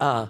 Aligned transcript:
Uh, 0.00 0.26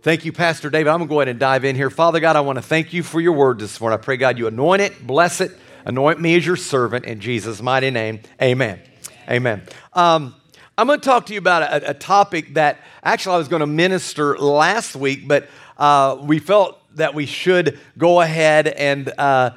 thank 0.00 0.24
you, 0.24 0.32
Pastor 0.32 0.70
David. 0.70 0.88
I'm 0.88 0.98
going 0.98 1.08
to 1.08 1.12
go 1.12 1.20
ahead 1.20 1.28
and 1.28 1.38
dive 1.38 1.66
in 1.66 1.76
here. 1.76 1.90
Father 1.90 2.18
God, 2.18 2.34
I 2.34 2.40
want 2.40 2.56
to 2.56 2.62
thank 2.62 2.94
you 2.94 3.02
for 3.02 3.20
your 3.20 3.32
word 3.32 3.58
this 3.58 3.78
morning. 3.78 3.98
I 3.98 4.02
pray, 4.02 4.16
God, 4.16 4.38
you 4.38 4.46
anoint 4.46 4.80
it, 4.80 5.06
bless 5.06 5.42
it, 5.42 5.52
anoint 5.84 6.18
me 6.18 6.34
as 6.36 6.46
your 6.46 6.56
servant 6.56 7.04
in 7.04 7.20
Jesus' 7.20 7.60
mighty 7.60 7.90
name. 7.90 8.20
Amen. 8.40 8.80
Amen. 9.28 9.62
Um, 9.92 10.34
I'm 10.78 10.86
going 10.86 11.00
to 11.00 11.04
talk 11.04 11.26
to 11.26 11.34
you 11.34 11.38
about 11.38 11.62
a, 11.62 11.90
a, 11.90 11.94
topic 11.94 12.54
that 12.54 12.80
actually 13.02 13.34
I 13.34 13.38
was 13.38 13.48
going 13.48 13.60
to 13.60 13.66
minister 13.66 14.38
last 14.38 14.96
week, 14.96 15.28
but 15.28 15.46
uh, 15.76 16.18
we 16.22 16.38
felt 16.38 16.80
that 16.96 17.12
we 17.12 17.26
should 17.26 17.78
go 17.98 18.22
ahead 18.22 18.66
and 18.66 19.12
uh, 19.18 19.50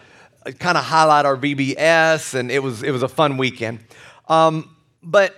kind 0.60 0.78
of 0.78 0.84
highlight 0.84 1.26
our 1.26 1.38
VBS, 1.38 2.34
and 2.34 2.52
it 2.52 2.62
was, 2.62 2.84
it 2.84 2.92
was 2.92 3.04
a 3.04 3.08
fun 3.08 3.38
weekend. 3.38 3.80
Um, 4.28 4.76
but, 5.02 5.34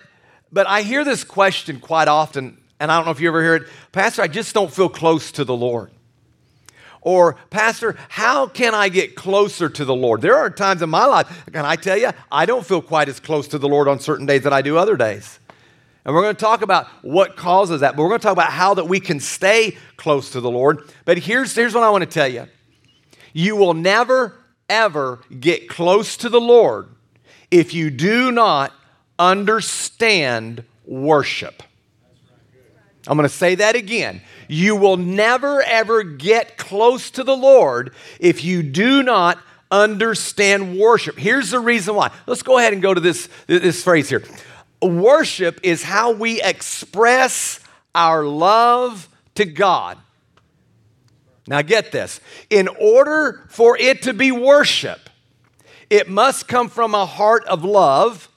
but 0.51 0.65
I 0.67 0.81
hear 0.81 1.03
this 1.03 1.23
question 1.23 1.79
quite 1.79 2.07
often 2.07 2.60
and 2.81 2.91
I 2.91 2.97
don't 2.97 3.05
know 3.05 3.11
if 3.11 3.21
you 3.21 3.27
ever 3.27 3.43
hear 3.43 3.55
it, 3.55 3.67
Pastor, 3.91 4.23
I 4.23 4.27
just 4.27 4.55
don't 4.55 4.73
feel 4.73 4.89
close 4.89 5.31
to 5.33 5.45
the 5.45 5.55
Lord. 5.55 5.91
Or, 7.01 7.35
Pastor, 7.51 7.95
how 8.09 8.47
can 8.47 8.73
I 8.73 8.89
get 8.89 9.15
closer 9.15 9.69
to 9.69 9.85
the 9.85 9.93
Lord? 9.93 10.21
There 10.21 10.35
are 10.35 10.49
times 10.49 10.81
in 10.81 10.89
my 10.89 11.05
life, 11.05 11.45
can 11.53 11.63
I 11.63 11.75
tell 11.75 11.95
you, 11.95 12.09
I 12.31 12.47
don't 12.47 12.65
feel 12.65 12.81
quite 12.81 13.07
as 13.07 13.19
close 13.19 13.47
to 13.49 13.59
the 13.59 13.69
Lord 13.69 13.87
on 13.87 13.99
certain 13.99 14.25
days 14.25 14.41
that 14.43 14.53
I 14.53 14.63
do 14.63 14.79
other 14.79 14.97
days. 14.97 15.39
And 16.03 16.15
we're 16.15 16.23
going 16.23 16.35
to 16.35 16.41
talk 16.41 16.63
about 16.63 16.87
what 17.03 17.35
causes 17.35 17.81
that, 17.81 17.95
but 17.95 18.01
we're 18.01 18.09
going 18.09 18.19
to 18.19 18.23
talk 18.23 18.33
about 18.33 18.51
how 18.51 18.73
that 18.73 18.85
we 18.85 18.99
can 18.99 19.19
stay 19.19 19.77
close 19.97 20.31
to 20.31 20.41
the 20.41 20.49
Lord. 20.49 20.91
But 21.05 21.19
here's, 21.19 21.53
here's 21.53 21.75
what 21.75 21.83
I 21.83 21.89
want 21.91 22.03
to 22.03 22.09
tell 22.09 22.27
you 22.27 22.47
you 23.31 23.55
will 23.55 23.75
never, 23.75 24.39
ever 24.67 25.19
get 25.39 25.69
close 25.69 26.17
to 26.17 26.29
the 26.29 26.41
Lord 26.41 26.89
if 27.51 27.75
you 27.75 27.91
do 27.91 28.31
not 28.31 28.73
understand 29.19 30.63
worship. 30.83 31.61
I'm 33.07 33.17
going 33.17 33.27
to 33.27 33.33
say 33.33 33.55
that 33.55 33.75
again. 33.75 34.21
You 34.47 34.75
will 34.75 34.97
never 34.97 35.61
ever 35.63 36.03
get 36.03 36.57
close 36.57 37.09
to 37.11 37.23
the 37.23 37.35
Lord 37.35 37.93
if 38.19 38.43
you 38.43 38.61
do 38.61 39.01
not 39.01 39.39
understand 39.71 40.77
worship. 40.77 41.17
Here's 41.17 41.51
the 41.51 41.59
reason 41.59 41.95
why. 41.95 42.11
Let's 42.27 42.43
go 42.43 42.57
ahead 42.57 42.73
and 42.73 42.81
go 42.81 42.93
to 42.93 43.01
this, 43.01 43.29
this 43.47 43.83
phrase 43.83 44.09
here. 44.09 44.23
Worship 44.81 45.59
is 45.63 45.83
how 45.83 46.11
we 46.11 46.41
express 46.41 47.59
our 47.95 48.23
love 48.23 49.07
to 49.35 49.45
God. 49.45 49.97
Now, 51.47 51.61
get 51.61 51.91
this. 51.91 52.19
In 52.49 52.67
order 52.67 53.45
for 53.49 53.77
it 53.77 54.03
to 54.03 54.13
be 54.13 54.31
worship, 54.31 55.09
it 55.89 56.07
must 56.07 56.47
come 56.47 56.69
from 56.69 56.93
a 56.93 57.05
heart 57.05 57.45
of 57.45 57.63
love 57.63 58.29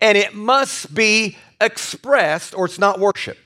and 0.00 0.16
it 0.16 0.34
must 0.34 0.94
be 0.94 1.36
expressed, 1.60 2.54
or 2.54 2.66
it's 2.66 2.78
not 2.78 2.98
worship. 2.98 3.38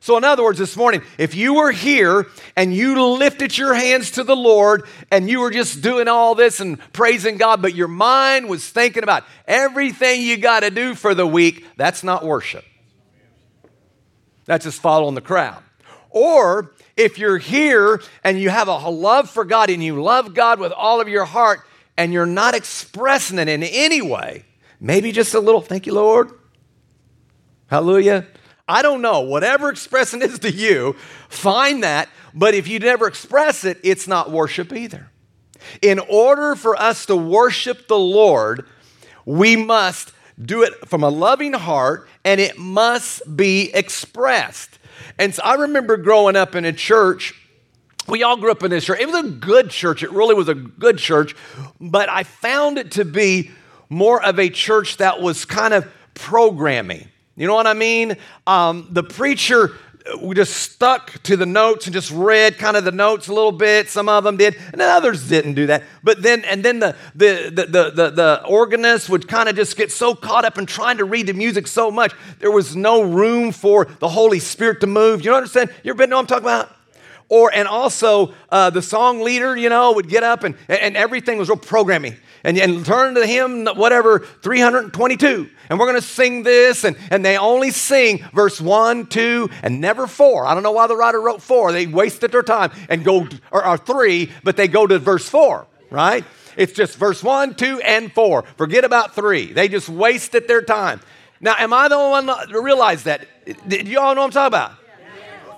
So, 0.00 0.16
in 0.16 0.24
other 0.24 0.42
words, 0.42 0.58
this 0.58 0.76
morning, 0.76 1.02
if 1.18 1.34
you 1.34 1.54
were 1.54 1.72
here 1.72 2.26
and 2.56 2.74
you 2.74 3.02
lifted 3.02 3.56
your 3.56 3.74
hands 3.74 4.12
to 4.12 4.24
the 4.24 4.36
Lord 4.36 4.84
and 5.10 5.28
you 5.28 5.40
were 5.40 5.50
just 5.50 5.82
doing 5.82 6.08
all 6.08 6.34
this 6.34 6.60
and 6.60 6.78
praising 6.92 7.36
God, 7.36 7.62
but 7.62 7.74
your 7.74 7.88
mind 7.88 8.48
was 8.48 8.68
thinking 8.68 9.02
about 9.02 9.24
everything 9.46 10.22
you 10.22 10.36
got 10.36 10.60
to 10.60 10.70
do 10.70 10.94
for 10.94 11.14
the 11.14 11.26
week, 11.26 11.64
that's 11.76 12.02
not 12.04 12.24
worship. 12.24 12.64
That's 14.44 14.64
just 14.64 14.80
following 14.80 15.14
the 15.14 15.20
crowd. 15.20 15.62
Or 16.10 16.72
if 16.96 17.18
you're 17.18 17.38
here 17.38 18.00
and 18.24 18.40
you 18.40 18.50
have 18.50 18.68
a 18.68 18.88
love 18.88 19.30
for 19.30 19.44
God 19.44 19.70
and 19.70 19.82
you 19.82 20.02
love 20.02 20.34
God 20.34 20.58
with 20.58 20.72
all 20.72 21.00
of 21.00 21.08
your 21.08 21.24
heart 21.24 21.60
and 21.96 22.12
you're 22.12 22.26
not 22.26 22.54
expressing 22.54 23.38
it 23.38 23.48
in 23.48 23.62
any 23.62 24.00
way, 24.00 24.44
maybe 24.80 25.12
just 25.12 25.34
a 25.34 25.40
little, 25.40 25.60
thank 25.60 25.86
you, 25.86 25.94
Lord. 25.94 26.32
Hallelujah. 27.68 28.26
I 28.68 28.82
don't 28.82 29.00
know. 29.00 29.20
Whatever 29.20 29.70
expressing 29.70 30.20
is 30.20 30.38
to 30.40 30.52
you, 30.52 30.94
find 31.28 31.82
that. 31.82 32.08
But 32.34 32.54
if 32.54 32.68
you 32.68 32.78
never 32.78 33.06
express 33.06 33.64
it, 33.64 33.78
it's 33.82 34.06
not 34.06 34.30
worship 34.30 34.72
either. 34.72 35.10
In 35.82 35.98
order 35.98 36.54
for 36.54 36.76
us 36.76 37.06
to 37.06 37.16
worship 37.16 37.88
the 37.88 37.98
Lord, 37.98 38.66
we 39.24 39.56
must 39.56 40.12
do 40.40 40.62
it 40.62 40.88
from 40.88 41.02
a 41.02 41.08
loving 41.08 41.52
heart 41.52 42.08
and 42.24 42.40
it 42.40 42.58
must 42.58 43.36
be 43.36 43.70
expressed. 43.74 44.78
And 45.18 45.34
so 45.34 45.42
I 45.42 45.54
remember 45.54 45.96
growing 45.96 46.36
up 46.36 46.54
in 46.54 46.64
a 46.64 46.72
church. 46.72 47.34
We 48.06 48.22
all 48.22 48.36
grew 48.36 48.50
up 48.50 48.62
in 48.62 48.70
this 48.70 48.84
church. 48.84 49.00
It 49.00 49.06
was 49.06 49.24
a 49.24 49.28
good 49.28 49.70
church. 49.70 50.02
It 50.02 50.12
really 50.12 50.34
was 50.34 50.48
a 50.48 50.54
good 50.54 50.98
church. 50.98 51.34
But 51.80 52.08
I 52.08 52.22
found 52.22 52.78
it 52.78 52.92
to 52.92 53.04
be 53.04 53.50
more 53.88 54.22
of 54.22 54.38
a 54.38 54.48
church 54.48 54.98
that 54.98 55.20
was 55.20 55.44
kind 55.44 55.74
of 55.74 55.90
programming. 56.14 57.08
You 57.38 57.46
know 57.46 57.54
what 57.54 57.66
I 57.66 57.74
mean? 57.74 58.16
Um, 58.46 58.88
the 58.90 59.02
preacher 59.02 59.72
we 60.20 60.34
just 60.34 60.54
stuck 60.54 61.22
to 61.24 61.36
the 61.36 61.46
notes 61.46 61.86
and 61.86 61.92
just 61.94 62.10
read 62.10 62.58
kind 62.58 62.76
of 62.76 62.84
the 62.84 62.92
notes 62.92 63.28
a 63.28 63.32
little 63.32 63.52
bit. 63.52 63.88
Some 63.88 64.08
of 64.08 64.24
them 64.24 64.36
did, 64.36 64.56
and 64.72 64.80
then 64.80 64.90
others 64.90 65.28
didn't 65.28 65.54
do 65.54 65.66
that. 65.66 65.84
But 66.02 66.22
then, 66.22 66.44
and 66.44 66.64
then 66.64 66.78
the 66.78 66.96
the 67.14 67.50
the 67.52 67.66
the, 67.66 67.90
the, 67.90 68.10
the 68.10 68.44
organist 68.46 69.08
would 69.10 69.28
kind 69.28 69.48
of 69.48 69.56
just 69.56 69.76
get 69.76 69.92
so 69.92 70.14
caught 70.14 70.44
up 70.44 70.58
in 70.58 70.66
trying 70.66 70.98
to 70.98 71.04
read 71.04 71.26
the 71.26 71.34
music 71.34 71.66
so 71.66 71.90
much, 71.90 72.14
there 72.38 72.50
was 72.50 72.74
no 72.74 73.02
room 73.02 73.52
for 73.52 73.84
the 73.84 74.08
Holy 74.08 74.38
Spirit 74.38 74.80
to 74.80 74.86
move. 74.86 75.24
You 75.24 75.34
understand? 75.34 75.70
You 75.82 75.90
ever 75.90 75.98
been 75.98 76.10
know 76.10 76.18
I'm 76.18 76.26
talking 76.26 76.44
about? 76.44 76.77
Or 77.28 77.52
and 77.54 77.68
also 77.68 78.32
uh, 78.48 78.70
the 78.70 78.82
song 78.82 79.20
leader, 79.20 79.56
you 79.56 79.68
know, 79.68 79.92
would 79.92 80.08
get 80.08 80.22
up 80.22 80.44
and 80.44 80.54
and 80.68 80.96
everything 80.96 81.38
was 81.38 81.48
real 81.48 81.58
programming 81.58 82.16
and, 82.44 82.58
and 82.58 82.84
turn 82.84 83.14
to 83.14 83.26
hymn, 83.26 83.66
whatever, 83.66 84.20
322. 84.20 85.50
And 85.68 85.78
we're 85.78 85.86
going 85.86 86.00
to 86.00 86.06
sing 86.06 86.42
this. 86.42 86.84
And, 86.84 86.96
and 87.10 87.24
they 87.24 87.36
only 87.36 87.70
sing 87.70 88.24
verse 88.32 88.60
one, 88.60 89.06
two, 89.06 89.50
and 89.62 89.80
never 89.80 90.06
four. 90.06 90.46
I 90.46 90.54
don't 90.54 90.62
know 90.62 90.72
why 90.72 90.86
the 90.86 90.96
writer 90.96 91.20
wrote 91.20 91.42
four. 91.42 91.72
They 91.72 91.86
wasted 91.86 92.32
their 92.32 92.42
time 92.42 92.70
and 92.88 93.04
go, 93.04 93.28
or, 93.50 93.66
or 93.66 93.76
three, 93.76 94.30
but 94.44 94.56
they 94.56 94.68
go 94.68 94.86
to 94.86 94.98
verse 94.98 95.28
four, 95.28 95.66
right? 95.90 96.24
It's 96.56 96.72
just 96.72 96.96
verse 96.96 97.22
one, 97.22 97.54
two, 97.54 97.80
and 97.80 98.12
four. 98.12 98.44
Forget 98.56 98.84
about 98.84 99.14
three. 99.14 99.52
They 99.52 99.68
just 99.68 99.88
wasted 99.88 100.48
their 100.48 100.62
time. 100.62 101.00
Now, 101.40 101.54
am 101.56 101.72
I 101.72 101.86
the 101.88 101.94
only 101.94 102.26
one 102.26 102.48
to 102.48 102.60
realize 102.60 103.04
that? 103.04 103.26
Do 103.68 103.76
you 103.76 104.00
all 104.00 104.14
know 104.14 104.22
what 104.22 104.26
I'm 104.26 104.32
talking 104.32 104.46
about? 104.48 104.72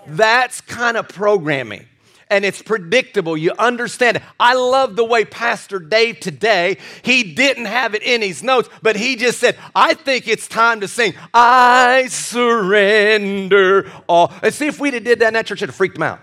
That's 0.07 0.61
kind 0.61 0.97
of 0.97 1.09
programming 1.09 1.87
and 2.31 2.45
it's 2.45 2.63
predictable. 2.63 3.37
You 3.37 3.53
understand 3.59 4.19
it. 4.19 4.23
I 4.39 4.55
love 4.55 4.97
the 4.97 5.05
way 5.05 5.25
Pastor 5.25 5.81
Dave 5.81 6.21
today, 6.21 6.79
he 7.03 7.35
didn't 7.35 7.67
have 7.67 7.95
it 7.95 8.03
in 8.03 8.23
his 8.23 8.43
notes, 8.43 8.69
but 8.81 8.97
he 8.97 9.17
just 9.17 9.39
said, 9.41 9.59
I 9.75 9.95
think 9.95 10.29
it's 10.29 10.49
time 10.49 10.81
to 10.81 10.89
sing, 10.89 11.15
I 11.35 12.07
surrender 12.09 13.91
all. 14.09 14.33
And 14.43 14.55
see 14.55 14.69
if 14.69 14.79
we'd 14.79 14.95
have 14.95 15.05
did 15.05 15.19
that 15.19 15.29
in 15.29 15.35
that 15.35 15.47
church, 15.47 15.59
it'd 15.59 15.71
have 15.71 15.77
freaked 15.77 15.97
them 15.97 16.05
out. 16.05 16.21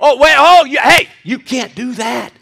oh, 0.00 0.18
wait, 0.18 0.34
oh, 0.36 0.64
you, 0.64 0.78
hey, 0.80 1.08
you 1.22 1.38
can't 1.38 1.74
do 1.74 1.92
that. 1.94 2.32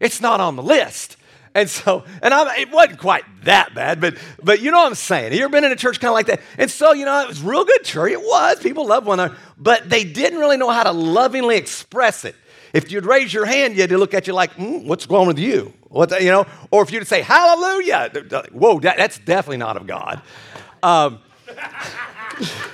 It's 0.00 0.20
not 0.20 0.40
on 0.40 0.56
the 0.56 0.62
list. 0.62 1.16
And 1.54 1.70
so, 1.70 2.02
and 2.20 2.34
I, 2.34 2.56
it 2.58 2.72
wasn't 2.72 2.98
quite 2.98 3.24
that 3.44 3.74
bad, 3.74 4.00
but 4.00 4.16
but 4.42 4.60
you 4.60 4.72
know 4.72 4.78
what 4.78 4.88
I'm 4.88 4.96
saying. 4.96 5.32
You 5.32 5.44
ever 5.44 5.52
been 5.52 5.62
in 5.62 5.70
a 5.70 5.76
church 5.76 6.00
kind 6.00 6.10
of 6.10 6.14
like 6.14 6.26
that? 6.26 6.40
And 6.58 6.68
so, 6.68 6.92
you 6.92 7.04
know, 7.04 7.22
it 7.22 7.28
was 7.28 7.42
real 7.42 7.64
good 7.64 7.84
church. 7.84 8.10
It 8.10 8.20
was. 8.20 8.58
People 8.58 8.86
loved 8.88 9.06
one 9.06 9.20
another, 9.20 9.36
but 9.56 9.88
they 9.88 10.02
didn't 10.02 10.40
really 10.40 10.56
know 10.56 10.70
how 10.70 10.82
to 10.82 10.90
lovingly 10.90 11.56
express 11.56 12.24
it. 12.24 12.34
If 12.72 12.90
you'd 12.90 13.06
raise 13.06 13.32
your 13.32 13.46
hand, 13.46 13.76
you 13.76 13.82
had 13.82 13.90
to 13.90 13.98
look 13.98 14.14
at 14.14 14.26
you 14.26 14.32
like, 14.32 14.52
mm, 14.54 14.84
"What's 14.84 15.08
wrong 15.08 15.28
with 15.28 15.38
you?" 15.38 15.72
What 15.90 16.20
you 16.20 16.32
know? 16.32 16.44
Or 16.72 16.82
if 16.82 16.90
you'd 16.90 17.06
say 17.06 17.22
"Hallelujah," 17.22 18.10
whoa, 18.50 18.80
that, 18.80 18.96
that's 18.96 19.18
definitely 19.20 19.58
not 19.58 19.76
of 19.76 19.86
God. 19.86 20.20
Um, 20.82 21.20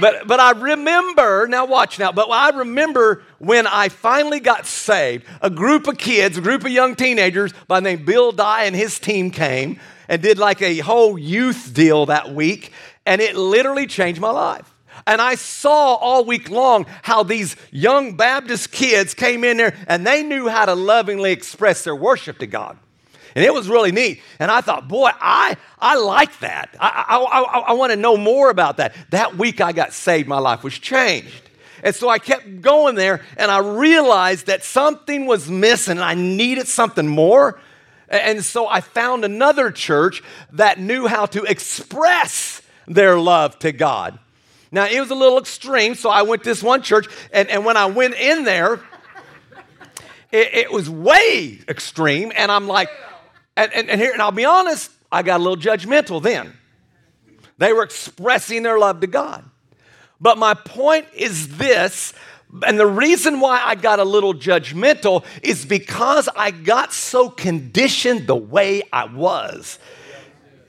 but, 0.00 0.26
but 0.26 0.40
I 0.40 0.52
remember, 0.52 1.46
now 1.48 1.64
watch 1.64 1.98
now, 1.98 2.12
but 2.12 2.30
I 2.30 2.50
remember 2.50 3.22
when 3.38 3.66
I 3.66 3.88
finally 3.88 4.40
got 4.40 4.66
saved, 4.66 5.24
a 5.40 5.50
group 5.50 5.86
of 5.86 5.98
kids, 5.98 6.36
a 6.38 6.40
group 6.40 6.64
of 6.64 6.70
young 6.70 6.94
teenagers 6.94 7.52
by 7.68 7.80
the 7.80 7.84
name 7.84 8.04
Bill 8.04 8.32
Dye 8.32 8.64
and 8.64 8.76
his 8.76 8.98
team 8.98 9.30
came 9.30 9.80
and 10.08 10.20
did 10.20 10.38
like 10.38 10.60
a 10.62 10.78
whole 10.78 11.18
youth 11.18 11.72
deal 11.72 12.06
that 12.06 12.34
week, 12.34 12.72
and 13.06 13.20
it 13.20 13.36
literally 13.36 13.86
changed 13.86 14.20
my 14.20 14.30
life. 14.30 14.74
And 15.06 15.20
I 15.20 15.34
saw 15.36 15.94
all 15.94 16.24
week 16.24 16.50
long 16.50 16.86
how 17.02 17.22
these 17.22 17.56
young 17.70 18.16
Baptist 18.16 18.70
kids 18.70 19.14
came 19.14 19.44
in 19.44 19.56
there 19.56 19.74
and 19.86 20.06
they 20.06 20.22
knew 20.22 20.48
how 20.48 20.66
to 20.66 20.74
lovingly 20.74 21.32
express 21.32 21.84
their 21.84 21.96
worship 21.96 22.38
to 22.38 22.46
God. 22.46 22.78
And 23.34 23.44
it 23.44 23.54
was 23.54 23.68
really 23.68 23.92
neat. 23.92 24.22
And 24.38 24.50
I 24.50 24.60
thought, 24.60 24.88
boy, 24.88 25.10
I, 25.20 25.56
I 25.78 25.96
like 25.96 26.38
that. 26.40 26.74
I, 26.80 27.04
I, 27.08 27.16
I, 27.18 27.58
I 27.60 27.72
want 27.72 27.92
to 27.92 27.96
know 27.96 28.16
more 28.16 28.50
about 28.50 28.78
that. 28.78 28.94
That 29.10 29.36
week 29.36 29.60
I 29.60 29.72
got 29.72 29.92
saved, 29.92 30.28
my 30.28 30.38
life 30.38 30.64
was 30.64 30.78
changed. 30.78 31.48
And 31.82 31.94
so 31.94 32.08
I 32.08 32.18
kept 32.18 32.60
going 32.60 32.94
there 32.94 33.22
and 33.36 33.50
I 33.50 33.58
realized 33.58 34.46
that 34.46 34.64
something 34.64 35.26
was 35.26 35.50
missing. 35.50 35.98
I 35.98 36.14
needed 36.14 36.66
something 36.66 37.06
more. 37.06 37.60
And 38.08 38.44
so 38.44 38.66
I 38.66 38.80
found 38.80 39.24
another 39.24 39.70
church 39.70 40.22
that 40.52 40.78
knew 40.78 41.06
how 41.06 41.26
to 41.26 41.44
express 41.44 42.60
their 42.86 43.18
love 43.18 43.58
to 43.60 43.72
God. 43.72 44.18
Now, 44.72 44.86
it 44.86 45.00
was 45.00 45.10
a 45.10 45.14
little 45.14 45.38
extreme, 45.38 45.94
so 45.94 46.10
I 46.10 46.22
went 46.22 46.44
to 46.44 46.48
this 46.48 46.62
one 46.62 46.82
church, 46.82 47.08
and, 47.32 47.48
and 47.48 47.64
when 47.64 47.76
I 47.76 47.86
went 47.86 48.14
in 48.14 48.44
there, 48.44 48.80
it, 50.30 50.54
it 50.54 50.72
was 50.72 50.88
way 50.88 51.60
extreme. 51.68 52.32
And 52.36 52.52
I'm 52.52 52.68
like, 52.68 52.88
and, 53.56 53.72
and, 53.72 53.90
and 53.90 54.00
here, 54.00 54.12
and 54.12 54.22
I'll 54.22 54.32
be 54.32 54.44
honest, 54.44 54.90
I 55.10 55.22
got 55.22 55.40
a 55.40 55.42
little 55.42 55.56
judgmental 55.56 56.22
then. 56.22 56.52
They 57.58 57.72
were 57.72 57.82
expressing 57.82 58.62
their 58.62 58.78
love 58.78 59.00
to 59.00 59.06
God. 59.06 59.44
But 60.20 60.38
my 60.38 60.54
point 60.54 61.06
is 61.14 61.56
this, 61.56 62.12
and 62.66 62.78
the 62.78 62.86
reason 62.86 63.40
why 63.40 63.60
I 63.62 63.74
got 63.74 63.98
a 63.98 64.04
little 64.04 64.34
judgmental 64.34 65.24
is 65.42 65.64
because 65.64 66.28
I 66.36 66.50
got 66.50 66.92
so 66.92 67.28
conditioned 67.28 68.26
the 68.26 68.36
way 68.36 68.82
I 68.92 69.04
was. 69.04 69.78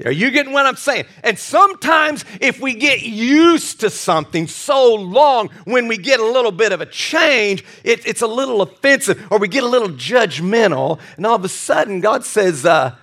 Are 0.05 0.11
you 0.11 0.31
getting 0.31 0.53
what 0.53 0.65
I'm 0.65 0.75
saying? 0.75 1.05
And 1.23 1.37
sometimes, 1.37 2.25
if 2.39 2.59
we 2.59 2.73
get 2.73 3.01
used 3.01 3.81
to 3.81 3.89
something 3.89 4.47
so 4.47 4.95
long, 4.95 5.49
when 5.65 5.87
we 5.87 5.97
get 5.97 6.19
a 6.19 6.25
little 6.25 6.51
bit 6.51 6.71
of 6.71 6.81
a 6.81 6.85
change, 6.85 7.63
it, 7.83 8.05
it's 8.05 8.21
a 8.21 8.27
little 8.27 8.61
offensive 8.61 9.27
or 9.31 9.37
we 9.37 9.47
get 9.47 9.63
a 9.63 9.67
little 9.67 9.89
judgmental. 9.89 10.99
And 11.17 11.25
all 11.25 11.35
of 11.35 11.45
a 11.45 11.49
sudden, 11.49 12.01
God 12.01 12.23
says, 12.23 12.65
uh, 12.65 12.95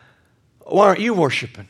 Why 0.61 0.87
aren't 0.87 1.01
you 1.01 1.15
worshiping? 1.15 1.69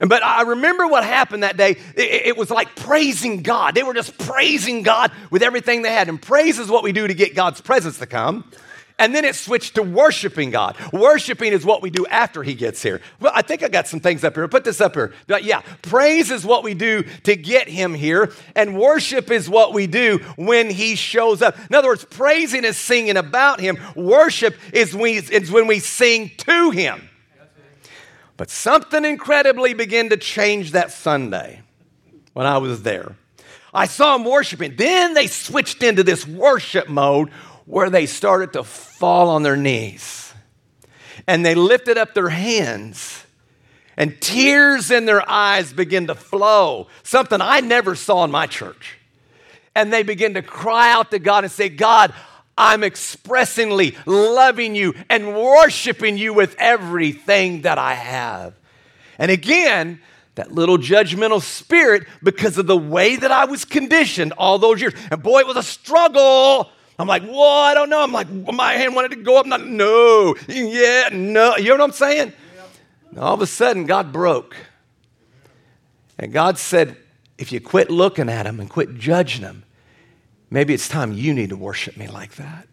But 0.00 0.24
I 0.24 0.42
remember 0.42 0.88
what 0.88 1.04
happened 1.04 1.44
that 1.44 1.56
day. 1.56 1.76
It, 1.94 2.26
it 2.26 2.36
was 2.36 2.50
like 2.50 2.74
praising 2.74 3.42
God. 3.42 3.76
They 3.76 3.84
were 3.84 3.94
just 3.94 4.18
praising 4.18 4.82
God 4.82 5.12
with 5.30 5.42
everything 5.42 5.82
they 5.82 5.92
had. 5.92 6.08
And 6.08 6.20
praise 6.20 6.58
is 6.58 6.68
what 6.68 6.82
we 6.82 6.90
do 6.90 7.06
to 7.06 7.14
get 7.14 7.36
God's 7.36 7.60
presence 7.60 7.98
to 7.98 8.06
come. 8.06 8.44
And 8.98 9.14
then 9.14 9.24
it 9.24 9.34
switched 9.34 9.76
to 9.76 9.82
worshiping 9.82 10.50
God. 10.50 10.76
Worshiping 10.92 11.52
is 11.52 11.64
what 11.64 11.82
we 11.82 11.90
do 11.90 12.06
after 12.06 12.42
He 12.42 12.54
gets 12.54 12.82
here. 12.82 13.00
Well, 13.20 13.32
I 13.34 13.42
think 13.42 13.62
I 13.62 13.68
got 13.68 13.88
some 13.88 14.00
things 14.00 14.24
up 14.24 14.34
here. 14.34 14.46
Put 14.48 14.64
this 14.64 14.80
up 14.80 14.94
here. 14.94 15.12
Yeah, 15.28 15.62
praise 15.82 16.30
is 16.30 16.44
what 16.44 16.62
we 16.62 16.74
do 16.74 17.02
to 17.24 17.36
get 17.36 17.68
Him 17.68 17.94
here, 17.94 18.32
and 18.54 18.78
worship 18.78 19.30
is 19.30 19.48
what 19.48 19.72
we 19.72 19.86
do 19.86 20.18
when 20.36 20.70
He 20.70 20.94
shows 20.94 21.42
up. 21.42 21.56
In 21.68 21.74
other 21.74 21.88
words, 21.88 22.04
praising 22.04 22.64
is 22.64 22.76
singing 22.76 23.16
about 23.16 23.60
Him, 23.60 23.78
worship 23.96 24.56
is, 24.72 24.94
we, 24.94 25.14
is 25.14 25.50
when 25.50 25.66
we 25.66 25.78
sing 25.78 26.30
to 26.38 26.70
Him. 26.70 27.08
But 28.36 28.50
something 28.50 29.04
incredibly 29.04 29.74
began 29.74 30.08
to 30.10 30.16
change 30.16 30.72
that 30.72 30.90
Sunday 30.90 31.62
when 32.32 32.46
I 32.46 32.58
was 32.58 32.82
there. 32.82 33.14
I 33.74 33.86
saw 33.86 34.16
them 34.16 34.26
worshiping. 34.26 34.76
Then 34.76 35.14
they 35.14 35.26
switched 35.26 35.82
into 35.82 36.02
this 36.02 36.26
worship 36.26 36.88
mode 36.88 37.30
where 37.64 37.90
they 37.90 38.06
started 38.06 38.52
to 38.54 38.64
fall 38.64 39.28
on 39.30 39.42
their 39.42 39.56
knees 39.56 40.32
and 41.26 41.44
they 41.44 41.54
lifted 41.54 41.98
up 41.98 42.14
their 42.14 42.28
hands 42.28 43.24
and 43.96 44.20
tears 44.20 44.90
in 44.90 45.04
their 45.04 45.28
eyes 45.28 45.72
began 45.72 46.06
to 46.06 46.14
flow, 46.14 46.88
something 47.02 47.40
I 47.40 47.60
never 47.60 47.94
saw 47.94 48.24
in 48.24 48.30
my 48.30 48.46
church. 48.46 48.98
And 49.74 49.92
they 49.92 50.02
begin 50.02 50.34
to 50.34 50.42
cry 50.42 50.92
out 50.92 51.10
to 51.12 51.18
God 51.18 51.44
and 51.44 51.52
say, 51.52 51.68
God, 51.68 52.12
I'm 52.56 52.84
expressingly 52.84 53.96
loving 54.06 54.74
you 54.74 54.94
and 55.08 55.34
worshiping 55.34 56.18
you 56.18 56.34
with 56.34 56.54
everything 56.58 57.62
that 57.62 57.78
I 57.78 57.94
have. 57.94 58.54
And 59.18 59.30
again, 59.30 60.00
that 60.34 60.52
little 60.52 60.78
judgmental 60.78 61.40
spirit 61.40 62.06
because 62.22 62.58
of 62.58 62.66
the 62.66 62.76
way 62.76 63.16
that 63.16 63.30
I 63.30 63.44
was 63.44 63.64
conditioned 63.64 64.32
all 64.32 64.58
those 64.58 64.80
years. 64.80 64.94
And 65.10 65.22
boy, 65.22 65.40
it 65.40 65.46
was 65.46 65.56
a 65.56 65.62
struggle 65.62 66.70
I'm 67.02 67.08
like, 67.08 67.24
well, 67.24 67.58
I 67.58 67.74
don't 67.74 67.90
know. 67.90 68.00
I'm 68.00 68.12
like, 68.12 68.30
my 68.30 68.74
hand 68.74 68.94
wanted 68.94 69.10
to 69.10 69.16
go 69.16 69.36
up. 69.36 69.44
Not, 69.44 69.66
no, 69.66 70.36
yeah, 70.46 71.08
no. 71.10 71.56
You 71.56 71.70
know 71.70 71.78
what 71.78 71.82
I'm 71.82 71.92
saying? 71.92 72.32
All 73.18 73.34
of 73.34 73.42
a 73.42 73.46
sudden, 73.48 73.86
God 73.86 74.12
broke. 74.12 74.54
And 76.16 76.32
God 76.32 76.58
said, 76.58 76.96
if 77.38 77.50
you 77.50 77.60
quit 77.60 77.90
looking 77.90 78.28
at 78.28 78.46
him 78.46 78.60
and 78.60 78.70
quit 78.70 78.94
judging 78.94 79.42
him, 79.42 79.64
maybe 80.48 80.74
it's 80.74 80.86
time 80.86 81.12
you 81.12 81.34
need 81.34 81.48
to 81.48 81.56
worship 81.56 81.96
me 81.96 82.06
like 82.06 82.36
that. 82.36 82.68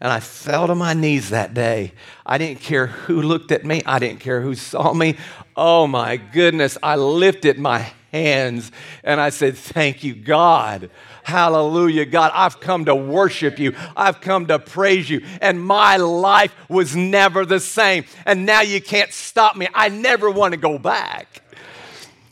And 0.00 0.12
I 0.12 0.20
fell 0.20 0.68
to 0.68 0.76
my 0.76 0.94
knees 0.94 1.30
that 1.30 1.52
day. 1.52 1.94
I 2.24 2.38
didn't 2.38 2.60
care 2.60 2.86
who 2.86 3.22
looked 3.22 3.50
at 3.50 3.64
me, 3.64 3.82
I 3.84 3.98
didn't 3.98 4.20
care 4.20 4.40
who 4.40 4.54
saw 4.54 4.92
me. 4.92 5.16
Oh 5.56 5.88
my 5.88 6.16
goodness, 6.16 6.78
I 6.80 6.94
lifted 6.94 7.58
my 7.58 7.90
hands 8.12 8.70
and 9.02 9.20
I 9.20 9.30
said, 9.30 9.56
Thank 9.56 10.04
you, 10.04 10.14
God. 10.14 10.90
Hallelujah, 11.24 12.04
God. 12.04 12.32
I've 12.34 12.60
come 12.60 12.84
to 12.84 12.94
worship 12.94 13.58
you. 13.58 13.74
I've 13.96 14.20
come 14.20 14.46
to 14.46 14.58
praise 14.58 15.08
you. 15.08 15.24
And 15.40 15.58
my 15.58 15.96
life 15.96 16.54
was 16.68 16.94
never 16.94 17.46
the 17.46 17.60
same. 17.60 18.04
And 18.26 18.44
now 18.44 18.60
you 18.60 18.80
can't 18.80 19.10
stop 19.10 19.56
me. 19.56 19.66
I 19.74 19.88
never 19.88 20.30
want 20.30 20.52
to 20.52 20.58
go 20.58 20.78
back. 20.78 21.42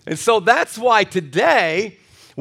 And 0.07 0.19
so 0.19 0.41
that's 0.41 0.77
why 0.77 1.05
today 1.05 1.97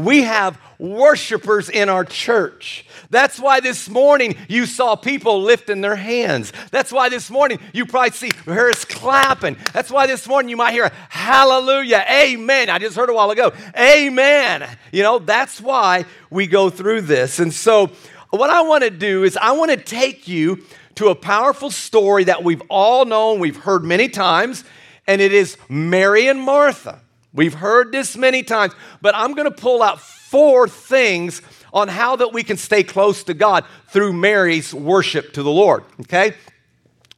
we 0.05 0.23
have 0.23 0.59
worshipers 0.79 1.69
in 1.69 1.89
our 1.89 2.03
church. 2.03 2.85
That's 3.11 3.39
why 3.39 3.59
this 3.59 3.87
morning 3.87 4.35
you 4.47 4.65
saw 4.65 4.95
people 4.95 5.43
lifting 5.43 5.81
their 5.81 5.95
hands. 5.95 6.51
That's 6.71 6.91
why 6.91 7.09
this 7.09 7.29
morning 7.29 7.59
you 7.71 7.85
probably 7.85 8.11
see 8.11 8.31
hear 8.45 8.69
us 8.69 8.83
clapping. 8.83 9.57
That's 9.73 9.91
why 9.91 10.07
this 10.07 10.27
morning 10.27 10.49
you 10.49 10.57
might 10.57 10.71
hear 10.71 10.91
hallelujah, 11.09 12.03
amen. 12.09 12.69
I 12.69 12.79
just 12.79 12.95
heard 12.95 13.09
a 13.09 13.13
while 13.13 13.29
ago, 13.29 13.53
amen. 13.77 14.67
You 14.91 15.03
know, 15.03 15.19
that's 15.19 15.61
why 15.61 16.05
we 16.29 16.47
go 16.47 16.69
through 16.69 17.01
this. 17.01 17.39
And 17.39 17.53
so, 17.53 17.91
what 18.31 18.49
I 18.49 18.61
want 18.61 18.83
to 18.83 18.89
do 18.89 19.23
is 19.23 19.37
I 19.37 19.51
want 19.51 19.71
to 19.71 19.77
take 19.77 20.27
you 20.27 20.63
to 20.95 21.09
a 21.09 21.15
powerful 21.15 21.69
story 21.69 22.23
that 22.23 22.43
we've 22.43 22.61
all 22.69 23.05
known, 23.05 23.39
we've 23.39 23.57
heard 23.57 23.83
many 23.83 24.09
times, 24.09 24.63
and 25.05 25.21
it 25.21 25.33
is 25.33 25.57
Mary 25.69 26.27
and 26.27 26.41
Martha. 26.41 27.00
We've 27.33 27.53
heard 27.53 27.91
this 27.91 28.17
many 28.17 28.43
times, 28.43 28.73
but 29.01 29.15
I'm 29.15 29.33
going 29.33 29.49
to 29.49 29.55
pull 29.55 29.81
out 29.81 30.01
four 30.01 30.67
things 30.67 31.41
on 31.73 31.87
how 31.87 32.17
that 32.17 32.33
we 32.33 32.43
can 32.43 32.57
stay 32.57 32.83
close 32.83 33.23
to 33.25 33.33
God 33.33 33.65
through 33.87 34.13
Mary's 34.13 34.73
worship 34.73 35.33
to 35.33 35.43
the 35.43 35.51
Lord, 35.51 35.85
okay? 36.01 36.33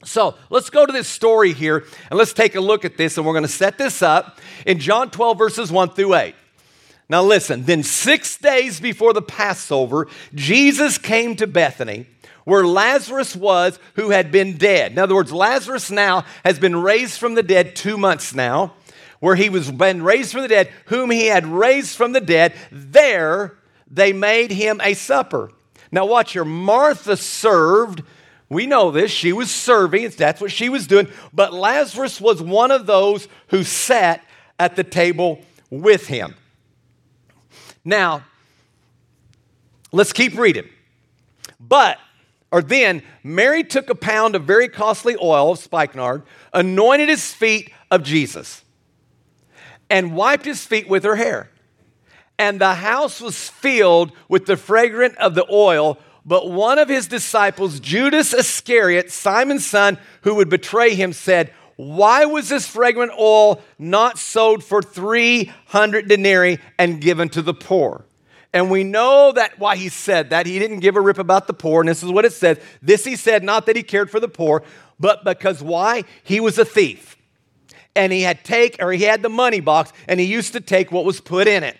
So 0.05 0.35
let's 0.51 0.69
go 0.69 0.85
to 0.85 0.93
this 0.93 1.07
story 1.07 1.53
here 1.53 1.85
and 2.09 2.19
let's 2.19 2.33
take 2.33 2.55
a 2.55 2.61
look 2.61 2.85
at 2.85 2.97
this, 2.97 3.17
and 3.17 3.25
we're 3.25 3.33
going 3.33 3.43
to 3.43 3.47
set 3.47 3.77
this 3.77 4.01
up 4.03 4.39
in 4.65 4.79
John 4.79 5.09
12, 5.09 5.37
verses 5.37 5.71
1 5.71 5.89
through 5.91 6.15
8. 6.15 6.35
Now, 7.09 7.23
listen, 7.23 7.63
then 7.65 7.83
six 7.83 8.37
days 8.37 8.79
before 8.79 9.13
the 9.13 9.21
Passover, 9.21 10.07
Jesus 10.33 10.97
came 10.97 11.35
to 11.37 11.47
Bethany 11.47 12.07
where 12.45 12.65
Lazarus 12.65 13.35
was 13.35 13.79
who 13.95 14.09
had 14.09 14.31
been 14.31 14.57
dead. 14.57 14.91
In 14.91 14.99
other 14.99 15.15
words, 15.15 15.31
Lazarus 15.31 15.89
now 15.89 16.25
has 16.43 16.59
been 16.59 16.75
raised 16.75 17.17
from 17.17 17.35
the 17.35 17.43
dead 17.43 17.75
two 17.75 17.97
months 17.97 18.35
now 18.35 18.73
where 19.23 19.35
he 19.35 19.47
was 19.47 19.71
been 19.71 20.03
raised 20.03 20.33
from 20.33 20.41
the 20.41 20.49
dead, 20.49 20.69
whom 20.87 21.09
he 21.09 21.27
had 21.27 21.45
raised 21.45 21.95
from 21.95 22.11
the 22.11 22.19
dead, 22.19 22.53
there 22.73 23.55
they 23.89 24.11
made 24.11 24.51
him 24.51 24.81
a 24.83 24.93
supper. 24.93 25.49
Now, 25.93 26.05
watch 26.05 26.33
here. 26.33 26.43
Martha 26.43 27.15
served. 27.15 28.03
We 28.49 28.65
know 28.65 28.91
this. 28.91 29.11
She 29.11 29.31
was 29.31 29.49
serving. 29.49 30.09
That's 30.09 30.41
what 30.41 30.51
she 30.51 30.67
was 30.67 30.87
doing. 30.87 31.07
But 31.31 31.53
Lazarus 31.53 32.19
was 32.19 32.41
one 32.41 32.69
of 32.69 32.85
those 32.85 33.29
who 33.47 33.63
sat 33.63 34.21
at 34.59 34.75
the 34.75 34.83
table 34.83 35.39
with 35.69 36.07
him. 36.07 36.35
Now, 37.85 38.25
let's 39.93 40.11
keep 40.11 40.37
reading. 40.37 40.67
But, 41.61 41.97
or 42.51 42.61
then, 42.61 43.03
Mary 43.23 43.63
took 43.63 43.89
a 43.89 43.95
pound 43.95 44.35
of 44.35 44.43
very 44.43 44.67
costly 44.67 45.15
oil 45.15 45.53
of 45.53 45.59
spikenard, 45.59 46.23
anointed 46.51 47.07
his 47.07 47.33
feet 47.33 47.71
of 47.89 48.03
Jesus 48.03 48.62
and 49.93 50.15
wiped 50.15 50.43
his 50.43 50.65
feet 50.65 50.89
with 50.89 51.03
her 51.03 51.15
hair. 51.15 51.51
And 52.39 52.59
the 52.59 52.73
house 52.73 53.21
was 53.21 53.47
filled 53.47 54.11
with 54.27 54.47
the 54.47 54.57
fragrance 54.57 55.15
of 55.19 55.35
the 55.35 55.45
oil. 55.51 55.99
But 56.25 56.49
one 56.49 56.79
of 56.79 56.89
his 56.89 57.05
disciples, 57.07 57.79
Judas 57.79 58.33
Iscariot, 58.33 59.11
Simon's 59.11 59.67
son, 59.67 59.99
who 60.21 60.33
would 60.33 60.49
betray 60.49 60.95
him, 60.95 61.13
said, 61.13 61.53
Why 61.75 62.25
was 62.25 62.49
this 62.49 62.65
fragrant 62.65 63.11
oil 63.19 63.61
not 63.77 64.17
sold 64.17 64.63
for 64.63 64.81
300 64.81 66.07
denarii 66.07 66.57
and 66.79 66.99
given 66.99 67.29
to 67.29 67.43
the 67.43 67.53
poor? 67.53 68.03
And 68.51 68.71
we 68.71 68.83
know 68.83 69.31
that 69.33 69.59
why 69.59 69.75
he 69.75 69.89
said 69.89 70.31
that. 70.31 70.47
He 70.47 70.57
didn't 70.57 70.79
give 70.79 70.95
a 70.95 71.01
rip 71.01 71.19
about 71.19 71.45
the 71.45 71.53
poor. 71.53 71.81
And 71.81 71.89
this 71.89 72.01
is 72.01 72.09
what 72.09 72.25
it 72.25 72.33
says. 72.33 72.59
This 72.81 73.05
he 73.05 73.15
said, 73.15 73.43
not 73.43 73.67
that 73.67 73.75
he 73.75 73.83
cared 73.83 74.09
for 74.09 74.19
the 74.19 74.27
poor, 74.27 74.63
but 74.99 75.23
because 75.23 75.61
why? 75.61 76.03
He 76.23 76.39
was 76.39 76.57
a 76.57 76.65
thief 76.65 77.12
and 77.95 78.11
he 78.11 78.21
had 78.21 78.43
take 78.43 78.77
or 78.79 78.91
he 78.91 79.03
had 79.03 79.21
the 79.21 79.29
money 79.29 79.59
box 79.59 79.93
and 80.07 80.19
he 80.19 80.25
used 80.25 80.53
to 80.53 80.59
take 80.59 80.91
what 80.91 81.05
was 81.05 81.21
put 81.21 81.47
in 81.47 81.63
it. 81.63 81.77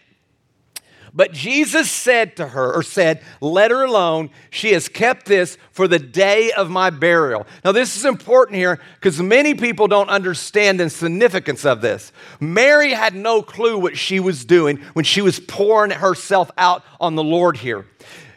But 1.15 1.31
Jesus 1.31 1.91
said 1.91 2.35
to 2.37 2.47
her, 2.47 2.73
or 2.73 2.81
said, 2.81 3.21
Let 3.39 3.69
her 3.69 3.83
alone. 3.83 4.31
She 4.49 4.73
has 4.73 4.89
kept 4.89 5.27
this 5.27 5.59
for 5.71 5.87
the 5.87 5.99
day 5.99 6.51
of 6.51 6.71
my 6.71 6.89
burial. 6.89 7.45
Now, 7.63 7.71
this 7.71 7.95
is 7.95 8.03
important 8.03 8.57
here 8.57 8.79
because 8.95 9.21
many 9.21 9.53
people 9.53 9.87
don't 9.87 10.09
understand 10.09 10.79
the 10.79 10.89
significance 10.89 11.65
of 11.65 11.81
this. 11.81 12.11
Mary 12.39 12.93
had 12.93 13.13
no 13.13 13.43
clue 13.43 13.77
what 13.77 13.95
she 13.95 14.19
was 14.19 14.43
doing 14.43 14.77
when 14.93 15.05
she 15.05 15.21
was 15.21 15.39
pouring 15.39 15.91
herself 15.91 16.49
out 16.57 16.83
on 16.99 17.13
the 17.13 17.23
Lord 17.23 17.57
here. 17.57 17.85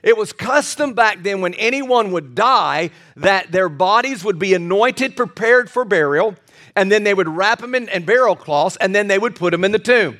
It 0.02 0.18
was 0.18 0.35
custom 0.35 0.92
back 0.92 1.23
then 1.23 1.40
when 1.40 1.54
anyone 1.54 2.12
would 2.12 2.35
die 2.35 2.90
that 3.16 3.50
their 3.52 3.71
bodies 3.71 4.23
would 4.23 4.38
be 4.38 4.52
anointed, 4.52 5.16
prepared 5.16 5.71
for 5.71 5.85
burial 5.87 6.37
and 6.76 6.92
then 6.92 7.02
they 7.02 7.14
would 7.14 7.28
wrap 7.28 7.61
them 7.61 7.75
in, 7.75 7.88
in 7.88 8.04
burial 8.04 8.37
cloths, 8.37 8.76
and 8.76 8.95
then 8.95 9.09
they 9.09 9.18
would 9.18 9.35
put 9.35 9.50
them 9.50 9.64
in 9.64 9.73
the 9.73 9.78
tomb. 9.78 10.18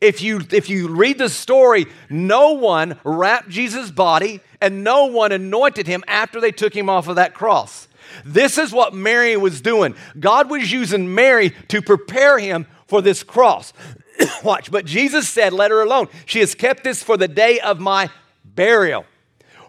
If 0.00 0.22
you, 0.22 0.40
if 0.52 0.70
you 0.70 0.88
read 0.88 1.18
the 1.18 1.28
story, 1.28 1.86
no 2.08 2.52
one 2.52 2.98
wrapped 3.04 3.48
Jesus' 3.48 3.90
body 3.90 4.40
and 4.60 4.84
no 4.84 5.06
one 5.06 5.32
anointed 5.32 5.86
him 5.86 6.04
after 6.06 6.40
they 6.40 6.52
took 6.52 6.74
him 6.74 6.88
off 6.88 7.08
of 7.08 7.16
that 7.16 7.34
cross. 7.34 7.88
This 8.24 8.58
is 8.58 8.72
what 8.72 8.94
Mary 8.94 9.36
was 9.36 9.60
doing. 9.60 9.94
God 10.18 10.50
was 10.50 10.70
using 10.72 11.14
Mary 11.14 11.50
to 11.68 11.82
prepare 11.82 12.38
him 12.38 12.66
for 12.86 13.02
this 13.02 13.22
cross. 13.22 13.72
Watch, 14.44 14.70
but 14.70 14.86
Jesus 14.86 15.28
said, 15.28 15.52
Let 15.52 15.70
her 15.70 15.82
alone. 15.82 16.08
She 16.26 16.40
has 16.40 16.54
kept 16.54 16.84
this 16.84 17.02
for 17.02 17.16
the 17.16 17.28
day 17.28 17.60
of 17.60 17.80
my 17.80 18.08
burial. 18.44 19.04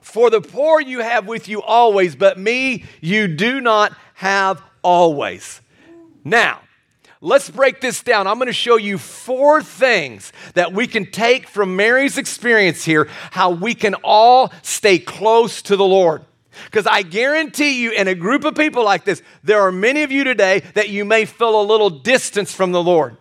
For 0.01 0.29
the 0.29 0.41
poor 0.41 0.79
you 0.79 0.99
have 0.99 1.27
with 1.27 1.47
you 1.47 1.61
always, 1.61 2.15
but 2.15 2.39
me 2.39 2.85
you 3.01 3.27
do 3.27 3.61
not 3.61 3.93
have 4.15 4.61
always. 4.81 5.61
Now, 6.23 6.61
let's 7.21 7.49
break 7.49 7.81
this 7.81 8.03
down. 8.03 8.27
I'm 8.27 8.35
going 8.35 8.47
to 8.47 8.53
show 8.53 8.77
you 8.77 8.97
four 8.97 9.61
things 9.61 10.31
that 10.53 10.73
we 10.73 10.87
can 10.87 11.09
take 11.11 11.47
from 11.47 11.75
Mary's 11.75 12.17
experience 12.17 12.83
here, 12.83 13.07
how 13.31 13.51
we 13.51 13.73
can 13.73 13.95
all 14.03 14.51
stay 14.61 14.99
close 14.99 15.61
to 15.63 15.75
the 15.75 15.85
Lord. 15.85 16.23
Because 16.65 16.87
I 16.87 17.03
guarantee 17.03 17.81
you, 17.81 17.91
in 17.91 18.07
a 18.07 18.15
group 18.15 18.43
of 18.43 18.55
people 18.55 18.83
like 18.83 19.05
this, 19.05 19.21
there 19.43 19.61
are 19.61 19.71
many 19.71 20.03
of 20.03 20.11
you 20.11 20.23
today 20.23 20.61
that 20.73 20.89
you 20.89 21.05
may 21.05 21.25
feel 21.25 21.61
a 21.61 21.63
little 21.63 21.89
distance 21.89 22.53
from 22.53 22.71
the 22.71 22.83
Lord. 22.83 23.17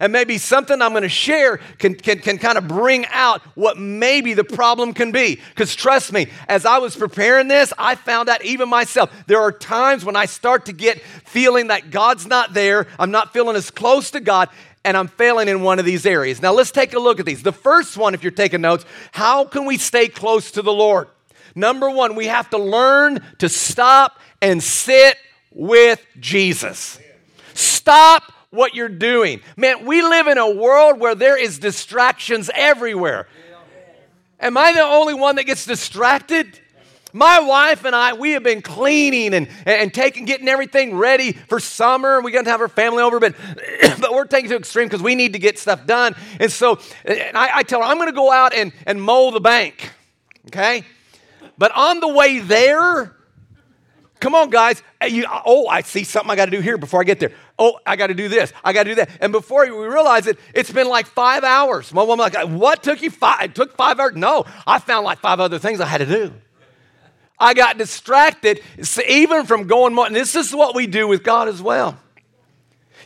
And 0.00 0.12
maybe 0.12 0.38
something 0.38 0.80
I'm 0.80 0.92
going 0.92 1.02
to 1.02 1.10
share 1.10 1.58
can, 1.78 1.94
can, 1.94 2.20
can 2.20 2.38
kind 2.38 2.56
of 2.56 2.66
bring 2.66 3.04
out 3.10 3.42
what 3.54 3.78
maybe 3.78 4.32
the 4.32 4.44
problem 4.44 4.94
can 4.94 5.12
be. 5.12 5.38
Because 5.50 5.76
trust 5.76 6.10
me, 6.12 6.28
as 6.48 6.64
I 6.64 6.78
was 6.78 6.96
preparing 6.96 7.48
this, 7.48 7.72
I 7.76 7.94
found 7.94 8.30
out 8.30 8.42
even 8.42 8.70
myself, 8.70 9.12
there 9.26 9.40
are 9.40 9.52
times 9.52 10.04
when 10.04 10.16
I 10.16 10.24
start 10.24 10.66
to 10.66 10.72
get 10.72 11.02
feeling 11.02 11.66
that 11.66 11.90
God's 11.90 12.26
not 12.26 12.54
there, 12.54 12.86
I'm 12.98 13.10
not 13.10 13.34
feeling 13.34 13.56
as 13.56 13.70
close 13.70 14.10
to 14.12 14.20
God, 14.20 14.48
and 14.84 14.96
I'm 14.96 15.08
failing 15.08 15.48
in 15.48 15.60
one 15.60 15.78
of 15.78 15.84
these 15.84 16.06
areas. 16.06 16.40
Now 16.40 16.52
let's 16.54 16.70
take 16.70 16.94
a 16.94 16.98
look 16.98 17.20
at 17.20 17.26
these. 17.26 17.42
The 17.42 17.52
first 17.52 17.98
one, 17.98 18.14
if 18.14 18.22
you're 18.22 18.30
taking 18.30 18.62
notes, 18.62 18.86
how 19.12 19.44
can 19.44 19.66
we 19.66 19.76
stay 19.76 20.08
close 20.08 20.50
to 20.52 20.62
the 20.62 20.72
Lord? 20.72 21.08
Number 21.54 21.90
one, 21.90 22.14
we 22.14 22.26
have 22.26 22.48
to 22.50 22.58
learn 22.58 23.20
to 23.38 23.50
stop 23.50 24.18
and 24.40 24.62
sit 24.62 25.18
with 25.52 26.04
Jesus. 26.18 26.98
Stop 27.52 28.32
what 28.50 28.74
you're 28.74 28.88
doing. 28.88 29.40
Man, 29.56 29.86
we 29.86 30.02
live 30.02 30.26
in 30.26 30.38
a 30.38 30.50
world 30.50 30.98
where 30.98 31.14
there 31.14 31.40
is 31.40 31.58
distractions 31.58 32.50
everywhere. 32.54 33.28
Am 34.40 34.56
I 34.56 34.72
the 34.72 34.82
only 34.82 35.14
one 35.14 35.36
that 35.36 35.44
gets 35.44 35.66
distracted? 35.66 36.58
My 37.12 37.40
wife 37.40 37.84
and 37.84 37.94
I, 37.94 38.12
we 38.12 38.32
have 38.32 38.42
been 38.42 38.62
cleaning 38.62 39.34
and, 39.34 39.48
and 39.66 39.92
taking, 39.92 40.24
getting 40.24 40.48
everything 40.48 40.96
ready 40.96 41.32
for 41.32 41.58
summer. 41.58 42.16
And 42.16 42.24
We're 42.24 42.30
going 42.30 42.44
to 42.44 42.50
have 42.50 42.60
our 42.60 42.68
family 42.68 43.02
over, 43.02 43.18
but, 43.18 43.34
but 44.00 44.12
we're 44.12 44.26
taking 44.26 44.50
to 44.50 44.56
extreme 44.56 44.86
because 44.86 45.02
we 45.02 45.14
need 45.14 45.32
to 45.32 45.38
get 45.38 45.58
stuff 45.58 45.86
done. 45.86 46.14
And 46.38 46.50
so 46.50 46.78
and 47.04 47.36
I, 47.36 47.58
I 47.58 47.62
tell 47.64 47.80
her, 47.80 47.86
I'm 47.86 47.96
going 47.96 48.08
to 48.08 48.14
go 48.14 48.30
out 48.30 48.54
and, 48.54 48.72
and 48.86 49.02
mow 49.02 49.30
the 49.32 49.40
bank. 49.40 49.90
Okay? 50.46 50.84
But 51.58 51.72
on 51.76 52.00
the 52.00 52.08
way 52.08 52.38
there, 52.38 53.16
Come 54.20 54.34
on, 54.34 54.50
guys. 54.50 54.82
You, 55.06 55.24
oh, 55.46 55.66
I 55.66 55.80
see 55.80 56.04
something 56.04 56.30
I 56.30 56.36
got 56.36 56.44
to 56.44 56.50
do 56.50 56.60
here 56.60 56.76
before 56.76 57.00
I 57.00 57.04
get 57.04 57.20
there. 57.20 57.32
Oh, 57.62 57.78
I 57.84 57.96
got 57.96 58.06
to 58.06 58.14
do 58.14 58.28
this. 58.28 58.54
I 58.64 58.72
got 58.72 58.84
to 58.84 58.90
do 58.90 58.94
that. 58.96 59.10
And 59.20 59.32
before 59.32 59.66
we 59.66 59.86
realize 59.86 60.26
it, 60.26 60.38
it's 60.54 60.72
been 60.72 60.88
like 60.88 61.06
five 61.06 61.44
hours. 61.44 61.92
My 61.92 62.02
woman, 62.02 62.32
like, 62.32 62.48
what 62.48 62.82
took 62.82 63.02
you 63.02 63.10
five? 63.10 63.42
It 63.42 63.54
took 63.54 63.76
five 63.76 64.00
hours. 64.00 64.16
No, 64.16 64.46
I 64.66 64.78
found 64.78 65.04
like 65.04 65.18
five 65.18 65.40
other 65.40 65.58
things 65.58 65.78
I 65.78 65.84
had 65.84 65.98
to 65.98 66.06
do. 66.06 66.32
I 67.38 67.52
got 67.52 67.76
distracted, 67.76 68.62
even 69.06 69.44
from 69.44 69.66
going. 69.66 69.96
And 69.98 70.16
this 70.16 70.34
is 70.34 70.54
what 70.54 70.74
we 70.74 70.86
do 70.86 71.06
with 71.06 71.22
God 71.22 71.48
as 71.48 71.60
well. 71.60 71.98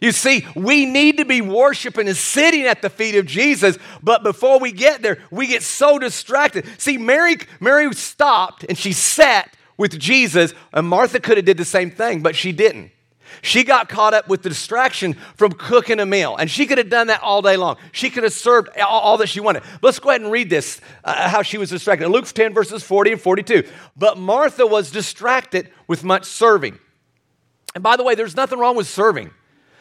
You 0.00 0.12
see, 0.12 0.46
we 0.54 0.86
need 0.86 1.18
to 1.18 1.24
be 1.24 1.40
worshiping 1.40 2.06
and 2.06 2.16
sitting 2.16 2.62
at 2.62 2.80
the 2.80 2.90
feet 2.90 3.16
of 3.16 3.26
Jesus, 3.26 3.76
but 4.02 4.22
before 4.22 4.60
we 4.60 4.70
get 4.70 5.02
there, 5.02 5.18
we 5.30 5.46
get 5.48 5.62
so 5.62 5.98
distracted. 5.98 6.66
See, 6.78 6.98
Mary, 6.98 7.38
Mary 7.58 7.92
stopped 7.94 8.64
and 8.68 8.78
she 8.78 8.92
sat 8.92 9.52
with 9.76 9.98
Jesus, 9.98 10.54
and 10.72 10.86
Martha 10.86 11.18
could 11.18 11.38
have 11.38 11.46
did 11.46 11.56
the 11.56 11.64
same 11.64 11.90
thing, 11.90 12.22
but 12.22 12.36
she 12.36 12.52
didn't. 12.52 12.92
She 13.42 13.64
got 13.64 13.88
caught 13.88 14.14
up 14.14 14.28
with 14.28 14.42
the 14.42 14.48
distraction 14.48 15.14
from 15.36 15.52
cooking 15.52 16.00
a 16.00 16.06
meal, 16.06 16.36
and 16.36 16.50
she 16.50 16.66
could 16.66 16.78
have 16.78 16.90
done 16.90 17.08
that 17.08 17.22
all 17.22 17.42
day 17.42 17.56
long. 17.56 17.76
She 17.92 18.10
could 18.10 18.22
have 18.22 18.32
served 18.32 18.68
all, 18.78 19.00
all 19.00 19.16
that 19.18 19.28
she 19.28 19.40
wanted. 19.40 19.62
Let's 19.82 19.98
go 19.98 20.10
ahead 20.10 20.20
and 20.20 20.30
read 20.30 20.50
this 20.50 20.80
uh, 21.04 21.28
how 21.28 21.42
she 21.42 21.58
was 21.58 21.70
distracted. 21.70 22.08
Luke 22.08 22.26
10, 22.26 22.54
verses 22.54 22.82
40 22.82 23.12
and 23.12 23.20
42. 23.20 23.68
But 23.96 24.18
Martha 24.18 24.66
was 24.66 24.90
distracted 24.90 25.70
with 25.86 26.04
much 26.04 26.24
serving. 26.24 26.78
And 27.74 27.82
by 27.82 27.96
the 27.96 28.04
way, 28.04 28.14
there's 28.14 28.36
nothing 28.36 28.58
wrong 28.58 28.76
with 28.76 28.86
serving, 28.86 29.30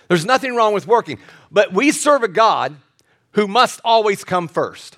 there's 0.08 0.26
nothing 0.26 0.56
wrong 0.56 0.74
with 0.74 0.88
working, 0.88 1.20
but 1.52 1.74
we 1.74 1.92
serve 1.92 2.24
a 2.24 2.28
God 2.28 2.76
who 3.32 3.48
must 3.48 3.80
always 3.84 4.24
come 4.24 4.48
first. 4.48 4.98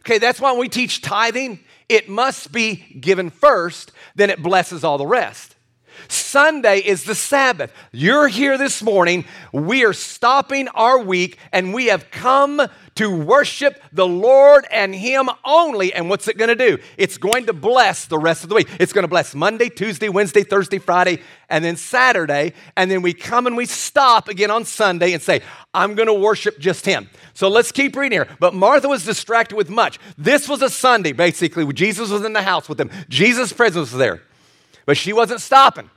Okay, 0.00 0.18
that's 0.18 0.40
why 0.40 0.52
we 0.52 0.68
teach 0.68 1.00
tithing, 1.00 1.60
it 1.88 2.08
must 2.08 2.50
be 2.50 2.76
given 3.00 3.30
first, 3.30 3.92
then 4.16 4.30
it 4.30 4.42
blesses 4.42 4.82
all 4.82 4.98
the 4.98 5.06
rest. 5.06 5.51
Sunday 6.08 6.78
is 6.78 7.04
the 7.04 7.14
Sabbath. 7.14 7.72
You're 7.92 8.28
here 8.28 8.58
this 8.58 8.82
morning. 8.82 9.24
We 9.52 9.84
are 9.84 9.92
stopping 9.92 10.68
our 10.68 10.98
week 10.98 11.38
and 11.52 11.74
we 11.74 11.86
have 11.86 12.10
come 12.10 12.60
to 12.94 13.24
worship 13.24 13.82
the 13.92 14.06
Lord 14.06 14.66
and 14.70 14.94
Him 14.94 15.30
only. 15.44 15.92
And 15.94 16.10
what's 16.10 16.28
it 16.28 16.36
going 16.36 16.48
to 16.48 16.54
do? 16.54 16.78
It's 16.98 17.18
going 17.18 17.46
to 17.46 17.52
bless 17.52 18.06
the 18.06 18.18
rest 18.18 18.42
of 18.42 18.48
the 18.48 18.54
week. 18.54 18.68
It's 18.78 18.92
going 18.92 19.04
to 19.04 19.08
bless 19.08 19.34
Monday, 19.34 19.68
Tuesday, 19.68 20.08
Wednesday, 20.08 20.42
Thursday, 20.42 20.78
Friday, 20.78 21.20
and 21.48 21.64
then 21.64 21.76
Saturday. 21.76 22.52
And 22.76 22.90
then 22.90 23.02
we 23.02 23.14
come 23.14 23.46
and 23.46 23.56
we 23.56 23.66
stop 23.66 24.28
again 24.28 24.50
on 24.50 24.64
Sunday 24.64 25.12
and 25.12 25.22
say, 25.22 25.42
I'm 25.72 25.94
going 25.94 26.08
to 26.08 26.14
worship 26.14 26.58
just 26.58 26.84
Him. 26.84 27.08
So 27.34 27.48
let's 27.48 27.72
keep 27.72 27.96
reading 27.96 28.16
here. 28.16 28.28
But 28.38 28.54
Martha 28.54 28.88
was 28.88 29.04
distracted 29.04 29.56
with 29.56 29.70
much. 29.70 29.98
This 30.18 30.48
was 30.48 30.60
a 30.62 30.68
Sunday, 30.68 31.12
basically, 31.12 31.70
Jesus 31.72 32.10
was 32.10 32.24
in 32.24 32.34
the 32.34 32.42
house 32.42 32.68
with 32.68 32.78
them. 32.78 32.90
Jesus' 33.08 33.52
presence 33.52 33.92
was 33.92 33.98
there. 33.98 34.22
But 34.86 34.96
she 34.96 35.12
wasn't 35.12 35.40
stopping. 35.40 35.90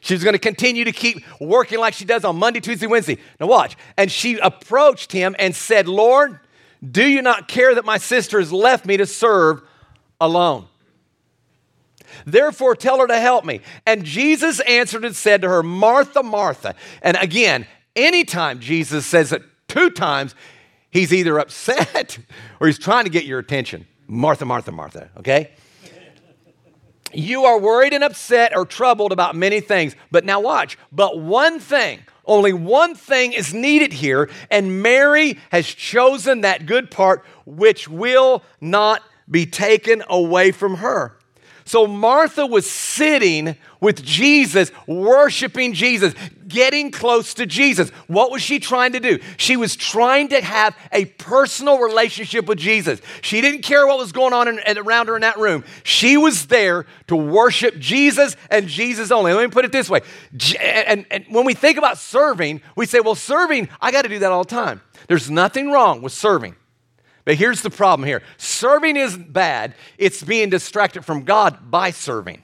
She's 0.00 0.22
going 0.22 0.34
to 0.34 0.38
continue 0.38 0.84
to 0.84 0.92
keep 0.92 1.24
working 1.40 1.78
like 1.78 1.94
she 1.94 2.04
does 2.04 2.24
on 2.24 2.36
Monday, 2.36 2.60
Tuesday, 2.60 2.86
Wednesday. 2.86 3.18
Now, 3.40 3.46
watch. 3.46 3.76
And 3.96 4.12
she 4.12 4.38
approached 4.38 5.12
him 5.12 5.34
and 5.38 5.56
said, 5.56 5.88
Lord, 5.88 6.40
do 6.88 7.06
you 7.06 7.22
not 7.22 7.48
care 7.48 7.74
that 7.74 7.86
my 7.86 7.96
sister 7.96 8.38
has 8.38 8.52
left 8.52 8.84
me 8.84 8.98
to 8.98 9.06
serve 9.06 9.62
alone? 10.20 10.66
Therefore, 12.26 12.76
tell 12.76 12.98
her 12.98 13.06
to 13.06 13.18
help 13.18 13.44
me. 13.44 13.60
And 13.86 14.04
Jesus 14.04 14.60
answered 14.60 15.04
and 15.04 15.16
said 15.16 15.42
to 15.42 15.48
her, 15.48 15.62
Martha, 15.62 16.22
Martha. 16.22 16.74
And 17.02 17.16
again, 17.20 17.66
anytime 17.96 18.60
Jesus 18.60 19.06
says 19.06 19.32
it 19.32 19.42
two 19.68 19.90
times, 19.90 20.34
he's 20.90 21.12
either 21.12 21.38
upset 21.38 22.18
or 22.60 22.66
he's 22.66 22.78
trying 22.78 23.04
to 23.04 23.10
get 23.10 23.24
your 23.24 23.38
attention. 23.38 23.86
Martha, 24.06 24.44
Martha, 24.44 24.70
Martha, 24.70 25.08
okay? 25.16 25.52
You 27.16 27.44
are 27.44 27.58
worried 27.58 27.92
and 27.92 28.04
upset 28.04 28.56
or 28.56 28.64
troubled 28.64 29.12
about 29.12 29.36
many 29.36 29.60
things. 29.60 29.94
But 30.10 30.24
now 30.24 30.40
watch. 30.40 30.78
But 30.92 31.18
one 31.18 31.60
thing, 31.60 32.00
only 32.26 32.52
one 32.52 32.94
thing 32.94 33.32
is 33.32 33.52
needed 33.52 33.92
here, 33.92 34.30
and 34.50 34.82
Mary 34.82 35.38
has 35.50 35.66
chosen 35.66 36.40
that 36.40 36.66
good 36.66 36.90
part 36.90 37.24
which 37.44 37.88
will 37.88 38.42
not 38.60 39.02
be 39.30 39.46
taken 39.46 40.02
away 40.08 40.50
from 40.50 40.76
her. 40.76 41.18
So 41.64 41.86
Martha 41.86 42.46
was 42.46 42.70
sitting 42.70 43.56
with 43.80 44.02
Jesus, 44.02 44.70
worshiping 44.86 45.72
Jesus, 45.72 46.14
getting 46.46 46.90
close 46.90 47.34
to 47.34 47.46
Jesus. 47.46 47.90
What 48.06 48.30
was 48.30 48.42
she 48.42 48.58
trying 48.58 48.92
to 48.92 49.00
do? 49.00 49.18
She 49.36 49.56
was 49.56 49.76
trying 49.76 50.28
to 50.28 50.40
have 50.40 50.76
a 50.92 51.06
personal 51.06 51.78
relationship 51.78 52.46
with 52.46 52.58
Jesus. 52.58 53.00
She 53.22 53.40
didn't 53.40 53.62
care 53.62 53.86
what 53.86 53.98
was 53.98 54.12
going 54.12 54.32
on 54.32 54.48
in, 54.48 54.78
around 54.78 55.08
her 55.08 55.16
in 55.16 55.22
that 55.22 55.38
room. 55.38 55.64
She 55.82 56.16
was 56.16 56.46
there 56.46 56.86
to 57.06 57.16
worship 57.16 57.78
Jesus 57.78 58.36
and 58.50 58.68
Jesus 58.68 59.10
only. 59.10 59.32
Let 59.32 59.44
me 59.44 59.50
put 59.50 59.64
it 59.64 59.72
this 59.72 59.88
way. 59.88 60.00
And, 60.60 61.06
and 61.10 61.24
when 61.28 61.44
we 61.44 61.54
think 61.54 61.78
about 61.78 61.98
serving, 61.98 62.60
we 62.76 62.86
say, 62.86 63.00
well, 63.00 63.14
serving, 63.14 63.68
I 63.80 63.90
got 63.90 64.02
to 64.02 64.08
do 64.08 64.18
that 64.18 64.32
all 64.32 64.44
the 64.44 64.50
time. 64.50 64.80
There's 65.08 65.30
nothing 65.30 65.70
wrong 65.70 66.02
with 66.02 66.12
serving. 66.12 66.56
But 67.24 67.36
here's 67.36 67.62
the 67.62 67.70
problem 67.70 68.06
here 68.06 68.22
serving 68.36 68.96
isn't 68.96 69.32
bad, 69.32 69.74
it's 69.98 70.22
being 70.22 70.50
distracted 70.50 71.04
from 71.04 71.24
God 71.24 71.70
by 71.70 71.90
serving. 71.90 72.42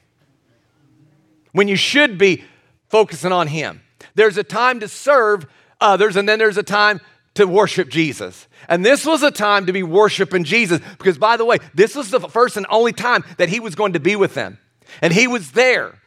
When 1.52 1.68
you 1.68 1.76
should 1.76 2.16
be 2.16 2.44
focusing 2.90 3.32
on 3.32 3.46
Him. 3.46 3.82
There's 4.14 4.36
a 4.36 4.44
time 4.44 4.80
to 4.80 4.88
serve 4.88 5.46
others, 5.80 6.16
and 6.16 6.28
then 6.28 6.38
there's 6.38 6.58
a 6.58 6.62
time 6.62 7.00
to 7.34 7.46
worship 7.46 7.88
Jesus. 7.88 8.48
And 8.68 8.84
this 8.84 9.06
was 9.06 9.22
a 9.22 9.30
time 9.30 9.66
to 9.66 9.72
be 9.72 9.82
worshiping 9.82 10.44
Jesus 10.44 10.80
because, 10.98 11.16
by 11.16 11.36
the 11.36 11.44
way, 11.44 11.58
this 11.74 11.94
was 11.94 12.10
the 12.10 12.20
first 12.20 12.56
and 12.56 12.66
only 12.68 12.92
time 12.92 13.24
that 13.38 13.48
He 13.48 13.60
was 13.60 13.74
going 13.74 13.94
to 13.94 14.00
be 14.00 14.16
with 14.16 14.34
them. 14.34 14.58
And 15.00 15.12
He 15.12 15.26
was 15.26 15.52
there. 15.52 15.98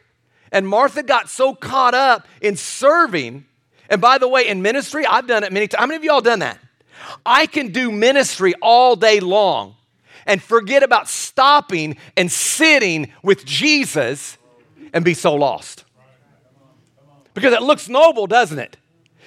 And 0.52 0.68
Martha 0.68 1.02
got 1.02 1.28
so 1.28 1.54
caught 1.54 1.94
up 1.94 2.28
in 2.40 2.56
serving. 2.56 3.46
And 3.88 4.00
by 4.00 4.18
the 4.18 4.28
way, 4.28 4.46
in 4.46 4.62
ministry, 4.62 5.04
I've 5.06 5.26
done 5.26 5.42
it 5.42 5.52
many 5.52 5.66
times. 5.66 5.80
How 5.80 5.86
many 5.86 5.96
of 5.96 6.04
y'all 6.04 6.20
done 6.20 6.40
that? 6.40 6.58
I 7.24 7.46
can 7.46 7.72
do 7.72 7.90
ministry 7.90 8.54
all 8.60 8.96
day 8.96 9.20
long 9.20 9.76
and 10.26 10.42
forget 10.42 10.82
about 10.82 11.08
stopping 11.08 11.96
and 12.16 12.30
sitting 12.30 13.12
with 13.22 13.44
Jesus 13.44 14.38
and 14.92 15.04
be 15.04 15.14
so 15.14 15.34
lost. 15.34 15.84
Because 17.34 17.52
it 17.52 17.62
looks 17.62 17.88
noble, 17.88 18.26
doesn't 18.26 18.58
it? 18.58 18.76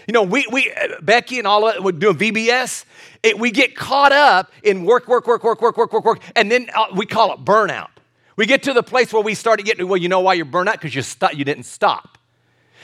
You 0.07 0.13
know, 0.13 0.24
we, 0.24 0.47
we 0.51 0.74
Becky 1.01 1.38
and 1.38 1.47
all 1.47 1.67
of 1.67 1.75
it, 1.75 1.83
we're 1.83 1.91
doing 1.91 2.15
VBS. 2.15 2.86
It, 3.24 3.38
we 3.38 3.51
get 3.51 3.75
caught 3.75 4.13
up 4.13 4.51
in 4.63 4.86
work, 4.86 5.07
work, 5.07 5.27
work, 5.27 5.43
work, 5.43 5.62
work, 5.62 5.77
work, 5.77 5.91
work, 5.91 6.05
work, 6.05 6.21
and 6.36 6.50
then 6.50 6.69
uh, 6.74 6.88
we 6.95 7.05
call 7.05 7.33
it 7.33 7.43
burnout. 7.43 7.89
We 8.38 8.45
get 8.45 8.63
to 8.63 8.74
the 8.74 8.83
place 8.83 9.12
where 9.12 9.21
we 9.21 9.33
start 9.33 9.59
to 9.59 9.65
get, 9.65 9.86
well, 9.86 9.97
you 9.97 10.07
know 10.07 10.21
why 10.21 10.36
you're 10.36 10.45
burnt 10.45 10.69
out? 10.69 10.75
Because 10.75 10.95
you, 10.95 11.01
st- 11.01 11.33
you 11.33 11.43
didn't 11.43 11.63
stop. 11.63 12.17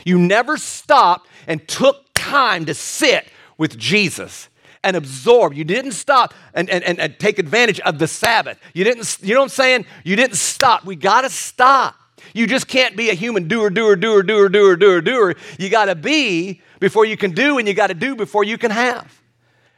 You 0.04 0.18
never 0.20 0.58
stopped 0.58 1.30
and 1.48 1.66
took 1.68 2.08
time 2.14 2.66
to 2.66 2.74
sit 2.74 3.28
with 3.58 3.78
Jesus 3.78 4.50
and 4.84 4.96
absorb. 4.96 5.54
You 5.54 5.64
didn't 5.64 5.94
stop 5.94 6.34
and, 6.54 6.70
and, 6.70 6.84
and, 6.84 7.00
and 7.00 7.18
take 7.20 7.40
advantage 7.40 7.80
of 7.82 8.00
the 8.00 8.08
Sabbath. 8.08 8.60
You 8.74 8.84
didn't, 8.84 9.18
you 9.22 9.34
know 9.34 9.42
what 9.42 9.46
I'm 9.46 9.50
saying? 9.50 9.86
You 10.04 10.16
didn't 10.16 10.36
stop. 10.38 10.86
We 10.86 10.96
got 10.96 11.22
to 11.22 11.30
stop. 11.30 11.96
You 12.34 12.48
just 12.48 12.68
can't 12.68 12.96
be 12.96 13.10
a 13.10 13.14
human 13.14 13.48
doer, 13.48 13.70
doer, 13.70 13.96
doer, 13.96 14.24
doer, 14.24 14.50
doer, 14.50 14.76
doer, 14.76 15.02
doer. 15.02 15.36
You 15.60 15.70
got 15.70 15.86
to 15.86 15.96
be 15.96 16.62
before 16.80 17.06
you 17.06 17.18
can 17.18 17.32
do, 17.32 17.58
and 17.58 17.68
you 17.68 17.74
got 17.74 17.88
to 17.88 17.94
do 17.94 18.16
before 18.16 18.44
you 18.44 18.58
can 18.58 18.72
have. 18.72 19.23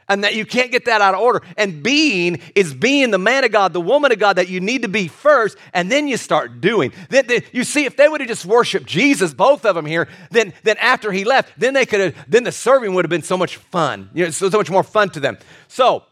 And 0.08 0.22
that 0.22 0.36
you 0.36 0.46
can't 0.46 0.70
get 0.70 0.84
that 0.84 1.00
out 1.00 1.14
of 1.14 1.20
order. 1.20 1.42
And 1.56 1.82
being 1.82 2.40
is 2.54 2.72
being 2.72 3.10
the 3.10 3.18
man 3.18 3.42
of 3.42 3.50
God, 3.50 3.72
the 3.72 3.80
woman 3.80 4.12
of 4.12 4.20
God 4.20 4.36
that 4.36 4.48
you 4.48 4.60
need 4.60 4.82
to 4.82 4.88
be 4.88 5.08
first, 5.08 5.58
and 5.72 5.90
then 5.90 6.06
you 6.06 6.16
start 6.16 6.60
doing. 6.60 6.92
Then, 7.08 7.26
then 7.26 7.42
you 7.52 7.64
see, 7.64 7.86
if 7.86 7.96
they 7.96 8.08
would 8.08 8.20
have 8.20 8.28
just 8.28 8.46
worshiped 8.46 8.86
Jesus, 8.86 9.34
both 9.34 9.64
of 9.66 9.74
them 9.74 9.84
here, 9.84 10.08
then, 10.30 10.52
then 10.62 10.76
after 10.78 11.10
he 11.10 11.24
left, 11.24 11.58
then 11.58 11.74
they 11.74 11.86
could 11.86 12.00
have, 12.00 12.24
then 12.28 12.44
the 12.44 12.52
serving 12.52 12.94
would 12.94 13.04
have 13.04 13.10
been 13.10 13.22
so 13.22 13.36
much 13.36 13.56
fun. 13.56 14.10
You 14.14 14.26
know, 14.26 14.30
so, 14.30 14.48
so 14.48 14.58
much 14.58 14.70
more 14.70 14.84
fun 14.84 15.10
to 15.10 15.20
them. 15.20 15.38
So, 15.66 16.04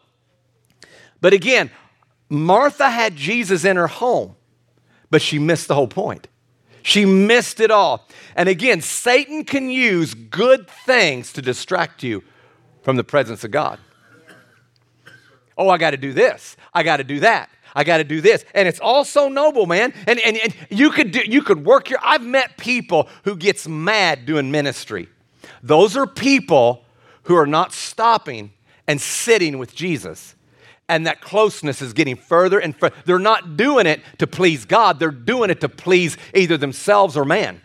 but 1.21 1.31
again, 1.31 1.71
Martha 2.29 2.89
had 2.89 3.15
Jesus 3.15 3.63
in 3.63 3.77
her 3.77 3.87
home, 3.87 4.35
but 5.09 5.21
she 5.21 5.39
missed 5.39 5.69
the 5.69 5.75
whole 5.75 5.87
point. 5.87 6.27
She 6.83 7.05
missed 7.05 7.59
it 7.61 7.71
all. 7.71 8.07
And 8.35 8.49
again, 8.49 8.81
Satan 8.81 9.43
can 9.43 9.69
use 9.69 10.13
good 10.13 10.69
things 10.69 11.33
to 11.33 11.41
distract 11.41 12.03
you 12.03 12.23
from 12.85 12.97
the 12.97 13.03
presence 13.03 13.43
of 13.43 13.49
God. 13.49 13.79
Oh, 15.57 15.69
I 15.69 15.79
got 15.79 15.91
to 15.91 15.97
do 15.97 16.13
this. 16.13 16.55
I 16.71 16.83
got 16.83 16.97
to 16.97 17.03
do 17.03 17.19
that. 17.21 17.49
I 17.73 17.83
got 17.83 17.97
to 17.97 18.03
do 18.03 18.21
this. 18.21 18.45
And 18.53 18.67
it's 18.67 18.79
all 18.79 19.03
so 19.03 19.27
noble, 19.27 19.65
man. 19.65 19.91
And, 20.05 20.19
and, 20.19 20.37
and 20.37 20.55
you, 20.69 20.91
could 20.91 21.11
do, 21.11 21.21
you 21.25 21.41
could 21.41 21.65
work 21.65 21.89
your, 21.89 21.99
I've 22.03 22.23
met 22.23 22.57
people 22.57 23.09
who 23.23 23.35
gets 23.35 23.67
mad 23.67 24.27
doing 24.27 24.51
ministry. 24.51 25.09
Those 25.63 25.97
are 25.97 26.05
people 26.05 26.83
who 27.23 27.35
are 27.35 27.47
not 27.47 27.73
stopping 27.73 28.51
and 28.87 29.01
sitting 29.01 29.57
with 29.57 29.73
Jesus. 29.73 30.35
And 30.87 31.07
that 31.07 31.21
closeness 31.21 31.81
is 31.81 31.91
getting 31.91 32.15
further 32.15 32.59
and 32.59 32.75
further. 32.75 32.95
They're 33.05 33.17
not 33.17 33.57
doing 33.57 33.87
it 33.87 34.01
to 34.19 34.27
please 34.27 34.63
God, 34.63 34.99
they're 34.99 35.09
doing 35.09 35.49
it 35.49 35.59
to 35.61 35.69
please 35.69 36.17
either 36.35 36.55
themselves 36.55 37.17
or 37.17 37.25
man. 37.25 37.61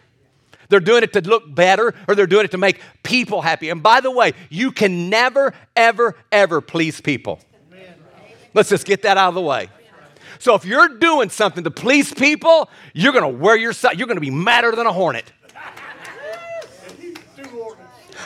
They're 0.70 0.80
doing 0.80 1.02
it 1.02 1.12
to 1.12 1.20
look 1.20 1.52
better 1.54 1.94
or 2.08 2.14
they're 2.14 2.26
doing 2.26 2.46
it 2.46 2.52
to 2.52 2.58
make 2.58 2.80
people 3.02 3.42
happy. 3.42 3.68
And 3.68 3.82
by 3.82 4.00
the 4.00 4.10
way, 4.10 4.32
you 4.48 4.72
can 4.72 5.10
never, 5.10 5.52
ever, 5.76 6.16
ever 6.32 6.60
please 6.60 7.00
people. 7.00 7.40
Let's 8.54 8.70
just 8.70 8.86
get 8.86 9.02
that 9.02 9.16
out 9.16 9.28
of 9.28 9.34
the 9.34 9.42
way. 9.42 9.68
So 10.38 10.54
if 10.54 10.64
you're 10.64 10.88
doing 10.88 11.28
something 11.28 11.64
to 11.64 11.70
please 11.70 12.14
people, 12.14 12.70
you're 12.94 13.12
going 13.12 13.30
to 13.30 13.38
wear 13.38 13.56
yourself, 13.56 13.96
you're 13.96 14.06
going 14.06 14.16
to 14.16 14.22
be 14.22 14.30
madder 14.30 14.72
than 14.72 14.86
a 14.86 14.92
hornet. 14.92 15.30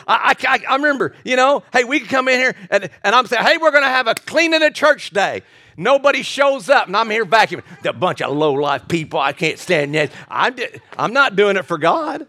I, 0.06 0.34
I, 0.46 0.60
I, 0.68 0.76
remember, 0.76 1.14
you 1.24 1.34
know, 1.34 1.62
hey, 1.72 1.84
we 1.84 1.98
can 1.98 2.08
come 2.08 2.28
in 2.28 2.38
here 2.38 2.54
and, 2.70 2.90
and 3.02 3.14
I'm 3.14 3.26
saying, 3.26 3.44
hey, 3.44 3.56
we're 3.56 3.70
going 3.70 3.84
to 3.84 3.88
have 3.88 4.06
a 4.06 4.14
cleaning 4.14 4.60
the 4.60 4.70
church 4.70 5.10
day. 5.10 5.42
Nobody 5.76 6.22
shows 6.22 6.68
up, 6.68 6.86
and 6.86 6.96
I'm 6.96 7.10
here 7.10 7.24
vacuuming. 7.24 7.64
A 7.84 7.92
bunch 7.92 8.22
of 8.22 8.36
low 8.36 8.52
life 8.52 8.86
people. 8.86 9.18
I 9.18 9.32
can't 9.32 9.58
stand 9.58 9.94
that. 9.94 10.12
I'm, 10.28 10.56
I'm 10.96 11.12
not 11.12 11.34
doing 11.34 11.56
it 11.56 11.64
for 11.64 11.78
God. 11.78 12.26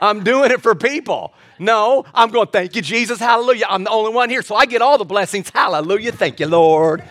I'm 0.00 0.24
doing 0.24 0.50
it 0.50 0.62
for 0.62 0.74
people. 0.74 1.34
No, 1.58 2.04
I'm 2.14 2.30
going, 2.30 2.48
thank 2.48 2.74
you, 2.74 2.82
Jesus. 2.82 3.18
Hallelujah. 3.18 3.66
I'm 3.68 3.84
the 3.84 3.90
only 3.90 4.12
one 4.12 4.30
here, 4.30 4.42
so 4.42 4.54
I 4.54 4.66
get 4.66 4.80
all 4.80 4.96
the 4.96 5.04
blessings. 5.04 5.50
Hallelujah. 5.50 6.12
Thank 6.12 6.40
you, 6.40 6.46
Lord. 6.46 7.04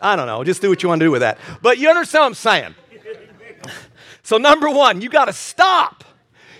I 0.00 0.16
don't 0.16 0.26
know. 0.26 0.42
Just 0.42 0.62
do 0.62 0.68
what 0.68 0.82
you 0.82 0.88
want 0.88 1.00
to 1.00 1.06
do 1.06 1.10
with 1.10 1.20
that. 1.20 1.38
But 1.60 1.78
you 1.78 1.88
understand 1.88 2.22
what 2.22 2.26
I'm 2.28 2.34
saying? 2.34 2.74
So, 4.22 4.38
number 4.38 4.70
one, 4.70 5.02
you 5.02 5.10
got 5.10 5.26
to 5.26 5.34
stop. 5.34 6.02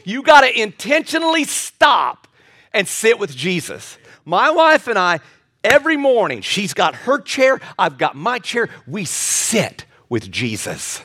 You 0.05 0.23
got 0.23 0.43
to 0.43 0.61
intentionally 0.61 1.45
stop 1.45 2.29
and 2.75 2.87
sit 2.87 3.19
with 3.19 3.35
Jesus. 3.35 3.97
My 4.27 4.51
wife 4.51 4.87
and 4.87 4.99
I, 4.99 5.21
every 5.63 5.97
morning, 5.97 6.43
she's 6.43 6.75
got 6.75 6.95
her 6.95 7.19
chair, 7.19 7.61
I've 7.79 7.97
got 7.97 8.15
my 8.15 8.39
chair. 8.39 8.69
We 8.87 9.07
sit 9.07 9.87
with 10.11 10.31
Jesus. 10.31 11.03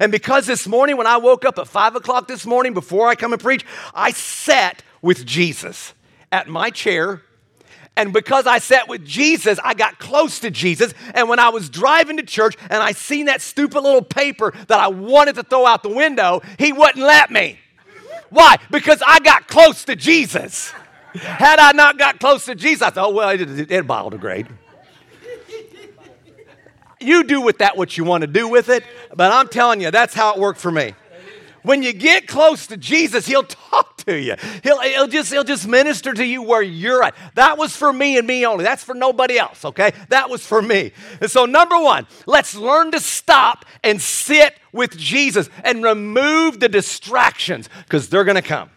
And 0.00 0.12
because 0.12 0.46
this 0.46 0.66
morning, 0.66 0.96
when 0.96 1.06
I 1.06 1.16
woke 1.16 1.44
up 1.44 1.58
at 1.58 1.68
five 1.68 1.96
o'clock 1.96 2.28
this 2.28 2.46
morning 2.46 2.74
before 2.74 3.08
I 3.08 3.14
come 3.14 3.32
and 3.32 3.40
preach, 3.40 3.64
I 3.94 4.12
sat 4.12 4.82
with 5.02 5.24
Jesus 5.24 5.94
at 6.32 6.48
my 6.48 6.70
chair. 6.70 7.22
And 7.98 8.12
because 8.12 8.46
I 8.46 8.58
sat 8.58 8.88
with 8.88 9.06
Jesus, 9.06 9.58
I 9.64 9.72
got 9.72 9.98
close 9.98 10.40
to 10.40 10.50
Jesus. 10.50 10.92
And 11.14 11.30
when 11.30 11.38
I 11.38 11.48
was 11.48 11.70
driving 11.70 12.18
to 12.18 12.22
church 12.22 12.54
and 12.68 12.82
I 12.82 12.92
seen 12.92 13.26
that 13.26 13.40
stupid 13.40 13.80
little 13.80 14.02
paper 14.02 14.52
that 14.68 14.78
I 14.78 14.88
wanted 14.88 15.36
to 15.36 15.42
throw 15.42 15.64
out 15.64 15.82
the 15.82 15.88
window, 15.88 16.42
he 16.58 16.72
wouldn't 16.72 17.04
let 17.04 17.30
me. 17.30 17.58
Why? 18.28 18.56
Because 18.70 19.02
I 19.06 19.20
got 19.20 19.48
close 19.48 19.84
to 19.84 19.96
Jesus. 19.96 20.72
Had 21.14 21.58
I 21.58 21.72
not 21.72 21.96
got 21.96 22.20
close 22.20 22.44
to 22.44 22.54
Jesus, 22.54 22.82
I 22.82 22.90
thought, 22.90 23.08
oh, 23.08 23.14
well, 23.14 23.30
it, 23.30 23.40
it, 23.40 23.70
it 23.70 23.86
biodegrade. 23.86 24.48
You 27.06 27.22
do 27.22 27.40
with 27.40 27.58
that 27.58 27.76
what 27.76 27.96
you 27.96 28.02
want 28.02 28.22
to 28.22 28.26
do 28.26 28.48
with 28.48 28.68
it, 28.68 28.82
but 29.14 29.32
I'm 29.32 29.46
telling 29.46 29.80
you, 29.80 29.92
that's 29.92 30.12
how 30.12 30.34
it 30.34 30.40
worked 30.40 30.58
for 30.58 30.72
me. 30.72 30.94
When 31.62 31.82
you 31.82 31.92
get 31.92 32.26
close 32.26 32.66
to 32.68 32.76
Jesus, 32.76 33.26
he'll 33.26 33.44
talk 33.44 33.96
to 34.06 34.16
you. 34.16 34.34
He'll, 34.62 34.80
he'll, 34.80 35.06
just, 35.06 35.32
he'll 35.32 35.44
just 35.44 35.68
minister 35.68 36.12
to 36.14 36.24
you 36.24 36.42
where 36.42 36.62
you're 36.62 37.02
at. 37.02 37.14
That 37.34 37.58
was 37.58 37.76
for 37.76 37.92
me 37.92 38.18
and 38.18 38.26
me 38.26 38.44
only. 38.44 38.64
That's 38.64 38.82
for 38.82 38.94
nobody 38.94 39.38
else, 39.38 39.64
okay? 39.64 39.92
That 40.08 40.30
was 40.30 40.44
for 40.44 40.60
me. 40.60 40.92
And 41.20 41.30
so, 41.30 41.44
number 41.44 41.78
one, 41.78 42.08
let's 42.26 42.54
learn 42.54 42.90
to 42.92 43.00
stop 43.00 43.64
and 43.84 44.00
sit 44.00 44.54
with 44.72 44.96
Jesus 44.96 45.48
and 45.62 45.82
remove 45.82 46.60
the 46.60 46.68
distractions 46.68 47.68
because 47.84 48.08
they're 48.08 48.24
going 48.24 48.36
to 48.36 48.42
come. 48.42 48.70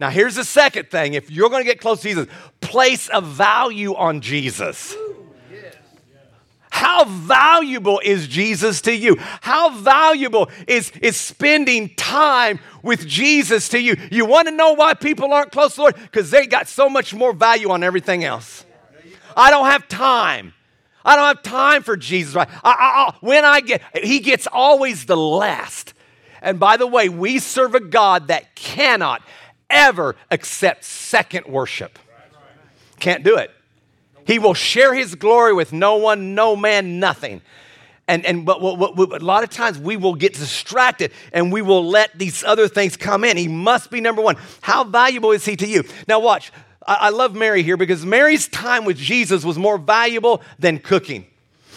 Now, 0.00 0.10
here's 0.10 0.36
the 0.36 0.44
second 0.44 0.90
thing 0.90 1.14
if 1.14 1.30
you're 1.30 1.50
going 1.50 1.62
to 1.64 1.68
get 1.68 1.80
close 1.80 2.02
to 2.02 2.08
Jesus, 2.08 2.26
place 2.60 3.08
a 3.12 3.20
value 3.20 3.94
on 3.94 4.20
Jesus. 4.20 4.94
How 6.78 7.04
valuable 7.04 8.00
is 8.04 8.28
Jesus 8.28 8.80
to 8.82 8.94
you? 8.94 9.16
How 9.40 9.70
valuable 9.70 10.48
is, 10.68 10.92
is 11.02 11.16
spending 11.16 11.92
time 11.96 12.60
with 12.84 13.04
Jesus 13.04 13.68
to 13.70 13.80
you? 13.80 13.96
You 14.12 14.24
want 14.26 14.46
to 14.46 14.54
know 14.54 14.74
why 14.74 14.94
people 14.94 15.32
aren't 15.32 15.50
close 15.50 15.72
to 15.72 15.76
the 15.76 15.82
Lord? 15.82 15.96
Because 15.96 16.30
they 16.30 16.46
got 16.46 16.68
so 16.68 16.88
much 16.88 17.12
more 17.12 17.32
value 17.32 17.70
on 17.70 17.82
everything 17.82 18.22
else. 18.22 18.64
I 19.36 19.50
don't 19.50 19.66
have 19.66 19.88
time. 19.88 20.54
I 21.04 21.16
don't 21.16 21.26
have 21.26 21.42
time 21.42 21.82
for 21.82 21.96
Jesus. 21.96 22.36
Right? 22.36 22.48
I, 22.62 23.10
I, 23.10 23.16
when 23.22 23.44
I 23.44 23.60
get, 23.60 23.82
he 23.96 24.20
gets 24.20 24.46
always 24.46 25.04
the 25.04 25.16
last. 25.16 25.94
And 26.40 26.60
by 26.60 26.76
the 26.76 26.86
way, 26.86 27.08
we 27.08 27.40
serve 27.40 27.74
a 27.74 27.80
God 27.80 28.28
that 28.28 28.54
cannot 28.54 29.20
ever 29.68 30.14
accept 30.30 30.84
second 30.84 31.46
worship. 31.46 31.98
Can't 33.00 33.24
do 33.24 33.36
it. 33.36 33.50
He 34.28 34.38
will 34.38 34.52
share 34.52 34.94
his 34.94 35.14
glory 35.14 35.54
with 35.54 35.72
no 35.72 35.96
one, 35.96 36.34
no 36.34 36.54
man, 36.54 37.00
nothing. 37.00 37.40
And, 38.06 38.26
and 38.26 38.44
but, 38.44 38.60
but, 38.60 38.94
but, 38.94 39.22
a 39.22 39.24
lot 39.24 39.42
of 39.42 39.48
times 39.48 39.78
we 39.78 39.96
will 39.96 40.14
get 40.14 40.34
distracted 40.34 41.12
and 41.32 41.50
we 41.50 41.62
will 41.62 41.82
let 41.82 42.18
these 42.18 42.44
other 42.44 42.68
things 42.68 42.94
come 42.94 43.24
in. 43.24 43.38
He 43.38 43.48
must 43.48 43.90
be 43.90 44.02
number 44.02 44.20
one. 44.20 44.36
How 44.60 44.84
valuable 44.84 45.32
is 45.32 45.46
he 45.46 45.56
to 45.56 45.66
you? 45.66 45.82
Now, 46.06 46.20
watch. 46.20 46.52
I, 46.86 46.94
I 46.94 47.08
love 47.08 47.34
Mary 47.34 47.62
here 47.62 47.78
because 47.78 48.04
Mary's 48.04 48.48
time 48.48 48.84
with 48.84 48.98
Jesus 48.98 49.46
was 49.46 49.56
more 49.56 49.78
valuable 49.78 50.42
than 50.58 50.78
cooking. 50.78 51.26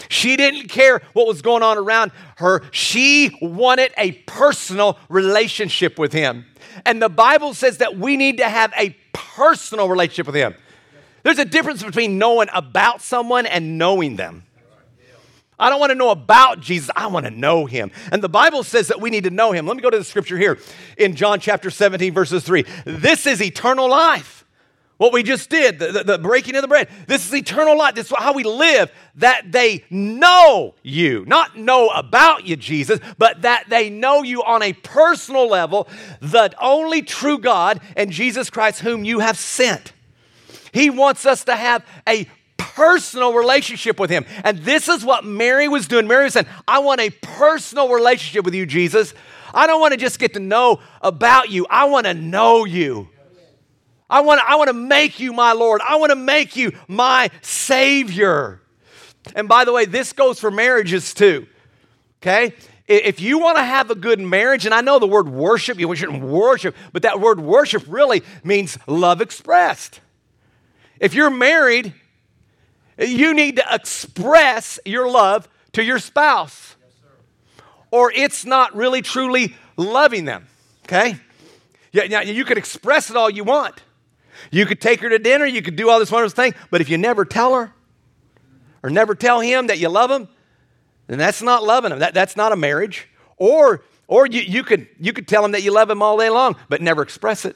She 0.10 0.36
didn't 0.36 0.68
care 0.68 1.02
what 1.14 1.28
was 1.28 1.42
going 1.42 1.64
on 1.64 1.78
around 1.78 2.12
her. 2.36 2.64
She 2.72 3.38
wanted 3.42 3.94
a 3.98 4.12
personal 4.26 5.00
relationship 5.08 5.98
with 5.98 6.12
him. 6.12 6.46
And 6.86 7.02
the 7.02 7.10
Bible 7.10 7.54
says 7.54 7.78
that 7.78 7.98
we 7.98 8.18
need 8.18 8.38
to 8.38 8.50
have 8.50 8.74
a 8.78 8.90
personal 9.14 9.88
relationship 9.88 10.26
with 10.28 10.36
Him. 10.36 10.56
There's 11.24 11.40
a 11.40 11.46
difference 11.46 11.84
between 11.84 12.18
knowing 12.18 12.50
about 12.54 13.02
someone 13.02 13.46
and 13.46 13.78
knowing 13.78 14.16
them. 14.16 14.44
I 15.60 15.70
don't 15.70 15.80
want 15.80 15.92
to 15.92 15.96
know 15.96 16.10
about 16.10 16.60
Jesus. 16.60 16.90
I 16.96 17.06
want 17.08 17.28
to 17.28 17.32
know 17.32 17.68
him. 17.68 17.92
And 18.12 18.24
the 18.24 18.30
Bible 18.30 18.64
says 18.64 18.88
that 18.88 19.00
we 19.00 19.12
need 19.12 19.26
to 19.26 19.30
know 19.30 19.52
him. 19.52 19.68
Let 19.68 19.78
me 19.78 19.84
go 19.84 19.92
to 19.92 19.98
the 19.98 20.04
scripture 20.04 20.38
here 20.38 20.58
in 20.98 21.16
John 21.16 21.40
chapter 21.40 21.70
17, 21.70 22.14
verses 22.14 22.44
3. 22.44 22.66
This 22.86 23.28
is 23.28 23.42
eternal 23.42 23.88
life 23.88 24.42
what 25.02 25.14
we 25.14 25.24
just 25.24 25.50
did, 25.50 25.80
the, 25.80 25.92
the, 25.92 26.04
the, 26.04 26.18
breaking 26.20 26.56
of 26.56 26.62
the 26.62 26.68
bread. 26.68 26.88
This 27.08 27.26
is 27.26 27.34
eternal 27.34 27.76
life. 27.76 27.96
This 27.96 28.12
is 28.12 28.14
how 28.16 28.34
we 28.34 28.44
live, 28.44 28.92
that 29.16 29.52
they 29.52 29.84
know 29.90 30.76
you. 30.84 31.26
Not 31.26 31.58
know 31.58 31.88
about 31.90 32.46
you, 32.46 32.56
Jesus, 32.56 33.00
but 33.18 33.42
that 33.42 33.68
they 33.68 33.90
know 33.90 34.22
you 34.22 34.44
on 34.44 34.62
a 34.62 34.74
personal 34.74 35.48
level, 35.48 35.90
the 36.20 36.54
only 36.62 37.02
true 37.02 37.40
God 37.40 37.82
and 37.98 38.12
Jesus 38.12 38.52
Christ, 38.52 38.82
whom 38.82 39.04
you 39.04 39.22
have 39.22 39.40
sent. 39.40 39.92
He 40.72 40.90
wants 40.90 41.26
us 41.26 41.44
to 41.46 41.56
have 41.56 41.86
a 42.08 42.28
personal 42.58 43.34
relationship 43.34 44.00
with 44.00 44.10
Him. 44.10 44.26
And 44.44 44.60
this 44.60 44.88
is 44.88 45.04
what 45.04 45.26
Mary 45.26 45.68
was 45.68 45.88
doing. 45.88 46.08
Mary 46.08 46.26
was 46.26 46.34
saying, 46.34 46.48
I 46.68 46.80
want 46.80 47.02
a 47.02 47.10
personal 47.10 47.90
relationship 47.90 48.46
with 48.46 48.56
you, 48.56 48.66
Jesus. 48.66 49.14
I 49.54 49.68
don't 49.68 49.82
want 49.82 49.94
to 49.94 49.98
just 49.98 50.20
get 50.20 50.34
to 50.34 50.40
know 50.40 50.80
about 51.02 51.50
you, 51.50 51.68
I 51.70 51.86
want 51.86 52.06
to 52.06 52.14
know 52.14 52.66
you. 52.66 53.10
I 54.10 54.20
want, 54.22 54.42
I 54.46 54.58
want 54.58 54.68
to 54.68 54.74
make 54.74 55.22
you 55.22 55.32
my 55.32 55.54
Lord. 55.54 55.80
I 55.88 55.96
want 55.96 56.10
to 56.10 56.18
make 56.18 56.58
you 56.58 56.74
my 56.90 57.30
Savior. 57.42 58.62
And 59.36 59.48
by 59.48 59.64
the 59.64 59.72
way, 59.72 59.86
this 59.86 60.12
goes 60.12 60.38
for 60.38 60.52
marriages 60.52 61.14
too. 61.14 61.48
Okay? 62.22 62.54
If 62.88 63.22
you 63.22 63.40
want 63.40 63.58
to 63.58 63.64
have 63.64 63.90
a 63.90 63.96
good 63.96 64.20
marriage, 64.20 64.66
and 64.66 64.76
I 64.76 64.82
know 64.82 65.00
the 65.00 65.08
word 65.08 65.30
worship, 65.30 65.80
you 65.80 65.96
shouldn't 65.96 66.24
worship, 66.24 66.76
but 66.92 67.04
that 67.04 67.22
word 67.22 67.40
worship 67.40 67.84
really 67.88 68.22
means 68.44 68.78
love 68.86 69.22
expressed. 69.22 70.02
If 71.02 71.16
you're 71.16 71.32
married, 71.32 71.94
you 72.98 73.34
need 73.34 73.56
to 73.56 73.66
express 73.72 74.80
your 74.86 75.10
love 75.10 75.50
to 75.74 75.84
your 75.84 75.98
spouse, 75.98 76.76
or 77.90 78.12
it's 78.12 78.46
not 78.46 78.76
really 78.76 79.02
truly 79.02 79.56
loving 79.76 80.26
them. 80.26 80.48
Okay? 80.86 81.18
Yeah, 81.92 82.04
yeah, 82.04 82.22
you 82.22 82.46
could 82.46 82.60
express 82.60 83.10
it 83.10 83.18
all 83.18 83.32
you 83.32 83.44
want. 83.44 83.82
You 84.52 84.68
could 84.68 84.80
take 84.80 85.02
her 85.02 85.10
to 85.10 85.18
dinner, 85.18 85.46
you 85.46 85.64
could 85.64 85.76
do 85.76 85.90
all 85.90 85.98
this 85.98 86.12
wonderful 86.12 86.36
thing, 86.36 86.54
but 86.70 86.82
if 86.82 86.90
you 86.90 87.00
never 87.00 87.26
tell 87.26 87.56
her 87.56 87.74
or 88.84 88.92
never 88.92 89.16
tell 89.16 89.40
him 89.40 89.68
that 89.68 89.80
you 89.80 89.90
love 89.90 90.12
him, 90.12 90.28
then 91.08 91.18
that's 91.18 91.42
not 91.42 91.64
loving 91.64 91.92
him. 91.92 92.00
That, 92.00 92.14
that's 92.14 92.38
not 92.38 92.52
a 92.52 92.56
marriage. 92.56 93.08
Or, 93.38 93.84
or 94.08 94.28
you, 94.28 94.42
you, 94.42 94.64
could, 94.64 94.88
you 95.00 95.14
could 95.14 95.28
tell 95.28 95.44
him 95.44 95.52
that 95.54 95.64
you 95.64 95.74
love 95.74 95.90
him 95.90 96.04
all 96.04 96.18
day 96.18 96.30
long, 96.30 96.56
but 96.70 96.80
never 96.80 97.02
express 97.02 97.44
it. 97.44 97.56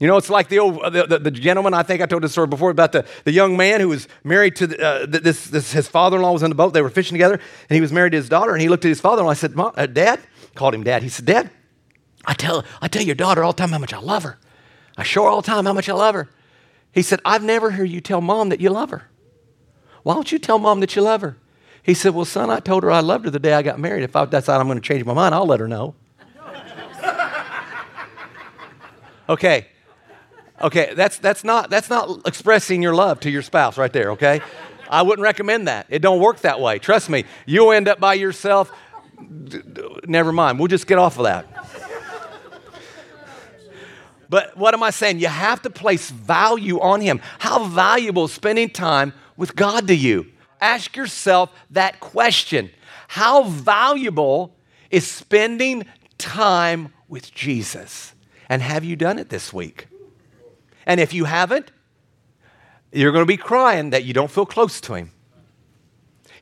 You 0.00 0.08
know, 0.08 0.16
it's 0.16 0.28
like 0.28 0.48
the, 0.48 0.58
old, 0.58 0.82
the, 0.92 1.06
the, 1.06 1.18
the, 1.18 1.30
gentleman, 1.30 1.72
I 1.72 1.84
think 1.84 2.02
I 2.02 2.06
told 2.06 2.22
this 2.22 2.32
story 2.32 2.48
before 2.48 2.70
about 2.70 2.92
the, 2.92 3.06
the 3.22 3.30
young 3.30 3.56
man 3.56 3.80
who 3.80 3.88
was 3.88 4.08
married 4.24 4.56
to 4.56 4.66
the, 4.66 4.84
uh, 4.84 5.06
this, 5.06 5.46
this, 5.46 5.72
his 5.72 5.86
father 5.86 6.16
in 6.16 6.22
law 6.22 6.32
was 6.32 6.42
in 6.42 6.50
the 6.50 6.56
boat. 6.56 6.74
They 6.74 6.82
were 6.82 6.90
fishing 6.90 7.14
together, 7.14 7.34
and 7.34 7.74
he 7.74 7.80
was 7.80 7.92
married 7.92 8.10
to 8.10 8.16
his 8.16 8.28
daughter. 8.28 8.52
And 8.52 8.60
he 8.60 8.68
looked 8.68 8.84
at 8.84 8.88
his 8.88 9.00
father 9.00 9.20
in 9.20 9.26
law. 9.26 9.30
I 9.30 9.34
said, 9.34 9.54
uh, 9.56 9.86
Dad, 9.86 10.20
called 10.56 10.74
him 10.74 10.82
Dad. 10.82 11.04
He 11.04 11.08
said, 11.08 11.26
Dad, 11.26 11.50
I 12.24 12.34
tell, 12.34 12.64
I 12.82 12.88
tell 12.88 13.02
your 13.02 13.14
daughter 13.14 13.44
all 13.44 13.52
the 13.52 13.58
time 13.58 13.70
how 13.70 13.78
much 13.78 13.92
I 13.92 14.00
love 14.00 14.24
her. 14.24 14.38
I 14.96 15.04
show 15.04 15.24
her 15.24 15.28
all 15.28 15.42
the 15.42 15.46
time 15.46 15.64
how 15.64 15.72
much 15.72 15.88
I 15.88 15.92
love 15.92 16.14
her. 16.14 16.28
He 16.92 17.02
said, 17.02 17.20
I've 17.24 17.42
never 17.42 17.70
heard 17.70 17.88
you 17.88 18.00
tell 18.00 18.20
mom 18.20 18.48
that 18.48 18.60
you 18.60 18.70
love 18.70 18.90
her. 18.90 19.08
Why 20.02 20.14
don't 20.14 20.30
you 20.30 20.38
tell 20.38 20.58
mom 20.58 20.80
that 20.80 20.96
you 20.96 21.02
love 21.02 21.20
her? 21.20 21.36
He 21.82 21.94
said, 21.94 22.14
Well, 22.14 22.24
son, 22.24 22.50
I 22.50 22.60
told 22.60 22.82
her 22.82 22.90
I 22.90 23.00
loved 23.00 23.26
her 23.26 23.30
the 23.30 23.38
day 23.38 23.52
I 23.52 23.62
got 23.62 23.78
married. 23.78 24.04
If 24.04 24.16
I 24.16 24.24
decide 24.24 24.60
I'm 24.60 24.66
going 24.66 24.80
to 24.80 24.86
change 24.86 25.04
my 25.04 25.14
mind, 25.14 25.34
I'll 25.34 25.46
let 25.46 25.60
her 25.60 25.68
know. 25.68 25.94
okay. 29.28 29.68
Okay, 30.60 30.94
that's, 30.94 31.18
that's, 31.18 31.42
not, 31.42 31.68
that's 31.70 31.90
not 31.90 32.26
expressing 32.26 32.82
your 32.82 32.94
love 32.94 33.20
to 33.20 33.30
your 33.30 33.42
spouse 33.42 33.76
right 33.76 33.92
there, 33.92 34.12
okay? 34.12 34.40
I 34.88 35.02
wouldn't 35.02 35.22
recommend 35.22 35.66
that. 35.68 35.86
It 35.88 36.00
don't 36.00 36.20
work 36.20 36.40
that 36.40 36.60
way. 36.60 36.78
Trust 36.78 37.10
me. 37.10 37.24
You'll 37.46 37.72
end 37.72 37.88
up 37.88 37.98
by 37.98 38.14
yourself. 38.14 38.72
Never 40.06 40.32
mind. 40.32 40.58
We'll 40.58 40.68
just 40.68 40.86
get 40.86 40.98
off 40.98 41.18
of 41.18 41.24
that. 41.24 41.46
But 44.28 44.56
what 44.56 44.74
am 44.74 44.82
I 44.82 44.90
saying? 44.90 45.20
You 45.20 45.28
have 45.28 45.62
to 45.62 45.70
place 45.70 46.10
value 46.10 46.80
on 46.80 47.00
Him. 47.00 47.20
How 47.38 47.64
valuable 47.64 48.24
is 48.24 48.32
spending 48.32 48.70
time 48.70 49.12
with 49.36 49.54
God 49.54 49.86
to 49.88 49.94
you? 49.94 50.26
Ask 50.60 50.96
yourself 50.96 51.52
that 51.70 52.00
question. 52.00 52.70
How 53.08 53.44
valuable 53.44 54.56
is 54.90 55.08
spending 55.08 55.84
time 56.18 56.92
with 57.08 57.32
Jesus? 57.32 58.14
And 58.48 58.62
have 58.62 58.84
you 58.84 58.96
done 58.96 59.18
it 59.18 59.28
this 59.28 59.52
week? 59.52 59.86
And 60.86 61.00
if 61.00 61.12
you 61.12 61.24
haven't, 61.24 61.70
you're 62.92 63.12
going 63.12 63.22
to 63.22 63.26
be 63.26 63.36
crying 63.36 63.90
that 63.90 64.04
you 64.04 64.12
don't 64.12 64.30
feel 64.30 64.46
close 64.46 64.80
to 64.82 64.94
Him. 64.94 65.10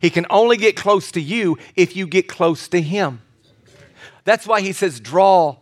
He 0.01 0.11
can 0.11 0.27
only 0.31 0.57
get 0.57 0.77
close 0.77 1.13
to 1.13 1.21
you 1.21 1.59
if 1.77 1.97
you 1.97 2.07
get 2.07 2.29
close 2.29 2.69
to 2.69 2.81
Him. 2.81 3.23
That's 4.25 4.47
why 4.47 4.61
He 4.61 4.73
says, 4.73 5.01
Draw 5.01 5.57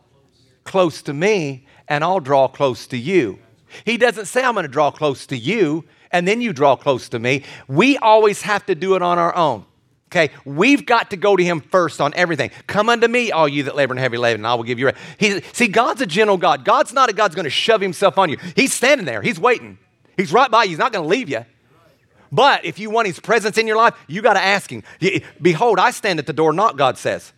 close 0.64 1.02
to 1.02 1.12
me, 1.12 1.66
and 1.88 2.02
I'll 2.02 2.20
draw 2.20 2.48
close 2.48 2.86
to 2.88 2.96
you. 2.96 3.38
He 3.84 3.96
doesn't 3.96 4.26
say, 4.26 4.42
I'm 4.42 4.54
going 4.54 4.64
to 4.64 4.68
draw 4.68 4.90
close 4.90 5.26
to 5.26 5.36
you 5.36 5.84
and 6.10 6.26
then 6.26 6.40
you 6.40 6.52
draw 6.52 6.76
close 6.76 7.08
to 7.10 7.18
me. 7.18 7.44
We 7.68 7.96
always 7.98 8.42
have 8.42 8.66
to 8.66 8.74
do 8.74 8.94
it 8.94 9.02
on 9.02 9.18
our 9.18 9.34
own. 9.34 9.64
Okay, 10.11 10.31
we've 10.44 10.85
got 10.85 11.11
to 11.11 11.16
go 11.16 11.37
to 11.37 11.44
him 11.44 11.61
first 11.61 12.01
on 12.01 12.12
everything. 12.14 12.51
Come 12.66 12.88
unto 12.88 13.07
me, 13.07 13.31
all 13.31 13.49
you 13.49 13.62
that 13.64 13.77
labor 13.77 13.92
and 13.92 14.01
heavy 14.01 14.16
laden, 14.16 14.40
and 14.40 14.46
I 14.46 14.55
will 14.55 14.64
give 14.64 14.79
you 14.79 14.87
rest. 14.87 14.99
He, 15.18 15.40
see, 15.53 15.68
God's 15.68 16.01
a 16.01 16.07
gentle 16.07 16.37
God. 16.37 16.64
God's 16.64 16.92
not 16.92 17.09
a 17.09 17.12
God's 17.12 17.37
going 17.37 17.44
to 17.44 17.51
shove 17.51 17.81
himself 17.81 18.18
on 18.18 18.29
you. 18.29 18.37
He's 18.57 18.73
standing 18.73 19.07
there. 19.07 19.23
He's 19.23 19.38
waiting. 19.38 19.79
He's 20.16 20.33
right 20.33 20.51
by 20.51 20.64
you. 20.64 20.70
He's 20.70 20.79
not 20.79 20.92
going 20.92 21.05
to 21.05 21.09
leave 21.09 21.29
you. 21.29 21.44
But 22.33 22.64
if 22.64 22.79
you 22.79 22.90
want 22.90 23.07
his 23.07 23.20
presence 23.20 23.57
in 23.57 23.66
your 23.66 23.77
life, 23.77 23.94
you 24.09 24.20
got 24.23 24.35
to 24.35 24.42
ask 24.42 24.70
him. 24.70 24.83
Behold, 25.40 25.79
I 25.79 25.92
stand 25.92 26.18
at 26.18 26.27
the 26.27 26.33
door, 26.33 26.53
knock, 26.53 26.77
God 26.77 26.99
says. 26.99 27.33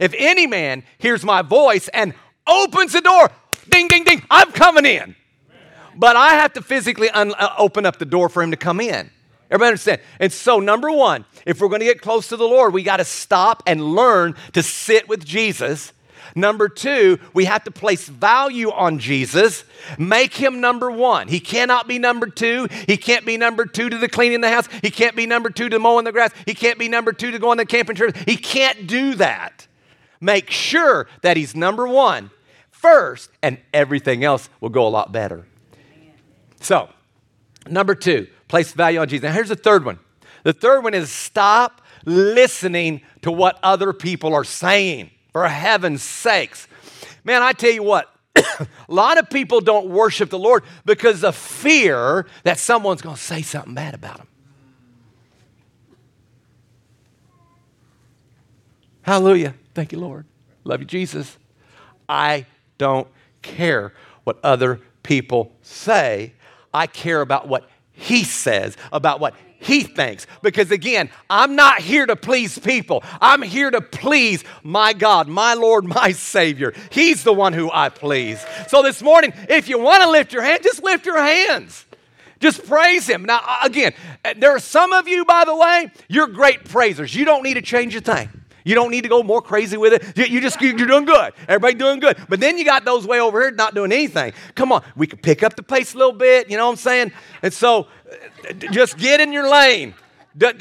If 0.00 0.12
any 0.18 0.46
man 0.46 0.82
hears 0.98 1.24
my 1.24 1.42
voice 1.42 1.88
and 1.88 2.14
opens 2.46 2.92
the 2.92 3.00
door, 3.00 3.30
Ding, 3.70 3.88
ding, 3.88 4.04
ding. 4.04 4.22
I'm 4.30 4.52
coming 4.52 4.86
in. 4.86 5.14
But 5.96 6.16
I 6.16 6.34
have 6.34 6.52
to 6.54 6.62
physically 6.62 7.10
un- 7.10 7.34
uh, 7.38 7.54
open 7.58 7.84
up 7.84 7.98
the 7.98 8.04
door 8.04 8.28
for 8.28 8.42
him 8.42 8.50
to 8.50 8.56
come 8.56 8.80
in. 8.80 9.10
Everybody 9.50 9.68
understand? 9.68 10.00
And 10.20 10.32
so, 10.32 10.60
number 10.60 10.90
one, 10.90 11.24
if 11.46 11.60
we're 11.60 11.68
going 11.68 11.80
to 11.80 11.86
get 11.86 12.02
close 12.02 12.28
to 12.28 12.36
the 12.36 12.44
Lord, 12.44 12.74
we 12.74 12.82
got 12.82 12.98
to 12.98 13.04
stop 13.04 13.62
and 13.66 13.82
learn 13.82 14.34
to 14.52 14.62
sit 14.62 15.08
with 15.08 15.24
Jesus. 15.24 15.92
Number 16.34 16.68
two, 16.68 17.18
we 17.32 17.46
have 17.46 17.64
to 17.64 17.70
place 17.70 18.06
value 18.06 18.70
on 18.70 18.98
Jesus. 18.98 19.64
Make 19.98 20.34
him 20.34 20.60
number 20.60 20.90
one. 20.90 21.28
He 21.28 21.40
cannot 21.40 21.88
be 21.88 21.98
number 21.98 22.26
two. 22.26 22.68
He 22.86 22.98
can't 22.98 23.24
be 23.24 23.38
number 23.38 23.64
two 23.64 23.88
to 23.88 23.96
the 23.96 24.08
cleaning 24.08 24.42
the 24.42 24.50
house. 24.50 24.68
He 24.82 24.90
can't 24.90 25.16
be 25.16 25.26
number 25.26 25.48
two 25.50 25.70
to 25.70 25.78
mowing 25.78 26.04
the 26.04 26.12
grass. 26.12 26.30
He 26.44 26.54
can't 26.54 26.78
be 26.78 26.88
number 26.88 27.12
two 27.12 27.30
to 27.30 27.38
go 27.38 27.50
on 27.50 27.56
the 27.56 27.66
camping 27.66 27.96
trip. 27.96 28.16
He 28.16 28.36
can't 28.36 28.86
do 28.86 29.14
that. 29.14 29.66
Make 30.20 30.50
sure 30.50 31.08
that 31.22 31.36
he's 31.36 31.54
number 31.54 31.86
one 31.88 32.30
first, 32.70 33.30
and 33.42 33.58
everything 33.72 34.24
else 34.24 34.48
will 34.60 34.68
go 34.68 34.86
a 34.86 34.90
lot 34.90 35.12
better. 35.12 35.46
So, 36.60 36.88
number 37.68 37.94
two, 37.94 38.28
place 38.48 38.72
value 38.72 39.00
on 39.00 39.08
Jesus. 39.08 39.24
Now, 39.24 39.32
here's 39.32 39.50
the 39.50 39.56
third 39.56 39.84
one. 39.84 39.98
The 40.42 40.52
third 40.52 40.82
one 40.82 40.94
is 40.94 41.10
stop 41.10 41.82
listening 42.04 43.02
to 43.22 43.30
what 43.30 43.58
other 43.62 43.92
people 43.92 44.34
are 44.34 44.44
saying, 44.44 45.10
for 45.32 45.46
heaven's 45.46 46.02
sakes. 46.02 46.66
Man, 47.24 47.42
I 47.42 47.52
tell 47.52 47.70
you 47.70 47.82
what, 47.82 48.12
a 48.36 48.66
lot 48.88 49.18
of 49.18 49.28
people 49.30 49.60
don't 49.60 49.88
worship 49.88 50.30
the 50.30 50.38
Lord 50.38 50.64
because 50.84 51.24
of 51.24 51.36
fear 51.36 52.26
that 52.44 52.58
someone's 52.58 53.02
going 53.02 53.16
to 53.16 53.22
say 53.22 53.42
something 53.42 53.74
bad 53.74 53.94
about 53.94 54.18
them. 54.18 54.28
Hallelujah. 59.02 59.54
Thank 59.74 59.92
you, 59.92 59.98
Lord. 59.98 60.26
Love 60.64 60.80
you, 60.80 60.86
Jesus. 60.86 61.38
I 62.08 62.46
don't 62.76 63.08
care 63.42 63.94
what 64.24 64.38
other 64.42 64.80
people 65.02 65.52
say. 65.62 66.34
I 66.74 66.86
care 66.86 67.22
about 67.22 67.48
what 67.48 67.68
he 67.98 68.24
says, 68.24 68.76
about 68.92 69.20
what 69.20 69.34
he 69.60 69.82
thinks. 69.82 70.26
Because 70.40 70.70
again, 70.70 71.10
I'm 71.28 71.56
not 71.56 71.80
here 71.80 72.06
to 72.06 72.16
please 72.16 72.58
people. 72.58 73.02
I'm 73.20 73.42
here 73.42 73.70
to 73.70 73.80
please 73.80 74.44
my 74.62 74.92
God, 74.92 75.28
my 75.28 75.54
Lord, 75.54 75.84
my 76.02 76.12
Savior. 76.12 76.72
He's 76.90 77.24
the 77.24 77.32
one 77.32 77.52
who 77.52 77.70
I 77.70 77.88
please. 77.88 78.44
So 78.68 78.82
this 78.82 79.02
morning, 79.02 79.32
if 79.48 79.68
you 79.68 79.78
want 79.78 80.02
to 80.02 80.10
lift 80.10 80.32
your 80.32 80.42
hand, 80.42 80.62
just 80.62 80.82
lift 80.82 81.06
your 81.06 81.18
hands. 81.18 81.84
Just 82.40 82.64
praise 82.66 83.08
Him. 83.08 83.24
Now, 83.24 83.40
again, 83.64 83.94
there 84.36 84.52
are 84.52 84.60
some 84.60 84.92
of 84.92 85.08
you, 85.08 85.24
by 85.24 85.44
the 85.44 85.56
way, 85.56 85.90
you're 86.08 86.28
great 86.28 86.64
praisers. 86.64 87.12
You 87.12 87.24
don't 87.24 87.42
need 87.42 87.54
to 87.54 87.62
change 87.62 87.96
a 87.96 88.00
thing. 88.00 88.28
You 88.68 88.74
don't 88.74 88.90
need 88.90 89.04
to 89.04 89.08
go 89.08 89.22
more 89.22 89.40
crazy 89.40 89.78
with 89.78 89.94
it. 89.94 90.30
You 90.30 90.42
just, 90.42 90.60
you're 90.60 90.74
doing 90.74 91.06
good. 91.06 91.32
Everybody 91.48 91.72
doing 91.74 92.00
good. 92.00 92.18
But 92.28 92.38
then 92.38 92.58
you 92.58 92.66
got 92.66 92.84
those 92.84 93.06
way 93.06 93.18
over 93.18 93.40
here 93.40 93.50
not 93.50 93.74
doing 93.74 93.92
anything. 93.92 94.34
Come 94.54 94.72
on, 94.72 94.84
we 94.94 95.06
could 95.06 95.22
pick 95.22 95.42
up 95.42 95.56
the 95.56 95.62
pace 95.62 95.94
a 95.94 95.96
little 95.96 96.12
bit, 96.12 96.50
you 96.50 96.58
know 96.58 96.66
what 96.66 96.72
I'm 96.72 96.76
saying? 96.76 97.12
And 97.40 97.50
so 97.50 97.86
uh, 98.46 98.52
just 98.52 98.98
get 98.98 99.20
in 99.20 99.32
your 99.32 99.50
lane. 99.50 99.94
Uh, 100.38 100.52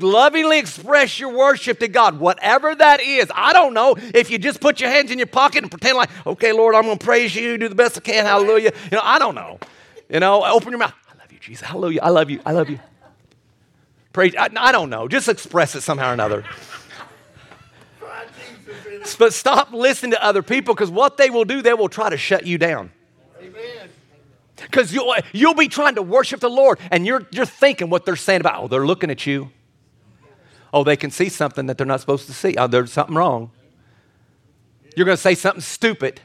lovingly 0.00 0.58
express 0.58 1.18
your 1.18 1.34
worship 1.34 1.78
to 1.78 1.88
God, 1.88 2.20
whatever 2.20 2.74
that 2.74 3.00
is. 3.00 3.32
I 3.34 3.54
don't 3.54 3.72
know 3.72 3.96
if 3.98 4.30
you 4.30 4.36
just 4.36 4.60
put 4.60 4.78
your 4.78 4.90
hands 4.90 5.10
in 5.10 5.18
your 5.18 5.26
pocket 5.26 5.62
and 5.62 5.70
pretend 5.70 5.96
like, 5.96 6.10
okay, 6.26 6.52
Lord, 6.52 6.74
I'm 6.74 6.82
going 6.82 6.98
to 6.98 7.04
praise 7.04 7.34
you, 7.34 7.56
do 7.56 7.70
the 7.70 7.74
best 7.74 7.96
I 7.96 8.00
can, 8.00 8.26
hallelujah. 8.26 8.72
You 8.84 8.98
know, 8.98 9.02
I 9.02 9.18
don't 9.18 9.34
know. 9.34 9.58
You 10.10 10.20
know, 10.20 10.44
open 10.44 10.68
your 10.68 10.78
mouth. 10.78 10.94
I 11.10 11.18
love 11.18 11.32
you, 11.32 11.38
Jesus. 11.38 11.66
Hallelujah. 11.66 12.00
I 12.02 12.10
love 12.10 12.28
you. 12.28 12.40
I 12.44 12.52
love 12.52 12.68
you. 12.68 12.80
Praise. 14.12 14.34
I, 14.36 14.50
I 14.56 14.72
don't 14.72 14.90
know. 14.90 15.08
Just 15.08 15.30
express 15.30 15.74
it 15.74 15.80
somehow 15.80 16.10
or 16.10 16.12
another. 16.12 16.44
But 19.18 19.32
stop 19.32 19.72
listening 19.72 20.12
to 20.12 20.24
other 20.24 20.42
people 20.42 20.74
because 20.74 20.90
what 20.90 21.16
they 21.16 21.30
will 21.30 21.44
do, 21.44 21.62
they 21.62 21.74
will 21.74 21.88
try 21.88 22.10
to 22.10 22.16
shut 22.16 22.46
you 22.46 22.58
down. 22.58 22.90
Because 24.56 24.92
you'll, 24.92 25.14
you'll 25.32 25.54
be 25.54 25.68
trying 25.68 25.96
to 25.96 26.02
worship 26.02 26.40
the 26.40 26.50
Lord 26.50 26.78
and 26.90 27.06
you're, 27.06 27.26
you're 27.30 27.46
thinking 27.46 27.90
what 27.90 28.04
they're 28.04 28.16
saying 28.16 28.40
about, 28.40 28.64
oh, 28.64 28.68
they're 28.68 28.86
looking 28.86 29.10
at 29.10 29.26
you. 29.26 29.50
Oh, 30.72 30.82
they 30.82 30.96
can 30.96 31.10
see 31.10 31.28
something 31.28 31.66
that 31.66 31.78
they're 31.78 31.86
not 31.86 32.00
supposed 32.00 32.26
to 32.26 32.32
see. 32.32 32.54
Oh, 32.56 32.66
there's 32.66 32.92
something 32.92 33.14
wrong. 33.14 33.50
You're 34.96 35.06
going 35.06 35.16
to 35.16 35.22
say 35.22 35.34
something 35.34 35.60
stupid. 35.60 36.20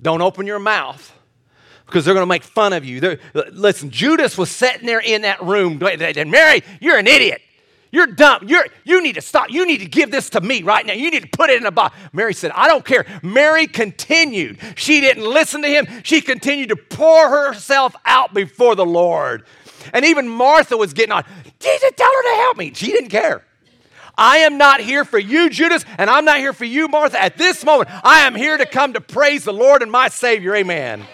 Don't 0.00 0.22
open 0.22 0.46
your 0.46 0.58
mouth 0.58 1.12
because 1.86 2.04
they're 2.04 2.14
going 2.14 2.22
to 2.22 2.28
make 2.28 2.42
fun 2.42 2.72
of 2.72 2.84
you. 2.84 3.00
They're, 3.00 3.18
listen, 3.52 3.90
Judas 3.90 4.38
was 4.38 4.50
sitting 4.50 4.86
there 4.86 5.00
in 5.00 5.22
that 5.22 5.42
room, 5.42 5.82
and 5.82 6.30
Mary, 6.30 6.62
you're 6.80 6.98
an 6.98 7.06
idiot. 7.06 7.42
You're 7.92 8.06
dumb. 8.06 8.48
You're, 8.48 8.66
you 8.84 9.02
need 9.02 9.16
to 9.16 9.20
stop. 9.20 9.50
You 9.50 9.66
need 9.66 9.78
to 9.78 9.86
give 9.86 10.10
this 10.10 10.30
to 10.30 10.40
me 10.40 10.62
right 10.62 10.84
now. 10.84 10.94
You 10.94 11.10
need 11.10 11.22
to 11.22 11.28
put 11.28 11.50
it 11.50 11.60
in 11.60 11.66
a 11.66 11.70
box. 11.70 11.94
Mary 12.12 12.32
said, 12.32 12.50
I 12.52 12.66
don't 12.66 12.84
care. 12.84 13.04
Mary 13.22 13.66
continued. 13.66 14.58
She 14.76 15.02
didn't 15.02 15.24
listen 15.24 15.60
to 15.60 15.68
him. 15.68 15.86
She 16.02 16.22
continued 16.22 16.70
to 16.70 16.76
pour 16.76 17.28
herself 17.28 17.94
out 18.06 18.32
before 18.32 18.74
the 18.74 18.86
Lord. 18.86 19.44
And 19.92 20.06
even 20.06 20.26
Martha 20.26 20.76
was 20.76 20.94
getting 20.94 21.12
on. 21.12 21.24
Jesus, 21.60 21.90
tell 21.94 22.10
her 22.10 22.22
to 22.22 22.36
help 22.36 22.56
me. 22.56 22.72
She 22.74 22.86
didn't 22.86 23.10
care. 23.10 23.44
I 24.16 24.38
am 24.38 24.56
not 24.56 24.80
here 24.80 25.04
for 25.04 25.18
you, 25.18 25.50
Judas, 25.50 25.84
and 25.98 26.08
I'm 26.08 26.24
not 26.24 26.38
here 26.38 26.52
for 26.52 26.64
you, 26.64 26.88
Martha. 26.88 27.20
At 27.20 27.36
this 27.36 27.64
moment, 27.64 27.90
I 28.04 28.20
am 28.20 28.34
here 28.34 28.56
to 28.56 28.66
come 28.66 28.94
to 28.94 29.00
praise 29.00 29.44
the 29.44 29.52
Lord 29.52 29.82
and 29.82 29.90
my 29.90 30.08
Savior. 30.08 30.54
Amen. 30.54 31.04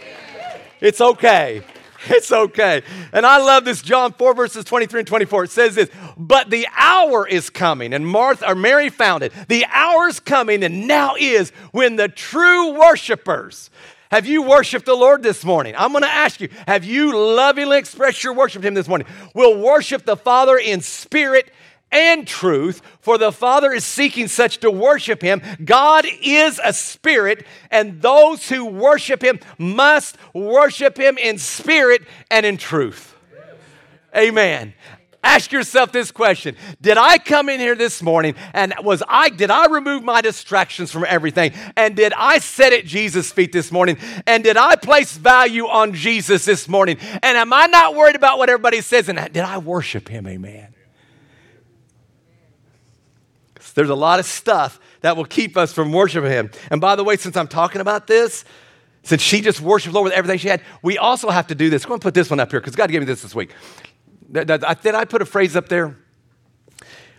It's 0.80 1.00
okay. 1.00 1.62
It's 2.10 2.30
okay. 2.30 2.82
And 3.12 3.26
I 3.26 3.38
love 3.38 3.64
this 3.64 3.82
John 3.82 4.12
4 4.12 4.34
verses 4.34 4.64
23 4.64 5.00
and 5.00 5.06
24. 5.06 5.44
It 5.44 5.50
says 5.50 5.74
this, 5.74 5.90
but 6.16 6.50
the 6.50 6.66
hour 6.76 7.26
is 7.26 7.50
coming, 7.50 7.92
and 7.92 8.06
Martha 8.06 8.50
or 8.50 8.54
Mary 8.54 8.88
found 8.88 9.22
it. 9.22 9.32
The 9.48 9.66
hour 9.66 10.08
is 10.08 10.20
coming, 10.20 10.62
and 10.62 10.86
now 10.86 11.14
is 11.18 11.50
when 11.72 11.96
the 11.96 12.08
true 12.08 12.78
worshipers. 12.78 13.70
Have 14.10 14.26
you 14.26 14.42
worshiped 14.42 14.86
the 14.86 14.94
Lord 14.94 15.22
this 15.22 15.44
morning? 15.44 15.74
I'm 15.76 15.92
going 15.92 16.02
to 16.02 16.10
ask 16.10 16.40
you, 16.40 16.48
have 16.66 16.84
you 16.84 17.14
lovingly 17.14 17.76
expressed 17.76 18.24
your 18.24 18.32
worship 18.32 18.62
to 18.62 18.68
Him 18.68 18.74
this 18.74 18.88
morning? 18.88 19.06
Will 19.34 19.60
worship 19.60 20.06
the 20.06 20.16
Father 20.16 20.56
in 20.56 20.80
spirit 20.80 21.52
and 21.90 22.26
truth, 22.26 22.82
for 23.00 23.18
the 23.18 23.32
Father 23.32 23.72
is 23.72 23.84
seeking 23.84 24.28
such 24.28 24.58
to 24.58 24.70
worship 24.70 25.22
him. 25.22 25.42
God 25.64 26.06
is 26.22 26.60
a 26.62 26.72
spirit, 26.72 27.46
and 27.70 28.02
those 28.02 28.48
who 28.48 28.64
worship 28.64 29.22
him 29.22 29.40
must 29.58 30.16
worship 30.34 30.98
him 30.98 31.18
in 31.18 31.38
spirit 31.38 32.02
and 32.30 32.44
in 32.44 32.56
truth. 32.56 33.14
Amen. 34.16 34.74
Ask 35.22 35.50
yourself 35.50 35.90
this 35.90 36.12
question. 36.12 36.56
Did 36.80 36.96
I 36.96 37.18
come 37.18 37.48
in 37.48 37.58
here 37.58 37.74
this 37.74 38.02
morning 38.02 38.36
and 38.54 38.72
was 38.82 39.02
I 39.08 39.30
did 39.30 39.50
I 39.50 39.66
remove 39.66 40.04
my 40.04 40.20
distractions 40.20 40.92
from 40.92 41.04
everything 41.08 41.52
and 41.76 41.96
did 41.96 42.12
I 42.16 42.38
sit 42.38 42.72
at 42.72 42.86
Jesus' 42.86 43.32
feet 43.32 43.50
this 43.50 43.72
morning 43.72 43.98
and 44.26 44.44
did 44.44 44.56
I 44.56 44.76
place 44.76 45.16
value 45.16 45.66
on 45.66 45.92
Jesus 45.92 46.44
this 46.44 46.68
morning? 46.68 46.98
And 47.22 47.36
am 47.36 47.52
I 47.52 47.66
not 47.66 47.96
worried 47.96 48.14
about 48.14 48.38
what 48.38 48.48
everybody 48.48 48.80
says 48.80 49.08
and 49.08 49.18
did 49.32 49.42
I 49.42 49.58
worship 49.58 50.08
him? 50.08 50.26
Amen. 50.28 50.67
There's 53.78 53.90
a 53.90 53.94
lot 53.94 54.18
of 54.18 54.26
stuff 54.26 54.80
that 55.02 55.16
will 55.16 55.24
keep 55.24 55.56
us 55.56 55.72
from 55.72 55.92
worshiping 55.92 56.32
Him. 56.32 56.50
And 56.68 56.80
by 56.80 56.96
the 56.96 57.04
way, 57.04 57.16
since 57.16 57.36
I'm 57.36 57.46
talking 57.46 57.80
about 57.80 58.08
this, 58.08 58.44
since 59.04 59.22
she 59.22 59.40
just 59.40 59.60
worshiped 59.60 59.94
Lord 59.94 60.06
with 60.06 60.14
everything 60.14 60.38
she 60.38 60.48
had, 60.48 60.62
we 60.82 60.98
also 60.98 61.30
have 61.30 61.46
to 61.46 61.54
do 61.54 61.70
this. 61.70 61.84
I'm 61.84 61.90
going 61.90 62.00
to 62.00 62.02
put 62.02 62.12
this 62.12 62.28
one 62.28 62.40
up 62.40 62.50
here 62.50 62.58
because 62.58 62.74
God 62.74 62.90
gave 62.90 63.00
me 63.00 63.06
this 63.06 63.22
this 63.22 63.36
week. 63.36 63.52
Did 64.32 64.50
I 64.50 65.04
put 65.04 65.22
a 65.22 65.24
phrase 65.24 65.54
up 65.54 65.68
there? 65.68 65.96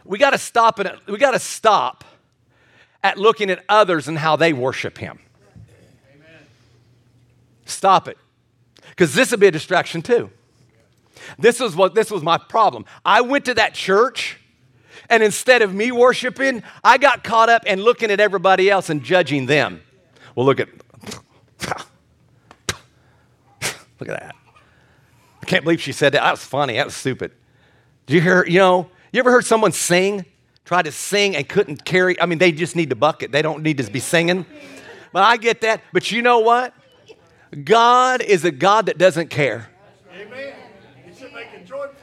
We 0.03 0.17
got 0.17 0.31
to 0.31 0.37
stop 0.37 0.79
and 0.79 0.91
we 1.07 1.17
got 1.17 1.31
to 1.31 1.39
stop 1.39 2.03
at 3.05 3.17
looking 3.17 3.49
at 3.49 3.63
others 3.69 4.09
and 4.09 4.17
how 4.17 4.35
they 4.35 4.51
worship 4.51 4.97
Him. 4.97 5.17
Amen. 6.13 6.27
Stop 7.63 8.09
it, 8.09 8.17
because 8.89 9.13
this 9.15 9.31
would 9.31 9.39
be 9.39 9.47
a 9.47 9.51
distraction 9.51 10.01
too. 10.01 10.29
This 11.37 11.61
was 11.61 11.73
what 11.73 11.95
this 11.95 12.11
was 12.11 12.21
my 12.21 12.37
problem. 12.37 12.83
I 13.05 13.21
went 13.21 13.45
to 13.45 13.53
that 13.53 13.73
church 13.73 14.35
and 15.09 15.23
instead 15.23 15.61
of 15.61 15.73
me 15.73 15.91
worshiping, 15.91 16.63
I 16.83 16.97
got 16.97 17.23
caught 17.23 17.49
up 17.49 17.63
and 17.65 17.81
looking 17.81 18.11
at 18.11 18.19
everybody 18.19 18.69
else 18.69 18.89
and 18.89 19.03
judging 19.03 19.47
them. 19.47 19.81
Well, 20.35 20.45
look 20.45 20.59
at 20.59 20.69
look 23.99 24.07
at 24.07 24.19
that. 24.19 24.35
I 25.41 25.45
can't 25.45 25.63
believe 25.63 25.81
she 25.81 25.91
said 25.91 26.13
that. 26.13 26.21
That 26.21 26.31
was 26.31 26.43
funny. 26.43 26.75
That 26.75 26.85
was 26.85 26.95
stupid. 26.95 27.31
Did 28.05 28.15
you 28.15 28.21
hear, 28.21 28.45
you 28.45 28.59
know, 28.59 28.89
you 29.11 29.19
ever 29.19 29.31
heard 29.31 29.45
someone 29.45 29.71
sing, 29.71 30.25
try 30.65 30.81
to 30.81 30.91
sing 30.91 31.35
and 31.35 31.47
couldn't 31.47 31.85
carry? 31.85 32.19
I 32.21 32.25
mean, 32.25 32.37
they 32.37 32.51
just 32.51 32.75
need 32.75 32.89
the 32.89 32.95
bucket. 32.95 33.31
They 33.31 33.41
don't 33.41 33.63
need 33.63 33.77
to 33.77 33.91
be 33.91 33.99
singing. 33.99 34.45
But 35.11 35.23
I 35.23 35.37
get 35.37 35.61
that. 35.61 35.81
But 35.91 36.11
you 36.11 36.21
know 36.21 36.39
what? 36.39 36.73
God 37.63 38.21
is 38.21 38.45
a 38.45 38.51
God 38.51 38.85
that 38.85 38.99
doesn't 38.99 39.29
care. 39.29 39.69
Amen. 40.13 40.53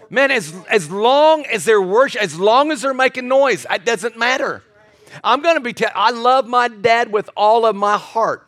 Man, 0.08 0.30
as, 0.30 0.54
as 0.68 0.90
long 0.90 1.44
as 1.46 1.64
they're 1.64 1.82
worship, 1.82 2.22
as 2.22 2.38
long 2.38 2.70
as 2.70 2.82
they're 2.82 2.94
making 2.94 3.28
noise, 3.28 3.66
it 3.70 3.84
doesn't 3.84 4.16
matter. 4.16 4.62
I'm 5.24 5.42
going 5.42 5.56
to 5.56 5.60
be, 5.60 5.72
te- 5.72 5.86
I 5.86 6.10
love 6.10 6.46
my 6.46 6.68
dad 6.68 7.10
with 7.12 7.28
all 7.36 7.66
of 7.66 7.74
my 7.74 7.96
heart. 7.96 8.46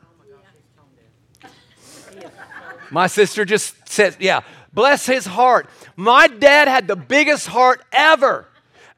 My 2.90 3.06
sister 3.06 3.44
just 3.44 3.88
said, 3.88 4.16
yeah, 4.18 4.40
bless 4.72 5.06
his 5.06 5.26
heart. 5.26 5.68
My 5.96 6.26
dad 6.26 6.68
had 6.68 6.86
the 6.86 6.96
biggest 6.96 7.48
heart 7.48 7.82
ever 7.92 8.48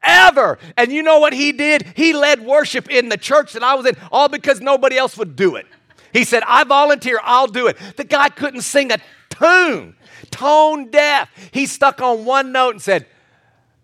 ever. 0.03 0.59
And 0.77 0.91
you 0.93 1.03
know 1.03 1.19
what 1.19 1.33
he 1.33 1.53
did? 1.53 1.85
He 1.97 2.13
led 2.13 2.41
worship 2.41 2.89
in 2.91 3.09
the 3.09 3.17
church 3.17 3.53
that 3.53 3.63
I 3.63 3.75
was 3.75 3.87
in, 3.87 3.97
all 4.11 4.29
because 4.29 4.61
nobody 4.61 4.97
else 4.97 5.17
would 5.17 5.37
do 5.37 5.57
it. 5.57 5.67
He 6.13 6.25
said, 6.25 6.43
I 6.47 6.65
volunteer, 6.65 7.21
I'll 7.23 7.47
do 7.47 7.67
it. 7.67 7.77
The 7.97 8.05
guy 8.05 8.29
couldn't 8.29 8.63
sing 8.63 8.91
a 8.93 8.99
tune 9.29 9.95
tone 10.31 10.91
deaf. 10.91 11.29
He 11.53 11.67
stuck 11.67 12.01
on 12.01 12.25
one 12.25 12.53
note 12.53 12.71
and 12.71 12.83
said, 12.83 13.07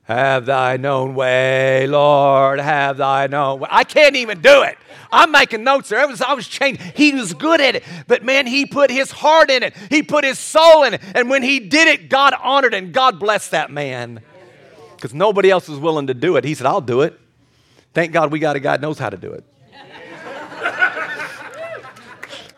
Have 0.04 0.46
Thine 0.46 0.84
own 0.84 1.14
way, 1.14 1.86
Lord, 1.86 2.60
have 2.60 2.98
Thine 2.98 3.34
own 3.34 3.60
way. 3.60 3.68
I 3.70 3.84
can't 3.84 4.16
even 4.16 4.40
do 4.40 4.62
it. 4.62 4.78
I'm 5.12 5.30
making 5.30 5.64
notes 5.64 5.88
there. 5.88 6.00
I 6.00 6.06
Was, 6.06 6.20
I 6.20 6.34
was 6.34 6.48
changing. 6.48 6.92
He 6.94 7.12
was 7.12 7.34
good 7.34 7.60
at 7.60 7.76
it. 7.76 7.84
But 8.06 8.24
man, 8.24 8.46
he 8.46 8.66
put 8.66 8.90
his 8.90 9.10
heart 9.10 9.50
in 9.50 9.62
it, 9.62 9.74
he 9.90 10.02
put 10.02 10.24
his 10.24 10.38
soul 10.38 10.84
in 10.84 10.94
it. 10.94 11.02
And 11.14 11.30
when 11.30 11.42
he 11.42 11.60
did 11.60 11.88
it, 11.88 12.08
God 12.08 12.34
honored 12.42 12.74
and 12.74 12.92
God 12.92 13.18
blessed 13.18 13.52
that 13.52 13.70
man. 13.70 14.20
Because 14.94 15.12
nobody 15.12 15.50
else 15.50 15.68
was 15.68 15.78
willing 15.78 16.06
to 16.06 16.14
do 16.14 16.36
it. 16.36 16.44
He 16.44 16.54
said, 16.54 16.66
I'll 16.66 16.80
do 16.80 17.02
it. 17.02 17.18
Thank 17.92 18.12
God 18.12 18.32
we 18.32 18.38
got 18.38 18.56
a 18.56 18.60
guy 18.60 18.72
that 18.72 18.80
knows 18.80 18.98
how 18.98 19.10
to 19.10 19.16
do 19.16 19.32
it. 19.32 19.44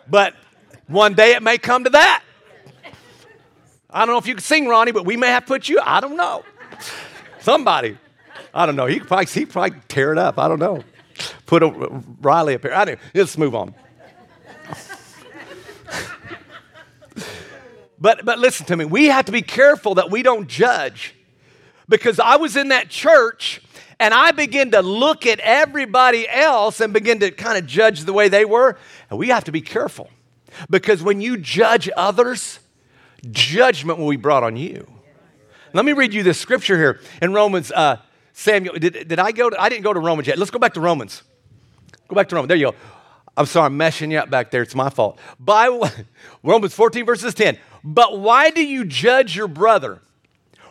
but 0.09 0.35
one 0.87 1.14
day 1.14 1.33
it 1.33 1.42
may 1.42 1.59
come 1.59 1.85
to 1.85 1.90
that. 1.90 2.22
I 3.90 4.05
don't 4.05 4.14
know 4.14 4.18
if 4.18 4.27
you 4.27 4.35
can 4.35 4.42
sing, 4.42 4.68
Ronnie, 4.68 4.92
but 4.92 5.07
we 5.07 5.16
may 5.16 5.29
have 5.29 5.46
put 5.46 5.68
you. 5.68 5.81
I 5.83 6.01
don't 6.01 6.16
know. 6.16 6.44
Somebody. 7.40 7.96
I 8.53 8.66
don't 8.66 8.77
know. 8.77 8.87
He 8.87 9.01
probably 9.01 9.27
he 9.27 9.46
probably 9.46 9.79
tear 9.88 10.12
it 10.12 10.18
up. 10.18 10.38
I 10.38 10.48
don't 10.48 10.59
know. 10.59 10.85
Put 11.46 11.62
a, 11.62 11.68
Riley 12.20 12.55
up 12.55 12.62
here. 12.62 12.74
I 12.74 12.85
don't. 12.85 12.98
Let's 13.14 13.38
move 13.38 13.55
on. 13.55 13.74
but 17.98 18.24
but 18.24 18.38
listen 18.38 18.66
to 18.66 18.77
me. 18.77 18.85
We 18.85 19.07
have 19.07 19.24
to 19.27 19.33
be 19.33 19.42
careful 19.42 19.94
that 19.94 20.11
we 20.11 20.22
don't 20.22 20.48
judge, 20.48 21.14
because 21.88 22.20
I 22.20 22.37
was 22.37 22.57
in 22.57 22.68
that 22.68 22.90
church 22.90 23.62
and 23.98 24.14
I 24.14 24.31
began 24.33 24.70
to 24.72 24.83
look 24.83 25.27
at 25.27 25.40
everybody 25.40 26.29
else 26.29 26.81
and 26.81 26.92
begin 26.92 27.20
to 27.20 27.31
kind 27.31 27.59
of 27.59 27.66
judge 27.66 28.03
the 28.03 28.12
way 28.12 28.29
they 28.29 28.44
were. 28.44 28.77
And 29.11 29.18
we 29.18 29.29
have 29.29 29.44
to 29.44 29.53
be 29.53 29.61
careful 29.61 30.11
because 30.70 31.03
when 31.03 31.20
you 31.20 31.37
judge 31.37 31.90
others 31.96 32.61
judgment 33.31 33.98
will 33.98 34.11
be 34.11 34.16
brought 34.16 34.42
on 34.42 34.57
you. 34.57 34.87
Let 35.72 35.85
me 35.85 35.92
read 35.92 36.14
you 36.14 36.22
this 36.22 36.38
scripture 36.38 36.76
here 36.76 37.00
in 37.20 37.33
Romans. 37.33 37.70
Uh, 37.70 37.98
Samuel, 38.33 38.74
did, 38.78 39.09
did 39.09 39.18
I 39.18 39.33
go 39.33 39.50
to, 39.50 39.61
I 39.61 39.68
didn't 39.68 39.83
go 39.83 39.92
to 39.92 40.00
Romans 40.00 40.28
yet. 40.28 40.38
Let's 40.38 40.50
go 40.50 40.59
back 40.59 40.74
to 40.74 40.81
Romans. 40.81 41.22
Go 42.09 42.14
back 42.14 42.28
to 42.28 42.37
Romans. 42.37 42.48
There 42.48 42.57
you 42.57 42.70
go. 42.70 42.76
I'm 43.37 43.46
sorry, 43.46 43.66
I'm 43.66 43.78
meshing 43.78 44.11
you 44.11 44.18
up 44.18 44.31
back 44.31 44.50
there. 44.50 44.62
It's 44.62 44.74
my 44.74 44.90
fault. 44.90 45.18
By 45.38 45.68
Romans 46.42 46.74
14, 46.74 47.04
verses 47.04 47.35
10. 47.35 47.59
But 47.85 48.18
why 48.18 48.50
do 48.50 48.64
you 48.64 48.85
judge 48.85 49.37
your 49.37 49.48
brother? 49.48 50.00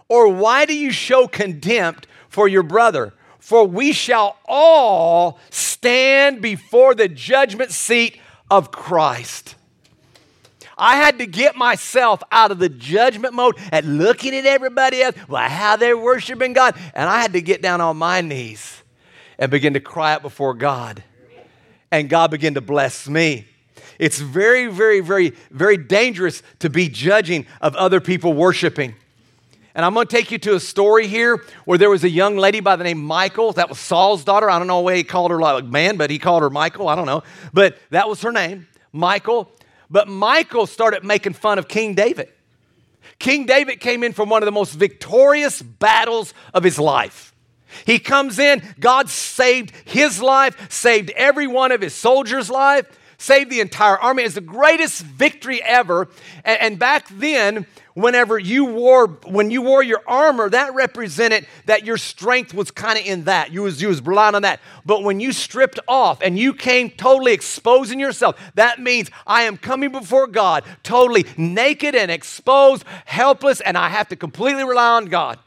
Or 0.10 0.28
why 0.30 0.66
do 0.66 0.76
you 0.76 0.92
show 0.92 1.28
contempt 1.28 2.08
for 2.30 2.48
your 2.48 2.64
brother? 2.64 3.14
For 3.40 3.66
we 3.66 3.94
shall 3.94 4.38
all 4.46 5.40
stand 5.50 6.42
before 6.42 6.96
the 6.96 7.08
judgment 7.08 7.72
seat 7.72 8.20
of 8.52 8.72
Christ. 8.72 9.56
I 10.78 10.98
had 10.98 11.20
to 11.20 11.26
get 11.26 11.56
myself 11.56 12.22
out 12.32 12.52
of 12.52 12.60
the 12.60 12.70
judgment 12.70 13.34
mode 13.34 13.56
at 13.72 13.86
looking 13.86 14.36
at 14.36 14.46
everybody 14.46 15.02
else, 15.02 15.16
well, 15.28 15.50
how 15.50 15.76
they're 15.76 15.98
worshiping 15.98 16.54
God. 16.54 16.76
And 16.94 17.10
I 17.10 17.22
had 17.22 17.34
to 17.34 17.42
get 17.42 17.62
down 17.62 17.82
on 17.82 17.98
my 17.98 18.22
knees 18.22 18.84
and 19.40 19.50
begin 19.50 19.74
to 19.74 19.80
cry 19.80 20.14
out 20.14 20.22
before 20.22 20.54
God. 20.54 21.04
And 21.92 22.10
God 22.10 22.32
began 22.32 22.54
to 22.56 22.62
bless 22.62 23.08
me. 23.08 23.46
It's 24.00 24.20
very, 24.20 24.68
very, 24.68 25.00
very, 25.00 25.34
very 25.50 25.78
dangerous 25.78 26.44
to 26.60 26.70
be 26.70 26.90
judging 26.90 27.48
of 27.62 27.76
other 27.76 28.00
people 28.00 28.34
worshiping. 28.34 28.94
And 29.74 29.86
I'm 29.86 29.94
going 29.94 30.08
to 30.08 30.16
take 30.16 30.32
you 30.32 30.38
to 30.40 30.56
a 30.56 30.60
story 30.60 31.08
here 31.08 31.44
where 31.66 31.78
there 31.78 31.90
was 31.90 32.04
a 32.04 32.10
young 32.10 32.36
lady 32.36 32.60
by 32.60 32.76
the 32.76 32.84
name 32.84 32.98
Michael. 32.98 33.54
That 33.54 33.70
was 33.70 33.80
Saul's 33.80 34.24
daughter. 34.24 34.50
I 34.50 34.58
don't 34.58 34.68
know 34.68 34.82
why 34.82 34.96
he 34.96 35.04
called 35.04 35.32
her 35.32 35.40
like 35.40 35.66
man, 35.66 35.98
but 35.98 36.10
he 36.10 36.18
called 36.18 36.42
her 36.42 36.50
Michael. 36.50 36.88
I 36.88 36.96
don't 36.96 37.06
know. 37.06 37.24
But 37.54 37.78
that 37.92 38.10
was 38.10 38.22
her 38.24 38.32
name, 38.32 38.68
Michal. 38.92 39.52
But 39.90 40.08
Michael 40.08 40.68
started 40.68 41.04
making 41.04 41.34
fun 41.34 41.60
of 41.60 41.68
King 41.68 41.94
David. 41.96 42.30
King 43.20 43.46
David 43.46 43.80
came 43.80 44.04
in 44.04 44.14
from 44.14 44.30
one 44.30 44.44
of 44.44 44.46
the 44.46 44.52
most 44.52 44.74
victorious 44.74 45.62
battles 45.62 46.34
of 46.54 46.64
his 46.64 46.78
life. 46.78 47.34
He 47.86 48.00
comes 48.00 48.40
in, 48.40 48.62
God 48.80 49.10
saved 49.10 49.72
his 49.86 50.22
life, 50.22 50.72
saved 50.72 51.10
every 51.12 51.48
one 51.48 51.72
of 51.72 51.82
his 51.82 51.94
soldiers' 51.94 52.50
life, 52.50 52.86
saved 53.18 53.50
the 53.50 53.60
entire 53.60 53.98
army. 53.98 54.24
It's 54.24 54.36
the 54.36 54.42
greatest 54.42 55.02
victory 55.02 55.62
ever. 55.64 56.08
And, 56.44 56.62
and 56.62 56.80
back 56.80 57.08
then, 57.10 57.66
whenever 57.98 58.38
you 58.38 58.64
wore 58.64 59.08
when 59.26 59.50
you 59.50 59.64
wore 59.64 59.82
your 59.82 60.04
armor 60.06 60.48
that 60.48 60.76
represented 60.76 61.48
that 61.66 61.84
your 61.84 61.98
strength 61.98 62.54
was 62.54 62.70
kind 62.70 63.00
of 63.00 63.04
in 63.04 63.24
that. 63.24 63.52
You 63.52 63.64
was 63.64 63.82
you 63.82 63.88
was 63.88 64.04
relying 64.04 64.36
on 64.36 64.44
that. 64.44 64.60
But 64.86 65.02
when 65.02 65.20
you 65.20 65.32
stripped 65.32 65.80
off 65.88 66.22
and 66.22 66.38
you 66.38 66.54
came 66.54 66.92
totally 66.92 67.34
exposing 67.34 68.00
yourself 68.00 68.40
that 68.54 68.80
means 68.80 69.10
i 69.26 69.42
am 69.44 69.58
coming 69.58 69.92
before 69.92 70.28
god 70.28 70.64
totally 70.84 71.26
naked 71.38 71.96
and 71.96 72.12
exposed 72.12 72.84
helpless 73.06 73.62
and 73.62 73.76
i 73.76 73.90
have 73.90 74.08
to 74.10 74.16
completely 74.16 74.64
rely 74.64 74.98
on 74.98 75.06
god. 75.06 75.40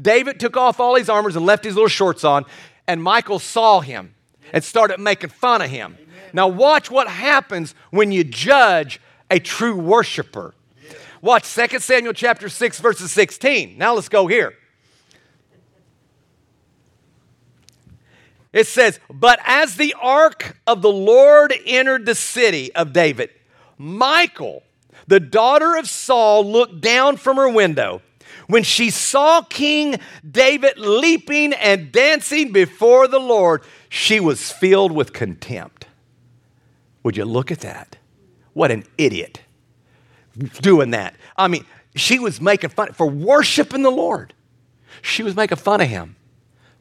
David 0.00 0.40
took 0.40 0.56
off 0.56 0.80
all 0.80 0.94
his 0.94 1.10
armors 1.10 1.36
and 1.36 1.44
left 1.44 1.64
his 1.64 1.74
little 1.74 1.88
shorts 1.88 2.24
on 2.24 2.46
and 2.88 3.02
Michael 3.02 3.38
saw 3.38 3.80
him 3.80 4.14
and 4.52 4.64
started 4.64 4.98
making 4.98 5.28
fun 5.28 5.60
of 5.60 5.68
him. 5.68 5.98
Amen. 6.00 6.30
now 6.32 6.48
watch 6.48 6.90
what 6.90 7.06
happens 7.06 7.74
when 7.90 8.12
you 8.12 8.24
judge 8.24 8.98
a 9.30 9.38
true 9.38 9.76
worshiper 9.76 10.54
Watch 11.22 11.54
2 11.54 11.78
Samuel 11.78 12.14
chapter 12.14 12.48
6, 12.48 12.80
verses 12.80 13.12
16. 13.12 13.78
Now 13.78 13.94
let's 13.94 14.08
go 14.08 14.26
here. 14.26 14.54
It 18.52 18.66
says, 18.66 18.98
But 19.08 19.38
as 19.46 19.76
the 19.76 19.94
ark 20.00 20.58
of 20.66 20.82
the 20.82 20.90
Lord 20.90 21.54
entered 21.64 22.06
the 22.06 22.16
city 22.16 22.74
of 22.74 22.92
David, 22.92 23.30
Michael, 23.78 24.64
the 25.06 25.20
daughter 25.20 25.76
of 25.76 25.88
Saul, 25.88 26.44
looked 26.44 26.80
down 26.80 27.16
from 27.16 27.36
her 27.36 27.48
window. 27.48 28.02
When 28.48 28.64
she 28.64 28.90
saw 28.90 29.42
King 29.42 30.00
David 30.28 30.76
leaping 30.76 31.52
and 31.52 31.92
dancing 31.92 32.50
before 32.50 33.06
the 33.06 33.20
Lord, 33.20 33.62
she 33.88 34.18
was 34.18 34.50
filled 34.50 34.90
with 34.90 35.12
contempt. 35.12 35.86
Would 37.04 37.16
you 37.16 37.24
look 37.24 37.52
at 37.52 37.60
that? 37.60 37.96
What 38.54 38.72
an 38.72 38.82
idiot 38.98 39.41
doing 40.60 40.90
that. 40.90 41.14
I 41.36 41.48
mean, 41.48 41.64
she 41.94 42.18
was 42.18 42.40
making 42.40 42.70
fun 42.70 42.92
for 42.92 43.06
worshiping 43.06 43.82
the 43.82 43.90
Lord. 43.90 44.34
She 45.02 45.22
was 45.22 45.36
making 45.36 45.58
fun 45.58 45.80
of 45.80 45.88
him. 45.88 46.16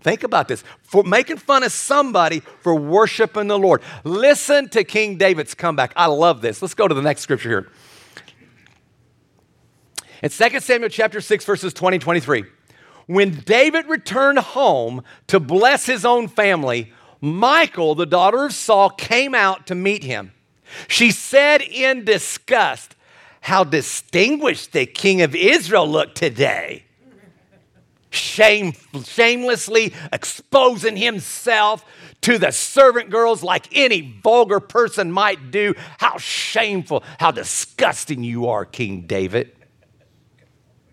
Think 0.01 0.23
about 0.23 0.47
this 0.47 0.63
for 0.81 1.03
making 1.03 1.37
fun 1.37 1.63
of 1.63 1.71
somebody 1.71 2.39
for 2.61 2.73
worshiping 2.73 3.47
the 3.47 3.59
Lord. 3.59 3.81
Listen 4.03 4.67
to 4.69 4.83
King 4.83 5.17
David's 5.17 5.53
comeback. 5.53 5.93
I 5.95 6.07
love 6.07 6.41
this. 6.41 6.61
Let's 6.61 6.73
go 6.73 6.87
to 6.87 6.95
the 6.95 7.01
next 7.01 7.21
scripture 7.21 7.49
here. 7.49 7.69
In 10.23 10.29
2 10.29 10.59
Samuel 10.59 10.89
chapter 10.89 11.21
6, 11.21 11.45
verses 11.45 11.73
20, 11.73 11.99
23. 11.99 12.45
When 13.07 13.39
David 13.41 13.87
returned 13.87 14.39
home 14.39 15.03
to 15.27 15.39
bless 15.39 15.85
his 15.85 16.05
own 16.05 16.27
family, 16.27 16.93
Michal, 17.21 17.95
the 17.95 18.05
daughter 18.05 18.45
of 18.45 18.53
Saul, 18.53 18.89
came 18.89 19.35
out 19.35 19.67
to 19.67 19.75
meet 19.75 20.03
him. 20.03 20.31
She 20.87 21.11
said 21.11 21.61
in 21.61 22.05
disgust, 22.05 22.95
How 23.41 23.63
distinguished 23.63 24.71
the 24.71 24.85
king 24.85 25.21
of 25.21 25.35
Israel 25.35 25.87
looked 25.87 26.15
today 26.15 26.85
shame, 28.11 28.73
shamelessly 29.03 29.93
exposing 30.13 30.97
himself 30.97 31.83
to 32.21 32.37
the 32.37 32.51
servant 32.51 33.09
girls 33.09 33.41
like 33.41 33.67
any 33.75 34.19
vulgar 34.21 34.59
person 34.59 35.11
might 35.11 35.49
do. 35.49 35.73
How 35.97 36.17
shameful, 36.17 37.03
how 37.19 37.31
disgusting 37.31 38.23
you 38.23 38.47
are, 38.47 38.65
King 38.65 39.01
David. 39.07 39.55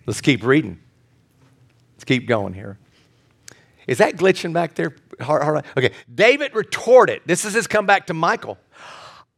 Let's 0.06 0.22
keep 0.22 0.42
reading. 0.42 0.78
Let's 1.94 2.04
keep 2.04 2.26
going 2.26 2.54
here. 2.54 2.78
Is 3.86 3.98
that 3.98 4.16
glitching 4.16 4.52
back 4.52 4.74
there? 4.74 4.96
Okay. 5.20 5.90
David 6.14 6.54
retorted. 6.54 7.22
This 7.26 7.44
is 7.44 7.52
his 7.52 7.66
comeback 7.66 8.06
to 8.06 8.14
Michael. 8.14 8.56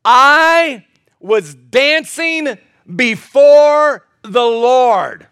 I 0.05 0.85
was 1.19 1.55
dancing 1.55 2.59
before 2.97 4.07
the 4.23 4.43
Lord 4.43 5.27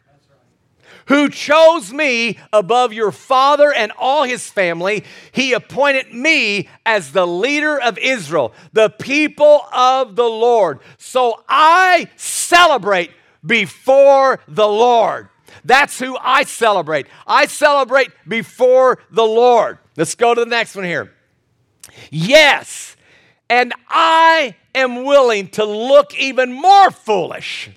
who 1.08 1.28
chose 1.30 1.92
me 1.92 2.38
above 2.52 2.92
your 2.92 3.10
father 3.10 3.72
and 3.72 3.92
all 3.98 4.24
his 4.24 4.48
family. 4.48 5.04
He 5.32 5.54
appointed 5.54 6.12
me 6.12 6.68
as 6.84 7.12
the 7.12 7.26
leader 7.26 7.80
of 7.80 7.98
Israel, 7.98 8.52
the 8.72 8.90
people 8.90 9.62
of 9.72 10.16
the 10.16 10.28
Lord. 10.28 10.80
So 10.98 11.42
I 11.48 12.08
celebrate 12.16 13.10
before 13.44 14.40
the 14.46 14.68
Lord. 14.68 15.28
That's 15.64 15.98
who 15.98 16.16
I 16.20 16.44
celebrate. 16.44 17.06
I 17.26 17.46
celebrate 17.46 18.10
before 18.26 18.98
the 19.10 19.24
Lord. 19.24 19.78
Let's 19.96 20.14
go 20.14 20.34
to 20.34 20.44
the 20.44 20.50
next 20.50 20.76
one 20.76 20.84
here. 20.84 21.12
Yes, 22.10 22.96
and 23.48 23.72
I 23.88 24.54
am 24.78 25.04
willing 25.04 25.48
to 25.50 25.64
look 25.64 26.18
even 26.18 26.52
more 26.52 26.90
foolish 26.90 27.70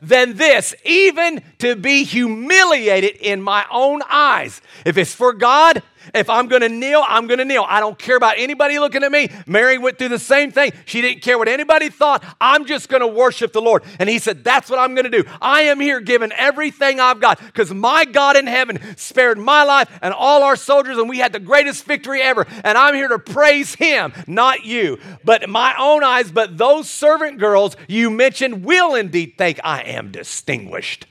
than 0.00 0.34
this, 0.36 0.74
even 0.84 1.42
to 1.58 1.76
be 1.76 2.04
humiliated 2.04 3.16
in 3.16 3.40
my 3.42 3.66
own 3.70 4.02
eyes. 4.08 4.60
If 4.84 4.96
it's 4.96 5.14
for 5.14 5.32
God, 5.32 5.82
if 6.14 6.28
I'm 6.30 6.48
going 6.48 6.62
to 6.62 6.68
kneel, 6.68 7.04
I'm 7.06 7.26
going 7.26 7.38
to 7.38 7.44
kneel. 7.44 7.64
I 7.68 7.80
don't 7.80 7.98
care 7.98 8.16
about 8.16 8.34
anybody 8.38 8.78
looking 8.78 9.02
at 9.02 9.12
me. 9.12 9.30
Mary 9.46 9.78
went 9.78 9.98
through 9.98 10.08
the 10.08 10.18
same 10.18 10.50
thing. 10.50 10.72
She 10.84 11.00
didn't 11.00 11.22
care 11.22 11.38
what 11.38 11.48
anybody 11.48 11.88
thought. 11.88 12.24
I'm 12.40 12.66
just 12.66 12.88
going 12.88 13.00
to 13.00 13.06
worship 13.06 13.52
the 13.52 13.60
Lord. 13.60 13.84
And 13.98 14.08
he 14.08 14.18
said, 14.18 14.44
That's 14.44 14.70
what 14.70 14.78
I'm 14.78 14.94
going 14.94 15.10
to 15.10 15.22
do. 15.22 15.28
I 15.40 15.62
am 15.62 15.80
here 15.80 16.00
giving 16.00 16.32
everything 16.32 17.00
I've 17.00 17.20
got 17.20 17.38
because 17.38 17.72
my 17.72 18.04
God 18.04 18.36
in 18.36 18.46
heaven 18.46 18.80
spared 18.96 19.38
my 19.38 19.64
life 19.64 19.88
and 20.02 20.14
all 20.14 20.42
our 20.42 20.56
soldiers, 20.56 20.98
and 20.98 21.08
we 21.08 21.18
had 21.18 21.32
the 21.32 21.40
greatest 21.40 21.84
victory 21.84 22.22
ever. 22.22 22.46
And 22.64 22.76
I'm 22.78 22.94
here 22.94 23.08
to 23.08 23.18
praise 23.18 23.74
him, 23.74 24.12
not 24.26 24.64
you, 24.64 24.98
but 25.24 25.48
my 25.48 25.74
own 25.78 26.04
eyes. 26.04 26.30
But 26.30 26.58
those 26.58 26.88
servant 26.88 27.38
girls 27.38 27.76
you 27.88 28.10
mentioned 28.10 28.64
will 28.64 28.94
indeed 28.94 29.34
think 29.38 29.60
I 29.64 29.82
am 29.82 30.10
distinguished. 30.10 31.06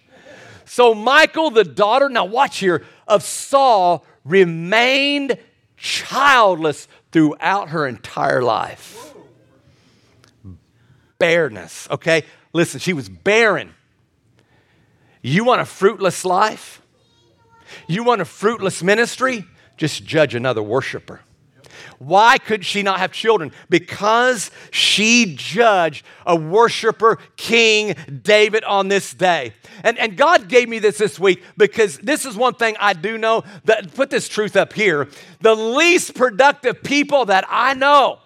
So, 0.65 0.93
Michael, 0.93 1.51
the 1.51 1.65
daughter, 1.65 2.07
now 2.07 2.23
watch 2.23 2.59
here, 2.59 2.85
of 3.05 3.23
Saul, 3.23 4.05
remained 4.23 5.37
childless 5.77 6.87
throughout 7.11 7.69
her 7.69 7.87
entire 7.87 8.41
life. 8.41 9.13
Bareness, 11.17 11.87
okay? 11.91 12.23
Listen, 12.53 12.79
she 12.79 12.93
was 12.93 13.09
barren. 13.09 13.73
You 15.21 15.43
want 15.43 15.61
a 15.61 15.65
fruitless 15.65 16.25
life? 16.25 16.81
You 17.87 18.03
want 18.03 18.21
a 18.21 18.25
fruitless 18.25 18.81
ministry? 18.83 19.45
Just 19.77 20.03
judge 20.03 20.35
another 20.35 20.63
worshiper. 20.63 21.21
Why 21.99 22.37
could 22.37 22.65
she 22.65 22.83
not 22.83 22.99
have 22.99 23.11
children? 23.11 23.51
Because 23.69 24.51
she 24.71 25.35
judged 25.37 26.05
a 26.25 26.35
worshiper, 26.35 27.17
King 27.37 27.95
David, 28.21 28.63
on 28.63 28.87
this 28.87 29.13
day. 29.13 29.53
And, 29.83 29.97
and 29.97 30.17
God 30.17 30.47
gave 30.47 30.69
me 30.69 30.79
this 30.79 30.97
this 30.97 31.19
week 31.19 31.43
because 31.57 31.97
this 31.99 32.25
is 32.25 32.35
one 32.35 32.53
thing 32.53 32.75
I 32.79 32.93
do 32.93 33.17
know 33.17 33.43
that, 33.65 33.93
put 33.93 34.09
this 34.09 34.27
truth 34.27 34.55
up 34.55 34.73
here. 34.73 35.07
The 35.41 35.55
least 35.55 36.15
productive 36.15 36.83
people 36.83 37.25
that 37.25 37.45
I 37.49 37.73
know, 37.73 38.19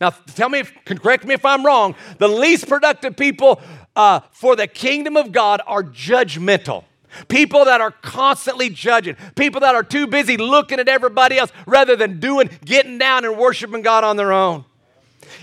now 0.00 0.10
tell 0.10 0.48
me, 0.48 0.60
if, 0.60 0.72
correct 0.84 1.24
me 1.24 1.34
if 1.34 1.44
I'm 1.44 1.64
wrong, 1.64 1.94
the 2.18 2.28
least 2.28 2.68
productive 2.68 3.16
people 3.16 3.60
uh, 3.94 4.20
for 4.32 4.56
the 4.56 4.66
kingdom 4.66 5.16
of 5.16 5.32
God 5.32 5.62
are 5.66 5.82
judgmental. 5.82 6.84
People 7.28 7.64
that 7.64 7.80
are 7.80 7.90
constantly 7.90 8.70
judging, 8.70 9.16
people 9.34 9.60
that 9.60 9.74
are 9.74 9.82
too 9.82 10.06
busy 10.06 10.36
looking 10.36 10.78
at 10.78 10.88
everybody 10.88 11.38
else 11.38 11.52
rather 11.66 11.96
than 11.96 12.20
doing, 12.20 12.50
getting 12.64 12.98
down 12.98 13.24
and 13.24 13.36
worshiping 13.36 13.82
God 13.82 14.04
on 14.04 14.16
their 14.16 14.32
own. 14.32 14.64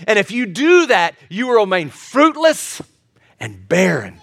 And 0.06 0.18
if 0.18 0.30
you 0.30 0.46
do 0.46 0.86
that, 0.86 1.14
you 1.28 1.46
will 1.46 1.60
remain 1.60 1.90
fruitless 1.90 2.80
and 3.38 3.68
barren 3.68 4.20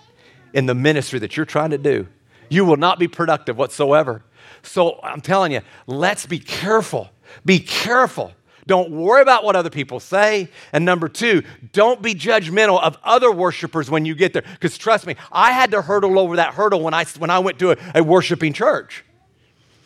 in 0.53 0.65
the 0.65 0.75
ministry 0.75 1.19
that 1.19 1.37
you're 1.37 1.45
trying 1.45 1.69
to 1.71 1.77
do. 1.77 2.07
You 2.49 2.65
will 2.65 2.77
not 2.77 2.99
be 2.99 3.07
productive 3.07 3.57
whatsoever. 3.57 4.23
So 4.63 4.99
I'm 5.01 5.21
telling 5.21 5.51
you, 5.51 5.61
let's 5.87 6.25
be 6.25 6.39
careful. 6.39 7.09
Be 7.45 7.59
careful 7.59 8.33
don't 8.67 8.91
worry 8.91 9.21
about 9.21 9.43
what 9.43 9.55
other 9.55 9.69
people 9.69 9.99
say. 9.99 10.49
And 10.71 10.85
number 10.85 11.09
two, 11.09 11.43
don't 11.73 12.01
be 12.01 12.13
judgmental 12.13 12.81
of 12.81 12.97
other 13.03 13.31
worshipers 13.31 13.89
when 13.89 14.05
you 14.05 14.15
get 14.15 14.33
there. 14.33 14.43
Because 14.43 14.77
trust 14.77 15.07
me, 15.07 15.15
I 15.31 15.51
had 15.51 15.71
to 15.71 15.81
hurdle 15.81 16.19
over 16.19 16.35
that 16.35 16.53
hurdle 16.53 16.81
when 16.81 16.93
I, 16.93 17.05
when 17.17 17.29
I 17.29 17.39
went 17.39 17.59
to 17.59 17.71
a, 17.71 17.77
a 17.95 18.03
worshiping 18.03 18.53
church. 18.53 19.03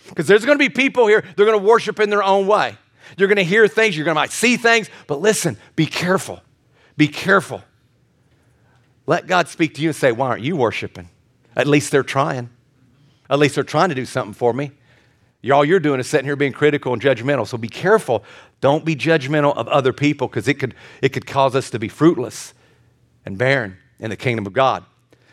Because 0.10 0.28
there's 0.28 0.46
going 0.46 0.58
to 0.58 0.64
be 0.64 0.70
people 0.70 1.08
here, 1.08 1.24
they're 1.36 1.46
going 1.46 1.60
to 1.60 1.66
worship 1.66 2.00
in 2.00 2.10
their 2.10 2.24
own 2.24 2.48
way. 2.48 2.78
You're 3.18 3.28
going 3.28 3.38
to 3.38 3.44
hear 3.44 3.68
things, 3.68 3.96
you're 3.96 4.06
going 4.06 4.18
to 4.18 4.34
see 4.34 4.58
things, 4.58 4.90
but 5.08 5.22
listen, 5.22 5.58
be 5.76 5.86
careful. 5.86 6.42
Be 6.98 7.08
careful. 7.08 7.64
Let 9.08 9.28
God 9.28 9.48
speak 9.48 9.76
to 9.76 9.82
you 9.82 9.90
and 9.90 9.96
say, 9.96 10.12
Why 10.12 10.30
aren't 10.30 10.44
you 10.44 10.56
worshiping? 10.56 11.10
At 11.56 11.68
least 11.68 11.92
they're 11.92 12.04
trying. 12.04 12.50
At 13.30 13.40
least 13.40 13.56
they're 13.56 13.64
trying 13.64 13.90
to 13.90 13.96
do 13.96 14.06
something 14.06 14.34
for 14.34 14.54
me. 14.54 14.72
All 15.52 15.64
you're 15.64 15.80
doing 15.80 16.00
is 16.00 16.08
sitting 16.08 16.26
here 16.26 16.36
being 16.36 16.54
critical 16.54 16.94
and 16.94 17.02
judgmental. 17.02 17.48
So 17.48 17.58
be 17.58 17.68
careful 17.68 18.24
don't 18.62 18.84
be 18.84 18.96
judgmental 18.96 19.56
of 19.56 19.68
other 19.68 19.94
people 19.94 20.28
because 20.28 20.48
it 20.48 20.56
could, 20.56 20.74
it 21.00 21.10
could 21.10 21.28
cause 21.28 21.56
us 21.56 21.70
to 21.70 21.78
be 21.78 21.88
fruitless 21.88 22.56
and 23.26 23.38
barren 23.38 23.78
in 24.00 24.10
the 24.10 24.16
kingdom 24.16 24.48
of 24.48 24.54
God. 24.54 24.84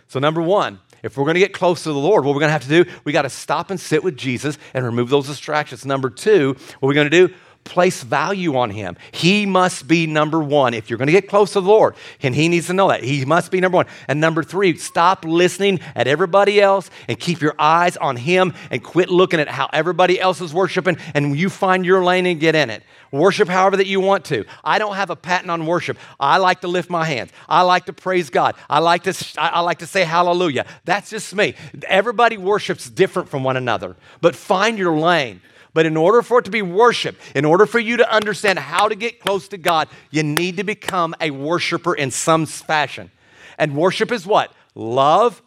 So, 0.07 0.21
number 0.21 0.43
one, 0.43 0.81
if 1.03 1.17
we're 1.17 1.25
going 1.25 1.37
to 1.37 1.41
get 1.41 1.55
close 1.55 1.83
to 1.85 1.93
the 1.93 1.99
Lord, 1.99 2.25
what 2.25 2.35
we're 2.35 2.41
going 2.41 2.51
to 2.51 2.53
have 2.53 2.65
to 2.69 2.85
do, 2.85 2.91
we 3.05 3.13
got 3.13 3.23
to 3.23 3.31
stop 3.31 3.71
and 3.71 3.81
sit 3.81 4.05
with 4.05 4.17
Jesus 4.17 4.59
and 4.75 4.85
remove 4.85 5.09
those 5.09 5.27
distractions. 5.27 5.87
Number 5.87 6.11
two, 6.11 6.55
what 6.81 6.89
we're 6.89 6.95
going 6.95 7.11
to 7.11 7.27
do, 7.27 7.35
place 7.65 8.03
value 8.03 8.57
on 8.57 8.71
him. 8.71 8.97
He 9.13 9.47
must 9.47 9.87
be 9.87 10.07
number 10.07 10.41
one. 10.41 10.75
If 10.75 10.91
you're 10.91 10.99
going 10.99 11.07
to 11.07 11.13
get 11.13 11.29
close 11.29 11.53
to 11.53 11.61
the 11.61 11.69
Lord, 11.69 11.95
and 12.23 12.35
he 12.35 12.49
needs 12.49 12.67
to 12.67 12.73
know 12.73 12.89
that, 12.89 13.03
he 13.03 13.25
must 13.25 13.51
be 13.51 13.61
number 13.61 13.77
one. 13.77 13.87
And 14.09 14.21
number 14.21 14.43
three, 14.43 14.77
stop 14.77 15.25
listening 15.25 15.81
at 15.95 16.07
everybody 16.07 16.61
else 16.61 16.91
and 17.09 17.19
keep 17.19 17.41
your 17.41 17.55
eyes 17.59 17.97
on 17.97 18.17
him 18.17 18.55
and 18.71 18.83
quit 18.83 19.09
looking 19.09 19.41
at 19.41 19.49
how 19.49 19.69
everybody 19.73 20.21
else 20.21 20.41
is 20.41 20.53
worshiping 20.53 20.99
and 21.15 21.39
you 21.39 21.49
find 21.49 21.85
your 21.85 22.05
lane 22.05 22.27
and 22.27 22.41
get 22.41 22.55
in 22.55 22.71
it. 22.71 22.83
Worship 23.11 23.47
however 23.49 23.77
that 23.77 23.87
you 23.87 24.01
want 24.01 24.25
to. 24.27 24.45
I 24.65 24.79
don't 24.79 24.97
have 24.97 25.11
a 25.11 25.17
patent 25.17 25.51
on 25.51 25.67
worship. 25.67 25.99
I 26.19 26.39
like 26.39 26.63
to 26.63 26.69
lift 26.69 26.89
my 26.89 27.05
hands. 27.05 27.31
I 27.47 27.63
like 27.63 27.85
to 27.87 27.93
praise 27.93 28.31
God. 28.31 28.55
I 28.71 28.79
like 28.79 29.03
to, 29.05 29.27
I 29.39 29.61
like 29.61 29.81
to 29.81 29.87
say 29.87 30.05
hallelujah. 30.05 30.65
That's 30.87 31.11
just 31.11 31.35
me. 31.35 31.55
Everybody 31.87 32.39
worships 32.39 32.89
different 32.89 33.29
from 33.29 33.45
one 33.45 33.59
another, 33.59 33.97
but 34.23 34.35
find 34.35 34.79
your 34.79 34.97
lane. 34.97 35.43
But 35.75 35.87
in 35.87 35.97
order 35.97 36.21
for 36.23 36.39
it 36.39 36.45
to 36.45 36.51
be 36.51 36.63
worship, 36.63 37.19
in 37.35 37.45
order 37.45 37.65
for 37.65 37.79
you 37.79 37.97
to 37.99 38.15
understand 38.15 38.59
how 38.59 38.89
to 38.89 38.95
get 38.95 39.21
close 39.21 39.49
to 39.49 39.59
God, 39.59 39.89
you 40.11 40.23
need 40.23 40.59
to 40.59 40.65
become 40.65 41.15
a 41.21 41.31
worshiper 41.31 41.95
in 41.95 42.11
some 42.11 42.45
fashion. 42.47 43.11
And 43.59 43.75
worship 43.75 44.13
is 44.13 44.27
what? 44.27 44.53
Love 44.75 45.43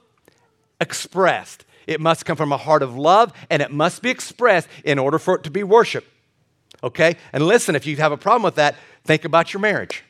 expressed. 0.81 1.65
It 1.87 2.01
must 2.01 2.25
come 2.25 2.37
from 2.37 2.51
a 2.51 2.57
heart 2.57 2.81
of 2.81 2.97
love 2.97 3.33
and 3.49 3.61
it 3.61 3.71
must 3.71 4.01
be 4.01 4.09
expressed 4.09 4.67
in 4.83 4.97
order 4.97 5.19
for 5.19 5.35
it 5.35 5.43
to 5.43 5.51
be 5.51 5.63
worship. 5.63 6.05
Okay? 6.83 7.17
And 7.31 7.45
listen, 7.45 7.75
if 7.75 7.85
you 7.85 7.95
have 7.97 8.11
a 8.11 8.17
problem 8.17 8.43
with 8.43 8.55
that, 8.55 8.75
think 9.03 9.25
about 9.25 9.53
your 9.53 9.61
marriage. 9.61 10.03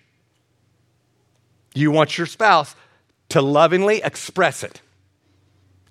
You 1.74 1.92
want 1.92 2.18
your 2.18 2.28
spouse 2.28 2.76
to 3.30 3.42
lovingly 3.42 4.02
express 4.02 4.64
it. 4.64 4.82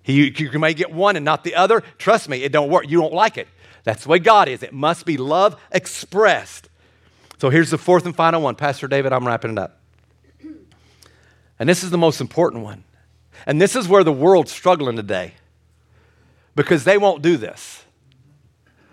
You, 0.07 0.25
you 0.25 0.59
may 0.59 0.75
get 0.75 0.93
one 0.93 1.17
and 1.17 1.25
not 1.25 1.45
the 1.45 1.55
other. 1.55 1.83
Trust 1.99 2.29
me, 2.29 2.43
it 2.43 2.53
don't 2.53 2.71
work. 2.71 2.89
You 2.89 3.01
don't 3.01 3.13
like 3.13 3.39
it. 3.39 3.49
That's 3.85 4.05
the 4.05 4.09
way 4.09 4.19
God 4.19 4.49
is. 4.49 4.63
It 4.63 4.73
must 4.73 5.07
be 5.07 5.17
love 5.17 5.61
expressed. 5.71 6.69
So 7.39 7.51
here's 7.51 7.71
the 7.71 7.79
fourth 7.79 8.07
and 8.07 8.17
final 8.17 8.41
one. 8.41 8.57
Pastor 8.57 8.89
David, 8.89 9.13
I'm 9.13 9.27
wrapping 9.27 9.53
it 9.53 9.59
up. 9.59 9.81
And 11.59 11.69
this 11.69 11.85
is 11.85 11.91
the 11.91 11.99
most 11.99 12.21
important 12.21 12.65
one. 12.65 12.85
And 13.47 13.61
this 13.61 13.77
is 13.77 13.87
where 13.87 14.03
the 14.03 14.13
world's 14.13 14.51
struggling 14.51 14.97
today 14.97 15.35
because 16.57 16.85
they 16.85 16.99
won't 16.99 17.23
do 17.23 17.37
this. 17.37 17.85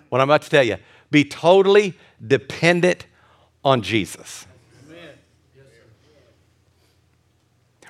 What 0.09 0.19
I'm 0.19 0.29
about 0.29 0.41
to 0.43 0.49
tell 0.49 0.63
you 0.63 0.77
be 1.09 1.23
totally 1.23 1.97
dependent 2.25 3.05
on 3.63 3.81
Jesus. 3.81 4.45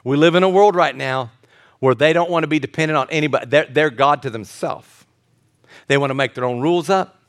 We 0.03 0.17
live 0.17 0.35
in 0.35 0.43
a 0.43 0.49
world 0.49 0.75
right 0.75 0.95
now 0.95 1.31
where 1.79 1.93
they 1.93 2.13
don't 2.13 2.29
want 2.29 2.43
to 2.43 2.47
be 2.47 2.59
dependent 2.59 2.97
on 2.97 3.07
anybody. 3.09 3.45
They're, 3.47 3.67
they're 3.69 3.89
God 3.89 4.21
to 4.23 4.29
themselves. 4.29 5.00
They 5.91 5.97
want 5.97 6.11
to 6.11 6.15
make 6.15 6.35
their 6.35 6.45
own 6.45 6.61
rules 6.61 6.89
up. 6.89 7.19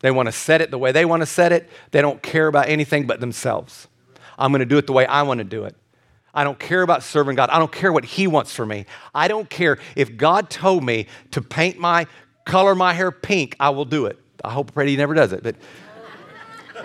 They 0.00 0.10
want 0.10 0.26
to 0.26 0.32
set 0.32 0.60
it 0.60 0.72
the 0.72 0.78
way 0.78 0.90
they 0.90 1.04
want 1.04 1.22
to 1.22 1.26
set 1.26 1.52
it. 1.52 1.70
They 1.92 2.02
don't 2.02 2.20
care 2.20 2.48
about 2.48 2.68
anything 2.68 3.06
but 3.06 3.20
themselves. 3.20 3.86
I'm 4.36 4.50
going 4.50 4.58
to 4.58 4.66
do 4.66 4.78
it 4.78 4.88
the 4.88 4.92
way 4.92 5.06
I 5.06 5.22
want 5.22 5.38
to 5.38 5.44
do 5.44 5.62
it. 5.62 5.76
I 6.34 6.42
don't 6.42 6.58
care 6.58 6.82
about 6.82 7.04
serving 7.04 7.36
God. 7.36 7.50
I 7.50 7.58
don't 7.60 7.70
care 7.70 7.92
what 7.92 8.04
He 8.04 8.26
wants 8.26 8.52
for 8.52 8.66
me. 8.66 8.84
I 9.14 9.28
don't 9.28 9.48
care 9.48 9.78
if 9.94 10.16
God 10.16 10.50
told 10.50 10.82
me 10.82 11.06
to 11.30 11.40
paint 11.40 11.78
my, 11.78 12.08
color 12.44 12.74
my 12.74 12.94
hair 12.94 13.12
pink, 13.12 13.54
I 13.60 13.70
will 13.70 13.84
do 13.84 14.06
it. 14.06 14.18
I 14.44 14.50
hope 14.50 14.74
pray 14.74 14.88
He 14.88 14.96
never 14.96 15.14
does 15.14 15.32
it. 15.32 15.44
But 15.44 15.54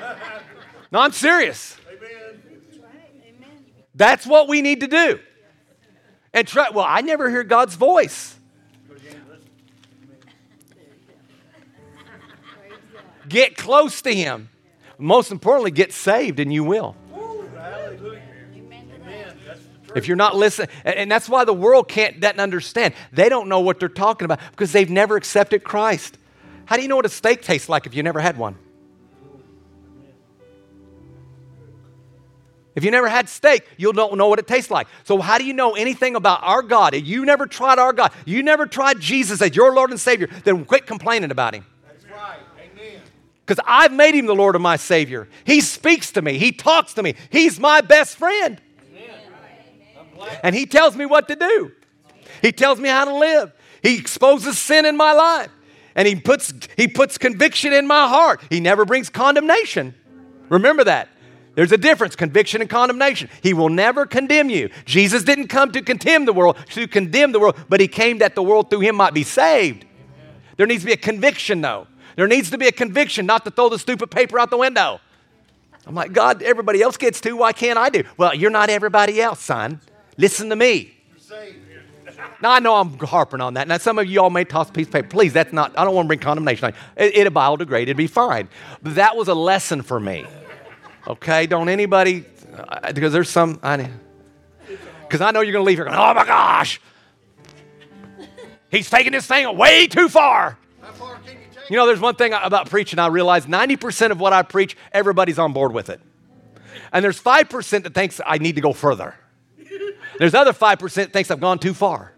no, 0.92 1.00
I'm 1.00 1.12
serious. 1.12 1.76
That's 3.96 4.28
what 4.28 4.48
we 4.48 4.62
need 4.62 4.82
to 4.82 4.88
do. 4.88 5.20
And 6.36 6.48
try, 6.48 6.70
well, 6.70 6.86
I 6.88 7.02
never 7.02 7.32
hear 7.32 7.44
God's 7.44 7.74
voice. 7.74 8.33
Get 13.28 13.58
close 13.58 14.02
to 14.04 14.14
Him. 14.14 14.50
Most 14.98 15.32
importantly, 15.32 15.72
get 15.72 15.92
saved, 15.92 16.40
and 16.40 16.54
you 16.54 16.64
will. 16.64 16.96
If 19.96 20.08
you're 20.08 20.18
not 20.18 20.36
listening, 20.36 20.70
and 20.86 21.12
that's 21.12 21.30
why 21.30 21.46
the 21.46 21.54
world 21.54 21.88
can't 21.88 22.20
doesn't 22.20 22.40
understand. 22.40 22.94
They 23.12 23.30
don't 23.30 23.48
know 23.48 23.60
what 23.60 23.80
they're 23.80 23.90
talking 23.90 24.26
about 24.26 24.40
because 24.52 24.72
they've 24.72 24.90
never 24.90 25.16
accepted 25.16 25.64
Christ. 25.64 26.18
How 26.66 26.78
do 26.78 26.82
you 26.82 26.88
know 26.88 26.96
what 26.96 27.06
a 27.06 27.10
steak 27.10 27.42
tastes 27.42 27.70
like 27.70 27.86
if 27.86 27.94
you 27.94 28.02
never 28.02 28.20
had 28.20 28.38
one? 28.38 28.56
If 32.76 32.84
you 32.84 32.90
never 32.90 33.08
had 33.08 33.30
steak, 33.30 33.68
you 33.78 33.94
don't 33.94 34.18
know 34.18 34.28
what 34.28 34.40
it 34.40 34.48
tastes 34.48 34.72
like. 34.72 34.88
So, 35.04 35.20
how 35.22 35.38
do 35.38 35.46
you 35.46 35.54
know 35.54 35.76
anything 35.76 36.16
about 36.16 36.40
our 36.42 36.64
God? 36.64 36.96
If 36.96 37.06
you 37.06 37.24
never 37.24 37.46
tried 37.46 37.78
our 37.78 37.94
God, 37.94 38.12
you 38.26 38.42
never 38.42 38.66
tried 38.66 39.00
Jesus 39.00 39.42
as 39.44 39.56
your 39.56 39.76
Lord 39.76 39.92
and 39.92 40.00
Savior, 40.00 40.28
then 40.44 40.66
quit 40.66 40.88
complaining 40.88 41.30
about 41.30 41.54
Him. 41.54 41.66
Because 43.46 43.64
I've 43.68 43.92
made 43.92 44.16
Him 44.16 44.26
the 44.26 44.36
Lord 44.36 44.56
of 44.56 44.62
my 44.62 44.78
Savior. 44.78 45.28
He 45.44 45.62
speaks 45.62 46.12
to 46.14 46.22
me, 46.22 46.38
He 46.38 46.52
talks 46.52 46.94
to 46.94 47.04
me, 47.04 47.16
He's 47.30 47.60
my 47.60 47.82
best 47.82 48.16
friend. 48.16 48.62
And 50.42 50.56
He 50.56 50.66
tells 50.66 50.96
me 50.96 51.06
what 51.06 51.28
to 51.28 51.36
do, 51.36 51.72
He 52.42 52.52
tells 52.52 52.80
me 52.80 52.90
how 52.90 53.06
to 53.06 53.16
live, 53.16 53.52
He 53.82 53.98
exposes 53.98 54.58
sin 54.58 54.86
in 54.86 54.96
my 54.96 55.14
life, 55.14 55.50
and 55.96 56.08
He 56.08 56.16
puts, 56.16 56.54
he 56.78 56.88
puts 56.88 57.18
conviction 57.18 57.74
in 57.74 57.86
my 57.86 58.08
heart. 58.08 58.42
He 58.50 58.60
never 58.60 58.86
brings 58.86 59.10
condemnation. 59.10 59.94
Remember 60.50 60.84
that. 60.84 61.10
There's 61.56 61.72
a 61.72 61.78
difference, 61.78 62.16
conviction 62.16 62.62
and 62.62 62.70
condemnation. 62.70 63.30
He 63.42 63.54
will 63.54 63.70
never 63.70 64.06
condemn 64.06 64.50
you. 64.50 64.70
Jesus 64.86 65.24
didn't 65.24 65.48
come 65.48 65.72
to 65.74 65.82
condemn 65.82 66.26
the 66.26 66.34
world, 66.34 66.58
to 66.72 66.88
condemn 66.88 67.32
the 67.32 67.40
world, 67.40 67.58
but 67.70 67.80
he 67.80 67.88
came 67.88 68.20
that 68.20 68.34
the 68.34 68.42
world 68.42 68.70
through 68.70 68.80
him 68.80 68.96
might 68.96 69.14
be 69.14 69.24
saved. 69.24 69.86
There 70.58 70.66
needs 70.66 70.82
to 70.82 70.88
be 70.88 70.94
a 70.94 70.98
conviction, 70.98 71.62
though. 71.62 71.88
There 72.16 72.28
needs 72.28 72.50
to 72.52 72.58
be 72.58 72.68
a 72.68 72.72
conviction, 72.72 73.26
not 73.26 73.46
to 73.46 73.52
throw 73.52 73.70
the 73.70 73.80
stupid 73.80 74.12
paper 74.12 74.40
out 74.40 74.50
the 74.50 74.58
window. 74.58 75.00
I'm 75.86 75.96
like, 75.96 76.14
God, 76.14 76.42
everybody 76.42 76.82
else 76.82 76.98
gets 76.98 77.20
to, 77.22 77.34
why 77.34 77.52
can't 77.52 77.78
I 77.78 77.90
do? 77.90 78.04
Well, 78.18 78.34
you're 78.34 78.52
not 78.52 78.70
everybody 78.70 79.22
else, 79.22 79.42
son. 79.42 79.82
Listen 80.18 80.50
to 80.50 80.56
me. 80.56 80.94
Now, 82.42 82.52
I 82.52 82.60
know 82.60 82.76
I'm 82.76 82.98
harping 83.00 83.42
on 83.42 83.54
that. 83.56 83.68
Now, 83.68 83.78
some 83.78 83.98
of 84.00 84.06
you 84.06 84.22
all 84.22 84.30
may 84.30 84.44
toss 84.44 84.70
a 84.70 84.74
piece 84.74 84.88
of 84.88 84.94
paper. 84.94 85.08
Please, 85.08 85.34
that's 85.34 85.54
not, 85.54 85.78
I 85.78 85.86
don't 85.86 85.96
want 85.96 86.06
to 86.06 86.08
bring 86.08 86.20
condemnation. 86.20 86.74
It, 86.96 87.16
it'll 87.16 87.34
biodegrade, 87.34 87.84
it'd 87.84 87.98
be 87.98 88.08
fine. 88.08 88.50
But 88.82 88.96
that 88.96 89.16
was 89.16 89.28
a 89.28 89.34
lesson 89.34 89.82
for 89.82 90.00
me. 90.00 90.26
Okay, 91.08 91.48
don't 91.48 91.70
anybody, 91.70 92.26
uh, 92.56 92.92
because 92.94 93.12
there's 93.12 93.30
some, 93.30 93.60
I 93.64 93.90
because 95.02 95.22
I 95.22 95.32
know 95.32 95.42
you're 95.42 95.54
going 95.54 95.64
to 95.64 95.68
leave 95.68 95.78
here 95.78 95.86
going, 95.86 95.98
oh 95.98 96.14
my 96.14 96.26
gosh, 96.26 96.82
he's 98.72 98.90
taking 98.90 99.12
this 99.12 99.28
thing 99.28 99.56
way 99.58 99.88
too 99.88 100.10
far. 100.10 100.58
You, 101.70 101.78
know, 101.78 101.86
there's 101.86 102.00
one 102.00 102.16
thing 102.16 102.34
about 102.34 102.70
preaching 102.70 103.00
I 103.00 103.08
realize 103.08 103.46
90% 103.46 104.12
of 104.12 104.20
what 104.20 104.34
I 104.34 104.42
preach, 104.42 104.78
everybody's 104.92 105.40
on 105.40 105.54
board 105.54 105.74
with 105.74 105.90
it. 105.90 106.00
And 106.92 107.04
there's 107.04 107.22
5% 107.22 107.84
that 107.84 107.94
thinks 107.94 108.22
I 108.26 108.38
need 108.38 108.56
to 108.56 108.62
go 108.62 108.74
further. 108.74 109.16
There's 110.20 110.34
other 110.34 110.54
5% 110.54 110.94
that 110.96 111.14
thinks 111.14 111.32
I've 111.32 111.40
gone 111.40 111.60
too 111.60 111.74
far. 111.74 112.14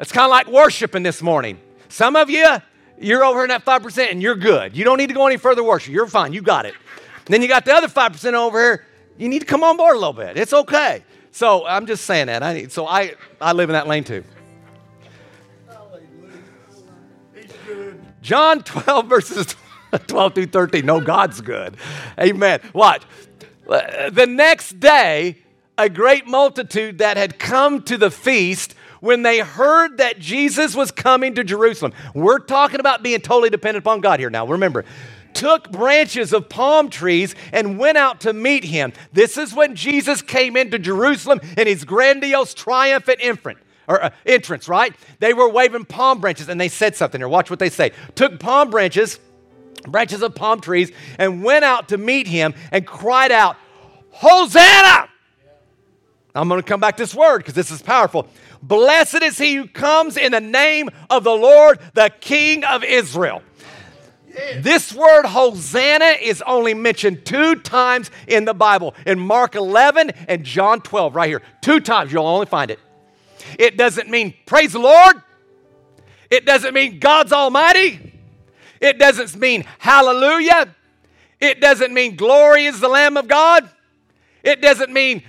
It's 0.00 0.12
kind 0.12 0.24
of 0.24 0.30
like 0.30 0.46
worshiping 0.46 1.02
this 1.02 1.22
morning. 1.22 1.58
Some 1.88 2.16
of 2.16 2.28
you, 2.28 2.46
you're 2.98 3.24
over 3.24 3.42
in 3.42 3.48
that 3.48 3.64
5% 3.64 4.10
and 4.10 4.22
you're 4.22 4.34
good. 4.34 4.76
You 4.76 4.84
don't 4.84 4.98
need 4.98 5.08
to 5.08 5.14
go 5.14 5.26
any 5.26 5.36
further 5.36 5.64
worship. 5.64 5.92
You're 5.92 6.06
fine. 6.06 6.32
You 6.32 6.42
got 6.42 6.66
it. 6.66 6.74
And 7.26 7.32
then 7.32 7.42
you 7.42 7.48
got 7.48 7.64
the 7.64 7.72
other 7.74 7.88
5% 7.88 8.32
over 8.34 8.58
here. 8.58 8.86
You 9.18 9.28
need 9.28 9.40
to 9.40 9.46
come 9.46 9.62
on 9.62 9.76
board 9.76 9.96
a 9.96 9.98
little 9.98 10.12
bit. 10.12 10.36
It's 10.36 10.52
okay. 10.52 11.02
So 11.30 11.66
I'm 11.66 11.86
just 11.86 12.04
saying 12.04 12.26
that. 12.26 12.42
I 12.42 12.54
need, 12.54 12.72
so 12.72 12.86
I, 12.86 13.14
I 13.40 13.52
live 13.52 13.68
in 13.68 13.74
that 13.74 13.86
lane 13.86 14.04
too. 14.04 14.24
John 18.26 18.64
12, 18.64 19.06
verses 19.08 19.54
12 20.08 20.34
through 20.34 20.46
13. 20.46 20.84
No, 20.84 21.00
God's 21.00 21.40
good. 21.40 21.76
Amen. 22.18 22.60
Watch. 22.72 23.02
The 23.66 24.26
next 24.28 24.80
day, 24.80 25.36
a 25.78 25.88
great 25.88 26.26
multitude 26.26 26.98
that 26.98 27.16
had 27.16 27.38
come 27.38 27.82
to 27.84 27.96
the 27.96 28.10
feast 28.10 28.74
when 29.00 29.22
they 29.22 29.38
heard 29.38 29.98
that 29.98 30.18
Jesus 30.18 30.74
was 30.74 30.90
coming 30.90 31.36
to 31.36 31.44
Jerusalem. 31.44 31.92
We're 32.14 32.40
talking 32.40 32.80
about 32.80 33.04
being 33.04 33.20
totally 33.20 33.50
dependent 33.50 33.84
upon 33.84 34.00
God 34.00 34.18
here 34.18 34.30
now. 34.30 34.44
Remember, 34.46 34.84
took 35.32 35.70
branches 35.70 36.32
of 36.32 36.48
palm 36.48 36.88
trees 36.88 37.36
and 37.52 37.78
went 37.78 37.96
out 37.96 38.22
to 38.22 38.32
meet 38.32 38.64
him. 38.64 38.92
This 39.12 39.38
is 39.38 39.54
when 39.54 39.76
Jesus 39.76 40.20
came 40.20 40.56
into 40.56 40.80
Jerusalem 40.80 41.40
in 41.56 41.68
his 41.68 41.84
grandiose, 41.84 42.54
triumphant 42.54 43.18
entrance. 43.20 43.60
Or, 43.88 44.02
uh, 44.02 44.10
entrance, 44.24 44.68
right? 44.68 44.94
They 45.20 45.32
were 45.32 45.48
waving 45.48 45.84
palm 45.84 46.20
branches 46.20 46.48
and 46.48 46.60
they 46.60 46.68
said 46.68 46.96
something 46.96 47.20
here. 47.20 47.28
Watch 47.28 47.50
what 47.50 47.58
they 47.58 47.70
say. 47.70 47.92
Took 48.14 48.40
palm 48.40 48.70
branches, 48.70 49.20
branches 49.86 50.22
of 50.22 50.34
palm 50.34 50.60
trees, 50.60 50.90
and 51.18 51.44
went 51.44 51.64
out 51.64 51.88
to 51.90 51.98
meet 51.98 52.26
him 52.26 52.54
and 52.72 52.86
cried 52.86 53.32
out, 53.32 53.56
Hosanna! 54.10 55.08
I'm 56.34 56.48
going 56.48 56.60
to 56.60 56.66
come 56.66 56.80
back 56.80 56.96
to 56.98 57.02
this 57.02 57.14
word 57.14 57.38
because 57.38 57.54
this 57.54 57.70
is 57.70 57.80
powerful. 57.80 58.28
Blessed 58.62 59.22
is 59.22 59.38
he 59.38 59.54
who 59.54 59.66
comes 59.66 60.16
in 60.16 60.32
the 60.32 60.40
name 60.40 60.90
of 61.08 61.24
the 61.24 61.32
Lord, 61.32 61.78
the 61.94 62.10
King 62.20 62.64
of 62.64 62.84
Israel. 62.84 63.42
This 64.58 64.92
word 64.92 65.24
Hosanna 65.24 66.16
is 66.20 66.42
only 66.46 66.74
mentioned 66.74 67.24
two 67.24 67.56
times 67.56 68.10
in 68.26 68.44
the 68.44 68.52
Bible 68.52 68.94
in 69.06 69.18
Mark 69.18 69.54
11 69.54 70.10
and 70.28 70.44
John 70.44 70.82
12, 70.82 71.14
right 71.14 71.28
here. 71.28 71.42
Two 71.62 71.80
times, 71.80 72.12
you'll 72.12 72.26
only 72.26 72.46
find 72.46 72.70
it. 72.70 72.78
It 73.58 73.76
doesn't 73.76 74.08
mean 74.08 74.34
praise 74.46 74.72
the 74.72 74.78
Lord, 74.78 75.22
it 76.30 76.44
doesn't 76.44 76.74
mean 76.74 76.98
God's 76.98 77.32
Almighty, 77.32 78.12
it 78.80 78.98
doesn't 78.98 79.36
mean 79.40 79.64
hallelujah, 79.78 80.74
it 81.40 81.60
doesn't 81.60 81.92
mean 81.92 82.16
glory 82.16 82.66
is 82.66 82.80
the 82.80 82.88
Lamb 82.88 83.16
of 83.16 83.28
God, 83.28 83.68
it 84.42 84.60
doesn't 84.60 84.92
mean 84.92 85.22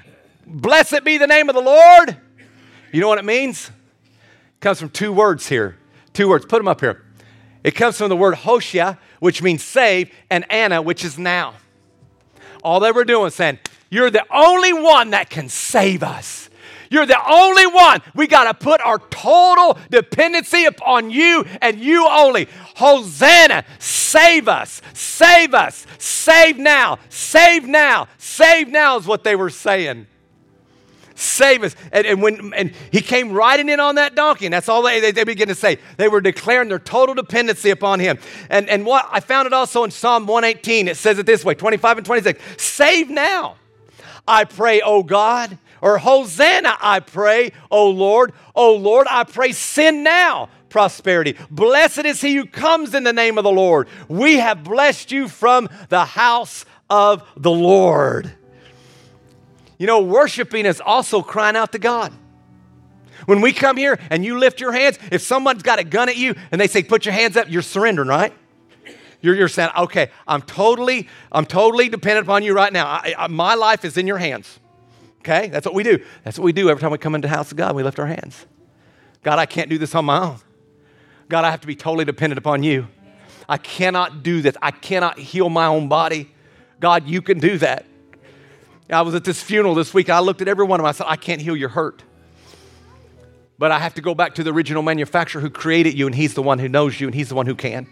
blessed 0.46 1.04
be 1.04 1.18
the 1.18 1.28
name 1.28 1.50
of 1.50 1.56
the 1.56 1.62
Lord. 1.62 2.18
You 2.92 3.02
know 3.02 3.10
what 3.10 3.20
it 3.20 3.26
means? 3.26 3.70
It 3.70 4.62
comes 4.62 4.80
from 4.80 4.90
two 4.90 5.12
words 5.12 5.48
here. 5.48 5.78
Two 6.14 6.30
words. 6.30 6.46
Put 6.46 6.58
them 6.58 6.68
up 6.68 6.82
here. 6.82 7.04
It 7.64 7.72
comes 7.72 7.98
from 7.98 8.10
the 8.10 8.16
word 8.16 8.36
Hoshea, 8.36 8.98
which 9.20 9.42
means 9.42 9.64
save, 9.64 10.12
and 10.30 10.50
Anna, 10.52 10.82
which 10.82 11.04
is 11.04 11.18
now. 11.20 11.56
All 12.64 12.80
they 12.80 12.92
were 12.92 13.06
doing 13.06 13.28
is 13.28 13.36
saying, 13.36 13.60
You're 13.90 14.10
the 14.10 14.26
only 14.32 14.74
one 14.74 15.12
that 15.12 15.30
can 15.30 15.50
save 15.50 16.02
us. 16.02 16.50
You're 16.90 17.06
the 17.06 17.20
only 17.30 17.68
one. 17.68 18.02
We 18.16 18.28
got 18.28 18.46
to 18.46 18.54
put 18.54 18.82
our 18.82 19.00
total 19.00 19.78
dependency 19.90 20.66
upon 20.66 21.10
you 21.10 21.46
and 21.62 21.80
you 21.80 22.08
only. 22.08 22.48
Hosanna, 22.76 23.66
save 23.80 24.48
us, 24.48 24.82
save 24.94 25.54
us, 25.54 25.86
save 25.98 26.58
now, 26.58 27.00
save 27.10 27.66
now, 27.66 28.08
save 28.18 28.68
now 28.70 28.98
is 28.98 29.06
what 29.06 29.24
they 29.24 29.36
were 29.36 29.50
saying. 29.50 30.08
save 31.16 31.64
us. 31.64 31.76
And, 31.92 32.06
and 32.06 32.22
when 32.22 32.54
and 32.54 32.72
he 32.92 33.02
came 33.02 33.32
riding 33.32 33.70
in 33.70 33.80
on 33.80 33.96
that 33.96 34.16
donkey, 34.16 34.46
and 34.46 34.54
that's 34.54 34.70
all 34.70 34.84
they, 34.84 35.00
they, 35.00 35.12
they 35.12 35.24
begin 35.24 35.48
to 35.48 35.56
say. 35.56 35.80
They 35.98 36.08
were 36.08 36.22
declaring 36.22 36.70
their 36.70 36.80
total 36.80 37.16
dependency 37.16 37.72
upon 37.72 38.00
him. 38.00 38.20
And, 38.50 38.70
and 38.70 38.86
what 38.86 39.08
I 39.12 39.20
found 39.20 39.48
it 39.48 39.54
also 39.54 39.84
in 39.84 39.92
Psalm 39.92 40.28
118, 40.28 40.88
it 40.88 40.98
says 40.98 41.18
it 41.20 41.26
this 41.26 41.44
way 41.44 41.56
25 41.56 41.98
and 41.98 42.06
26 42.06 42.42
Save 42.62 43.10
now, 43.10 43.56
I 44.28 44.44
pray, 44.44 44.82
O 44.82 45.04
God. 45.04 45.58
Or 45.82 45.98
Hosanna, 45.98 46.78
I 46.82 47.00
pray, 47.00 47.52
O 47.70 47.90
Lord. 47.90 48.34
O 48.56 48.74
Lord, 48.76 49.08
I 49.10 49.24
pray, 49.24 49.52
send 49.52 50.04
now 50.04 50.50
prosperity. 50.70 51.36
Blessed 51.50 52.06
is 52.06 52.22
he 52.22 52.36
who 52.36 52.46
comes 52.46 52.94
in 52.94 53.04
the 53.04 53.14
name 53.14 53.38
of 53.38 53.44
the 53.44 53.52
Lord. 53.52 53.88
We 54.08 54.38
have 54.38 54.64
blessed 54.64 55.12
you 55.12 55.28
from 55.28 55.70
the 55.90 56.06
house 56.06 56.66
of 56.90 57.28
the 57.36 57.52
Lord. 57.52 58.32
You 59.78 59.88
know, 59.88 60.02
worshiping 60.02 60.66
is 60.66 60.82
also 60.82 61.22
crying 61.22 61.56
out 61.56 61.72
to 61.74 61.80
God. 61.80 62.12
When 63.26 63.42
we 63.42 63.54
come 63.54 63.78
here 63.78 64.00
and 64.10 64.24
you 64.24 64.40
lift 64.40 64.62
your 64.62 64.72
hands, 64.72 64.98
if 65.12 65.22
someone's 65.22 65.64
got 65.64 65.80
a 65.80 65.84
gun 65.84 66.10
at 66.10 66.18
you 66.18 66.36
and 66.52 66.62
they 66.62 66.68
say, 66.68 66.84
put 66.84 67.06
your 67.06 67.14
hands 67.14 67.36
up, 67.38 67.50
you're 67.50 67.62
surrendering, 67.62 68.08
right? 68.08 68.34
You're, 69.22 69.36
you're 69.36 69.48
saying, 69.48 69.72
okay, 69.78 70.12
I'm 70.28 70.42
totally, 70.42 71.08
I'm 71.32 71.46
totally 71.46 71.90
dependent 71.90 72.28
upon 72.28 72.44
you 72.44 72.54
right 72.54 72.72
now. 72.72 72.86
I, 72.86 73.16
I, 73.18 73.28
my 73.28 73.56
life 73.56 73.84
is 73.84 73.98
in 73.98 74.08
your 74.08 74.18
hands. 74.18 74.60
Okay? 75.28 75.50
That's 75.50 75.66
what 75.66 75.76
we 75.76 75.84
do. 75.84 76.02
That's 76.24 76.40
what 76.40 76.46
we 76.46 76.54
do 76.54 76.70
every 76.70 76.80
time 76.80 76.92
we 76.92 76.98
come 76.98 77.14
into 77.14 77.28
the 77.28 77.36
house 77.36 77.52
of 77.52 77.58
God. 77.58 77.76
We 77.76 77.84
lift 77.84 78.00
our 78.00 78.08
hands. 78.08 78.46
God, 79.24 79.40
I 79.40 79.46
can't 79.46 79.70
do 79.70 79.78
this 79.78 79.94
on 79.94 80.06
my 80.06 80.20
own. 80.20 80.38
God, 81.28 81.44
I 81.44 81.52
have 81.52 81.60
to 81.62 81.68
be 81.68 81.76
totally 81.76 82.06
dependent 82.06 82.38
upon 82.38 82.64
you. 82.64 82.88
I 83.50 83.58
cannot 83.58 84.24
do 84.24 84.42
this. 84.42 84.56
I 84.62 84.72
cannot 84.72 85.20
heal 85.20 85.50
my 85.50 85.66
own 85.66 85.90
body. 85.90 86.32
God, 86.80 87.10
you 87.10 87.22
can 87.22 87.40
do 87.40 87.58
that. 87.58 87.86
I 88.90 89.02
was 89.02 89.16
at 89.16 89.26
this 89.26 89.44
funeral 89.44 89.76
this 89.76 89.94
week. 89.94 90.10
I 90.10 90.20
looked 90.20 90.42
at 90.42 90.48
every 90.48 90.66
one 90.66 90.80
of 90.80 90.86
them. 90.86 90.90
I 90.90 90.94
said, 90.94 91.08
I 91.10 91.18
can't 91.18 91.42
heal 91.42 91.58
your 91.58 91.70
hurt. 91.70 92.04
But 93.60 93.72
I 93.72 93.80
have 93.80 93.96
to 93.96 94.02
go 94.02 94.16
back 94.16 94.36
to 94.36 94.44
the 94.44 94.54
original 94.54 94.82
manufacturer 94.82 95.42
who 95.42 95.50
created 95.50 95.98
you, 95.98 96.06
and 96.06 96.16
he's 96.16 96.36
the 96.36 96.44
one 96.44 96.60
who 96.60 96.70
knows 96.70 97.02
you, 97.02 97.08
and 97.08 97.14
he's 97.14 97.28
the 97.28 97.36
one 97.36 97.48
who 97.48 97.56
can. 97.56 97.86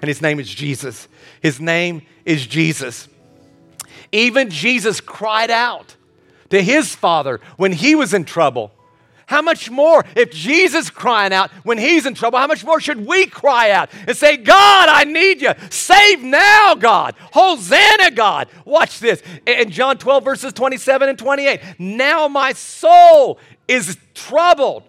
And 0.00 0.08
his 0.08 0.22
name 0.22 0.40
is 0.40 0.48
Jesus. 0.48 1.06
His 1.42 1.60
name 1.60 2.00
is 2.24 2.46
Jesus. 2.46 3.08
Even 4.10 4.48
Jesus 4.48 5.02
cried 5.02 5.50
out 5.50 5.96
to 6.52 6.62
his 6.62 6.94
Father 6.94 7.40
when 7.56 7.72
he 7.72 7.94
was 7.94 8.12
in 8.12 8.24
trouble. 8.24 8.72
How 9.24 9.40
much 9.40 9.70
more, 9.70 10.04
if 10.14 10.30
Jesus 10.30 10.90
crying 10.90 11.32
out 11.32 11.50
when 11.64 11.78
he's 11.78 12.04
in 12.04 12.12
trouble, 12.12 12.38
how 12.38 12.46
much 12.46 12.62
more 12.62 12.78
should 12.78 13.06
we 13.06 13.24
cry 13.24 13.70
out 13.70 13.88
and 14.06 14.14
say, 14.14 14.36
God, 14.36 14.90
I 14.90 15.04
need 15.04 15.40
you. 15.40 15.52
Save 15.70 16.22
now, 16.22 16.74
God. 16.74 17.14
Hosanna, 17.32 18.10
God. 18.10 18.48
Watch 18.66 19.00
this. 19.00 19.22
In 19.46 19.70
John 19.70 19.96
12, 19.96 20.22
verses 20.22 20.52
27 20.52 21.08
and 21.08 21.18
28. 21.18 21.60
Now 21.78 22.28
my 22.28 22.52
soul 22.52 23.38
is 23.66 23.96
troubled. 24.12 24.82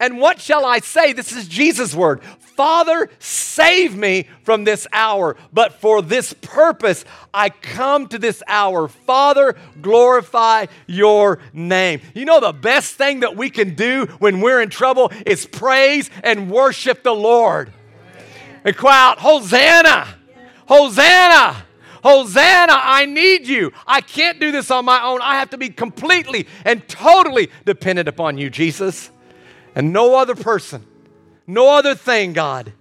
And 0.00 0.18
what 0.18 0.40
shall 0.40 0.64
I 0.64 0.80
say? 0.80 1.12
This 1.12 1.32
is 1.32 1.48
Jesus' 1.48 1.94
word. 1.94 2.22
Father, 2.56 3.08
save 3.18 3.96
me 3.96 4.28
from 4.42 4.64
this 4.64 4.86
hour, 4.92 5.36
but 5.52 5.80
for 5.80 6.02
this 6.02 6.32
purpose 6.34 7.04
I 7.32 7.48
come 7.48 8.08
to 8.08 8.18
this 8.18 8.42
hour. 8.46 8.88
Father, 8.88 9.56
glorify 9.80 10.66
your 10.86 11.38
name. 11.52 12.02
You 12.14 12.24
know, 12.24 12.40
the 12.40 12.52
best 12.52 12.94
thing 12.94 13.20
that 13.20 13.36
we 13.36 13.48
can 13.50 13.74
do 13.74 14.06
when 14.18 14.40
we're 14.40 14.60
in 14.60 14.68
trouble 14.68 15.10
is 15.24 15.46
praise 15.46 16.10
and 16.22 16.50
worship 16.50 17.02
the 17.02 17.14
Lord. 17.14 17.72
And 18.64 18.76
cry 18.76 19.10
out, 19.10 19.18
Hosanna! 19.18 20.06
Hosanna! 20.66 21.64
Hosanna, 22.02 22.72
I 22.76 23.06
need 23.06 23.46
you. 23.46 23.72
I 23.86 24.00
can't 24.00 24.40
do 24.40 24.50
this 24.50 24.70
on 24.70 24.84
my 24.84 25.02
own. 25.02 25.20
I 25.22 25.36
have 25.36 25.50
to 25.50 25.58
be 25.58 25.68
completely 25.68 26.48
and 26.64 26.86
totally 26.88 27.50
dependent 27.64 28.08
upon 28.08 28.38
you, 28.38 28.50
Jesus, 28.50 29.10
and 29.74 29.92
no 29.92 30.16
other 30.16 30.34
person. 30.34 30.86
No 31.46 31.76
other 31.76 31.94
thing, 31.94 32.32
God. 32.32 32.72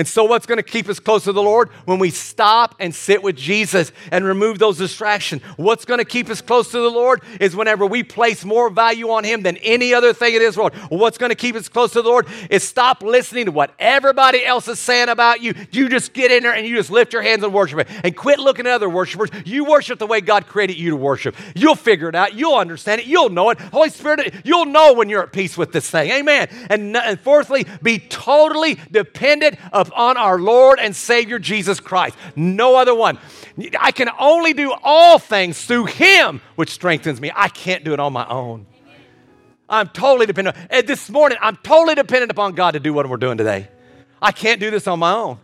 And 0.00 0.08
so, 0.08 0.24
what's 0.24 0.46
going 0.46 0.56
to 0.56 0.62
keep 0.62 0.88
us 0.88 0.98
close 0.98 1.24
to 1.24 1.32
the 1.32 1.42
Lord? 1.42 1.68
When 1.84 1.98
we 1.98 2.08
stop 2.08 2.74
and 2.80 2.94
sit 2.94 3.22
with 3.22 3.36
Jesus 3.36 3.92
and 4.10 4.24
remove 4.24 4.58
those 4.58 4.78
distractions. 4.78 5.42
What's 5.58 5.84
going 5.84 5.98
to 5.98 6.06
keep 6.06 6.30
us 6.30 6.40
close 6.40 6.70
to 6.70 6.78
the 6.78 6.88
Lord 6.88 7.20
is 7.38 7.54
whenever 7.54 7.84
we 7.84 8.02
place 8.02 8.42
more 8.42 8.70
value 8.70 9.10
on 9.10 9.24
Him 9.24 9.42
than 9.42 9.58
any 9.58 9.92
other 9.92 10.14
thing 10.14 10.32
in 10.32 10.40
this 10.40 10.56
world. 10.56 10.74
What's 10.88 11.18
going 11.18 11.28
to 11.28 11.36
keep 11.36 11.54
us 11.54 11.68
close 11.68 11.92
to 11.92 12.00
the 12.00 12.08
Lord 12.08 12.26
is 12.48 12.64
stop 12.64 13.02
listening 13.02 13.44
to 13.44 13.52
what 13.52 13.74
everybody 13.78 14.42
else 14.42 14.68
is 14.68 14.78
saying 14.78 15.10
about 15.10 15.42
you. 15.42 15.52
You 15.70 15.90
just 15.90 16.14
get 16.14 16.32
in 16.32 16.44
there 16.44 16.54
and 16.54 16.66
you 16.66 16.76
just 16.76 16.90
lift 16.90 17.12
your 17.12 17.20
hands 17.20 17.44
and 17.44 17.52
worship 17.52 17.80
it. 17.80 17.88
And 18.02 18.16
quit 18.16 18.38
looking 18.38 18.66
at 18.66 18.72
other 18.72 18.88
worshipers. 18.88 19.28
You 19.44 19.66
worship 19.66 19.98
the 19.98 20.06
way 20.06 20.22
God 20.22 20.46
created 20.46 20.78
you 20.78 20.88
to 20.92 20.96
worship. 20.96 21.36
You'll 21.54 21.74
figure 21.74 22.08
it 22.08 22.14
out. 22.14 22.32
You'll 22.32 22.56
understand 22.56 23.02
it. 23.02 23.06
You'll 23.06 23.28
know 23.28 23.50
it. 23.50 23.60
Holy 23.60 23.90
Spirit, 23.90 24.34
you'll 24.44 24.64
know 24.64 24.94
when 24.94 25.10
you're 25.10 25.24
at 25.24 25.32
peace 25.34 25.58
with 25.58 25.72
this 25.72 25.90
thing. 25.90 26.10
Amen. 26.10 26.48
And, 26.70 26.96
and 26.96 27.20
fourthly, 27.20 27.66
be 27.82 27.98
totally 27.98 28.78
dependent 28.90 29.58
upon 29.74 29.89
on 29.94 30.16
our 30.16 30.38
Lord 30.38 30.78
and 30.80 30.94
Savior 30.94 31.38
Jesus 31.38 31.80
Christ. 31.80 32.16
No 32.36 32.76
other 32.76 32.94
one. 32.94 33.18
I 33.78 33.92
can 33.92 34.08
only 34.18 34.52
do 34.52 34.74
all 34.82 35.18
things 35.18 35.64
through 35.64 35.86
Him, 35.86 36.40
which 36.56 36.70
strengthens 36.70 37.20
me. 37.20 37.30
I 37.34 37.48
can't 37.48 37.84
do 37.84 37.92
it 37.92 38.00
on 38.00 38.12
my 38.12 38.26
own. 38.28 38.66
I'm 39.68 39.88
totally 39.88 40.26
dependent. 40.26 40.56
And 40.68 40.86
this 40.86 41.08
morning, 41.08 41.38
I'm 41.40 41.56
totally 41.56 41.94
dependent 41.94 42.30
upon 42.30 42.54
God 42.54 42.72
to 42.72 42.80
do 42.80 42.92
what 42.92 43.08
we're 43.08 43.16
doing 43.16 43.38
today. 43.38 43.68
I 44.20 44.32
can't 44.32 44.60
do 44.60 44.70
this 44.70 44.86
on 44.86 44.98
my 44.98 45.12
own. 45.12 45.38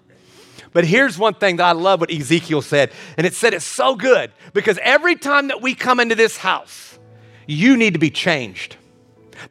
But 0.72 0.84
here's 0.84 1.16
one 1.16 1.34
thing 1.34 1.56
that 1.56 1.64
I 1.64 1.72
love 1.72 2.00
what 2.00 2.10
Ezekiel 2.10 2.60
said, 2.60 2.92
and 3.16 3.26
it 3.26 3.34
said 3.34 3.54
it's 3.54 3.64
so 3.64 3.94
good 3.94 4.30
because 4.52 4.78
every 4.82 5.16
time 5.16 5.48
that 5.48 5.62
we 5.62 5.74
come 5.74 6.00
into 6.00 6.14
this 6.14 6.36
house, 6.36 6.98
you 7.46 7.76
need 7.76 7.94
to 7.94 7.98
be 7.98 8.10
changed. 8.10 8.76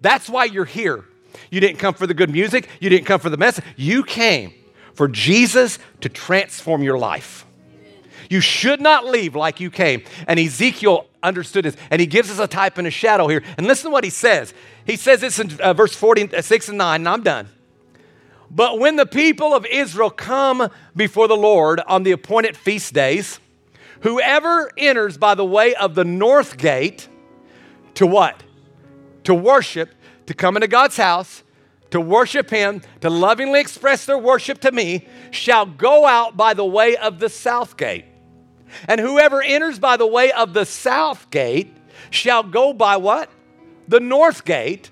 That's 0.02 0.30
why 0.30 0.46
you're 0.46 0.66
here. 0.66 1.06
You 1.50 1.62
didn't 1.62 1.80
come 1.80 1.93
for 1.93 2.06
the 2.06 2.14
good 2.14 2.30
music, 2.30 2.70
you 2.80 2.89
didn't 2.89 3.06
come 3.06 3.20
for 3.20 3.30
the 3.30 3.38
message. 3.38 3.64
You 3.76 4.04
came 4.04 4.54
for 4.96 5.08
Jesus 5.08 5.78
to 6.02 6.10
transform 6.10 6.82
your 6.82 6.98
life. 6.98 7.46
You 8.30 8.41
should 8.41 8.82
not 8.82 9.06
leave 9.06 9.36
like 9.36 9.60
you 9.60 9.70
came. 9.70 10.04
And 10.28 10.39
Ezekiel 10.39 11.08
understood 11.22 11.66
this. 11.66 11.78
And 11.91 12.00
he 12.00 12.08
gives 12.08 12.32
us 12.32 12.39
a 12.39 12.48
type 12.48 12.78
and 12.78 12.88
a 12.88 12.91
shadow 12.91 13.28
here. 13.28 13.43
And 13.58 13.68
listen 13.68 13.89
to 13.89 13.93
what 13.93 14.04
he 14.04 14.10
says. 14.10 14.54
He 14.86 14.96
says 14.96 15.22
this 15.22 15.39
in 15.39 15.60
uh, 15.60 15.74
verse 15.74 15.96
46 15.96 16.70
and 16.70 16.78
9, 16.78 17.02
and 17.02 17.10
I'm 17.10 17.24
done. 17.24 17.50
But 18.50 18.80
when 18.80 18.96
the 18.96 19.06
people 19.06 19.54
of 19.54 19.66
Israel 19.66 20.10
come 20.10 20.70
before 20.96 21.28
the 21.28 21.36
Lord 21.36 21.82
on 21.88 22.04
the 22.04 22.12
appointed 22.12 22.56
feast 22.56 22.93
days, 22.93 23.39
whoever 24.02 24.72
enters 24.78 25.18
by 25.18 25.36
the 25.36 25.46
way 25.46 25.76
of 25.76 25.96
the 25.96 26.06
north 26.06 26.58
gate 26.58 27.10
to 27.96 28.08
what? 28.08 28.43
To 29.24 29.34
worship, 29.34 29.93
to 30.28 30.34
come 30.34 30.56
into 30.56 30.68
God's 30.68 30.98
house, 30.98 31.43
to 31.92 32.02
worship 32.02 32.50
him, 32.50 32.82
to 33.02 33.10
lovingly 33.10 33.60
express 33.60 34.06
their 34.06 34.18
worship 34.18 34.60
to 34.62 34.72
me, 34.72 35.08
shall 35.32 35.66
go 35.66 36.06
out 36.06 36.36
by 36.36 36.54
the 36.54 36.66
way 36.66 36.98
of 36.98 37.20
the 37.20 37.30
south 37.30 37.78
gate. 37.78 38.06
And 38.88 39.00
whoever 39.00 39.42
enters 39.42 39.80
by 39.80 39.98
the 39.98 40.08
way 40.08 40.32
of 40.32 40.54
the 40.54 40.66
south 40.66 41.30
gate 41.30 41.76
shall 42.10 42.44
go 42.44 42.74
by 42.74 42.98
what? 42.98 43.30
The 43.88 44.00
north 44.00 44.46
gate. 44.46 44.90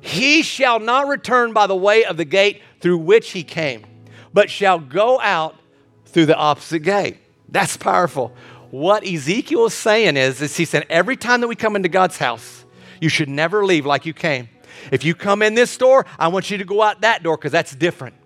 He 0.00 0.42
shall 0.42 0.80
not 0.80 1.08
return 1.08 1.52
by 1.52 1.66
the 1.66 1.76
way 1.76 2.04
of 2.04 2.16
the 2.16 2.24
gate 2.24 2.62
through 2.80 2.98
which 2.98 3.30
he 3.30 3.44
came, 3.44 3.84
but 4.32 4.50
shall 4.50 4.78
go 4.78 5.20
out 5.20 5.56
through 6.06 6.26
the 6.26 6.36
opposite 6.36 6.80
gate. 6.80 7.18
That's 7.48 7.76
powerful. 7.76 8.34
What 8.70 9.06
Ezekiel 9.06 9.66
is 9.66 9.74
saying 9.74 10.16
is, 10.16 10.40
is 10.40 10.56
he 10.56 10.64
said, 10.64 10.86
every 10.88 11.16
time 11.16 11.42
that 11.42 11.48
we 11.48 11.54
come 11.54 11.76
into 11.76 11.88
God's 11.88 12.16
house, 12.16 12.64
you 13.00 13.08
should 13.08 13.28
never 13.28 13.66
leave 13.66 13.84
like 13.84 14.06
you 14.06 14.14
came. 14.14 14.48
If 14.90 15.04
you 15.04 15.14
come 15.14 15.42
in 15.42 15.54
this 15.54 15.76
door, 15.76 16.06
I 16.18 16.28
want 16.28 16.50
you 16.50 16.58
to 16.58 16.64
go 16.64 16.82
out 16.82 17.02
that 17.02 17.22
door 17.22 17.36
because 17.36 17.52
that's 17.52 17.74
different. 17.74 18.16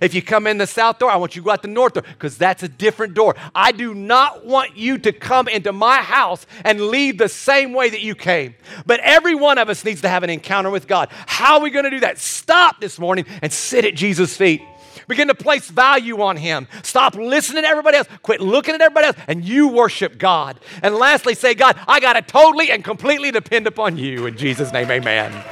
If 0.00 0.14
you 0.14 0.22
come 0.22 0.46
in 0.46 0.58
the 0.58 0.66
south 0.66 0.98
door, 0.98 1.10
I 1.10 1.16
want 1.16 1.36
you 1.36 1.42
to 1.42 1.46
go 1.46 1.50
out 1.50 1.62
the 1.62 1.68
north 1.68 1.94
door 1.94 2.02
because 2.02 2.36
that's 2.36 2.62
a 2.62 2.68
different 2.68 3.14
door. 3.14 3.36
I 3.54 3.72
do 3.72 3.94
not 3.94 4.44
want 4.44 4.76
you 4.76 4.98
to 4.98 5.12
come 5.12 5.48
into 5.48 5.72
my 5.72 5.98
house 5.98 6.46
and 6.64 6.80
leave 6.80 7.18
the 7.18 7.28
same 7.28 7.72
way 7.72 7.90
that 7.90 8.00
you 8.00 8.14
came. 8.14 8.54
But 8.86 9.00
every 9.00 9.34
one 9.34 9.58
of 9.58 9.68
us 9.68 9.84
needs 9.84 10.00
to 10.02 10.08
have 10.08 10.22
an 10.22 10.30
encounter 10.30 10.70
with 10.70 10.86
God. 10.86 11.08
How 11.26 11.56
are 11.56 11.60
we 11.60 11.70
going 11.70 11.84
to 11.84 11.90
do 11.90 12.00
that? 12.00 12.18
Stop 12.18 12.80
this 12.80 12.98
morning 12.98 13.26
and 13.42 13.52
sit 13.52 13.84
at 13.84 13.94
Jesus' 13.94 14.36
feet. 14.36 14.62
Begin 15.06 15.28
to 15.28 15.34
place 15.34 15.68
value 15.68 16.22
on 16.22 16.36
Him. 16.36 16.66
Stop 16.82 17.14
listening 17.14 17.64
to 17.64 17.68
everybody 17.68 17.98
else. 17.98 18.08
Quit 18.22 18.40
looking 18.40 18.74
at 18.74 18.80
everybody 18.80 19.08
else 19.08 19.16
and 19.28 19.44
you 19.44 19.68
worship 19.68 20.18
God. 20.18 20.58
And 20.82 20.94
lastly, 20.94 21.34
say, 21.34 21.54
God, 21.54 21.78
I 21.86 22.00
got 22.00 22.14
to 22.14 22.22
totally 22.22 22.70
and 22.70 22.82
completely 22.82 23.30
depend 23.30 23.66
upon 23.66 23.98
you. 23.98 24.26
In 24.26 24.36
Jesus' 24.36 24.72
name, 24.72 24.90
amen. 24.90 25.44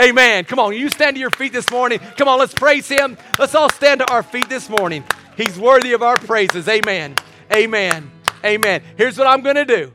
Amen. 0.00 0.44
Come 0.46 0.58
on, 0.58 0.74
you 0.74 0.88
stand 0.88 1.16
to 1.16 1.20
your 1.20 1.30
feet 1.30 1.52
this 1.52 1.70
morning. 1.70 1.98
Come 2.16 2.26
on, 2.26 2.38
let's 2.38 2.54
praise 2.54 2.88
Him. 2.88 3.18
Let's 3.38 3.54
all 3.54 3.68
stand 3.70 4.00
to 4.00 4.10
our 4.10 4.22
feet 4.22 4.48
this 4.48 4.70
morning. 4.70 5.04
He's 5.36 5.58
worthy 5.58 5.92
of 5.92 6.02
our 6.02 6.16
praises. 6.16 6.66
Amen. 6.68 7.16
Amen. 7.54 8.10
Amen. 8.42 8.82
Here's 8.96 9.18
what 9.18 9.26
I'm 9.26 9.42
going 9.42 9.56
to 9.56 9.66
do. 9.66 9.92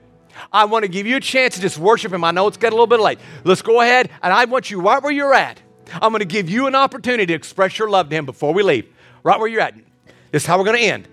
I 0.53 0.65
want 0.65 0.83
to 0.83 0.89
give 0.89 1.07
you 1.07 1.15
a 1.15 1.19
chance 1.19 1.55
to 1.55 1.61
just 1.61 1.79
worship 1.79 2.13
Him. 2.13 2.23
I 2.23 2.29
know 2.29 2.47
it's 2.47 2.57
getting 2.57 2.73
a 2.73 2.75
little 2.75 2.87
bit 2.87 2.99
late. 2.99 3.17
Let's 3.43 3.63
go 3.63 3.81
ahead, 3.81 4.11
and 4.21 4.31
I 4.31 4.45
want 4.45 4.69
you 4.69 4.79
right 4.79 5.01
where 5.01 5.11
you're 5.11 5.33
at. 5.33 5.59
I'm 5.93 6.11
going 6.11 6.19
to 6.19 6.25
give 6.25 6.49
you 6.49 6.67
an 6.67 6.75
opportunity 6.75 7.25
to 7.25 7.33
express 7.33 7.79
your 7.79 7.89
love 7.89 8.09
to 8.09 8.15
Him 8.15 8.27
before 8.27 8.53
we 8.53 8.61
leave 8.61 8.87
right 9.23 9.39
where 9.39 9.47
you're 9.47 9.61
at. 9.61 9.73
This 10.31 10.43
is 10.43 10.45
how 10.45 10.59
we're 10.59 10.65
going 10.65 10.77
to 10.77 10.83
end. 10.83 11.07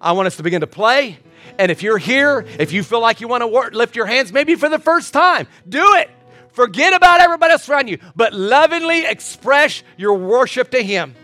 I 0.00 0.12
want 0.12 0.26
us 0.26 0.36
to 0.36 0.42
begin 0.42 0.62
to 0.62 0.66
play. 0.66 1.18
And 1.58 1.70
if 1.70 1.82
you're 1.82 1.98
here, 1.98 2.46
if 2.58 2.72
you 2.72 2.82
feel 2.82 3.00
like 3.00 3.20
you 3.20 3.28
want 3.28 3.42
to 3.42 3.76
lift 3.76 3.94
your 3.94 4.06
hands, 4.06 4.32
maybe 4.32 4.54
for 4.54 4.70
the 4.70 4.78
first 4.78 5.12
time, 5.12 5.46
do 5.68 5.94
it. 5.96 6.10
Forget 6.56 6.94
about 6.94 7.20
everybody 7.20 7.52
else 7.52 7.68
around 7.68 7.88
you, 7.88 7.98
but 8.16 8.32
lovingly 8.32 9.04
express 9.04 9.82
your 9.98 10.14
worship 10.14 10.70
to 10.70 10.82
Him. 10.82 11.14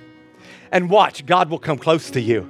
And 0.71 0.91
watch, 0.91 1.25
God 1.25 1.49
will 1.49 1.59
come 1.59 1.79
close 1.79 2.11
to 2.11 2.21
you. 2.21 2.47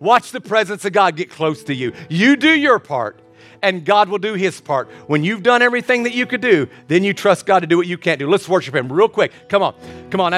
Watch 0.00 0.32
the 0.32 0.40
presence 0.40 0.84
of 0.84 0.92
God 0.92 1.14
get 1.14 1.30
close 1.30 1.62
to 1.62 1.74
you. 1.74 1.92
You 2.08 2.34
do 2.34 2.50
your 2.50 2.80
part, 2.80 3.20
and 3.62 3.84
God 3.84 4.08
will 4.08 4.18
do 4.18 4.34
His 4.34 4.60
part. 4.60 4.90
When 5.06 5.22
you've 5.22 5.44
done 5.44 5.62
everything 5.62 6.02
that 6.02 6.14
you 6.14 6.26
could 6.26 6.40
do, 6.40 6.68
then 6.88 7.04
you 7.04 7.14
trust 7.14 7.46
God 7.46 7.60
to 7.60 7.68
do 7.68 7.76
what 7.76 7.86
you 7.86 7.96
can't 7.96 8.18
do. 8.18 8.28
Let's 8.28 8.48
worship 8.48 8.74
Him 8.74 8.92
real 8.92 9.08
quick. 9.08 9.30
Come 9.48 9.62
on, 9.62 9.76
come 10.10 10.20
on. 10.20 10.32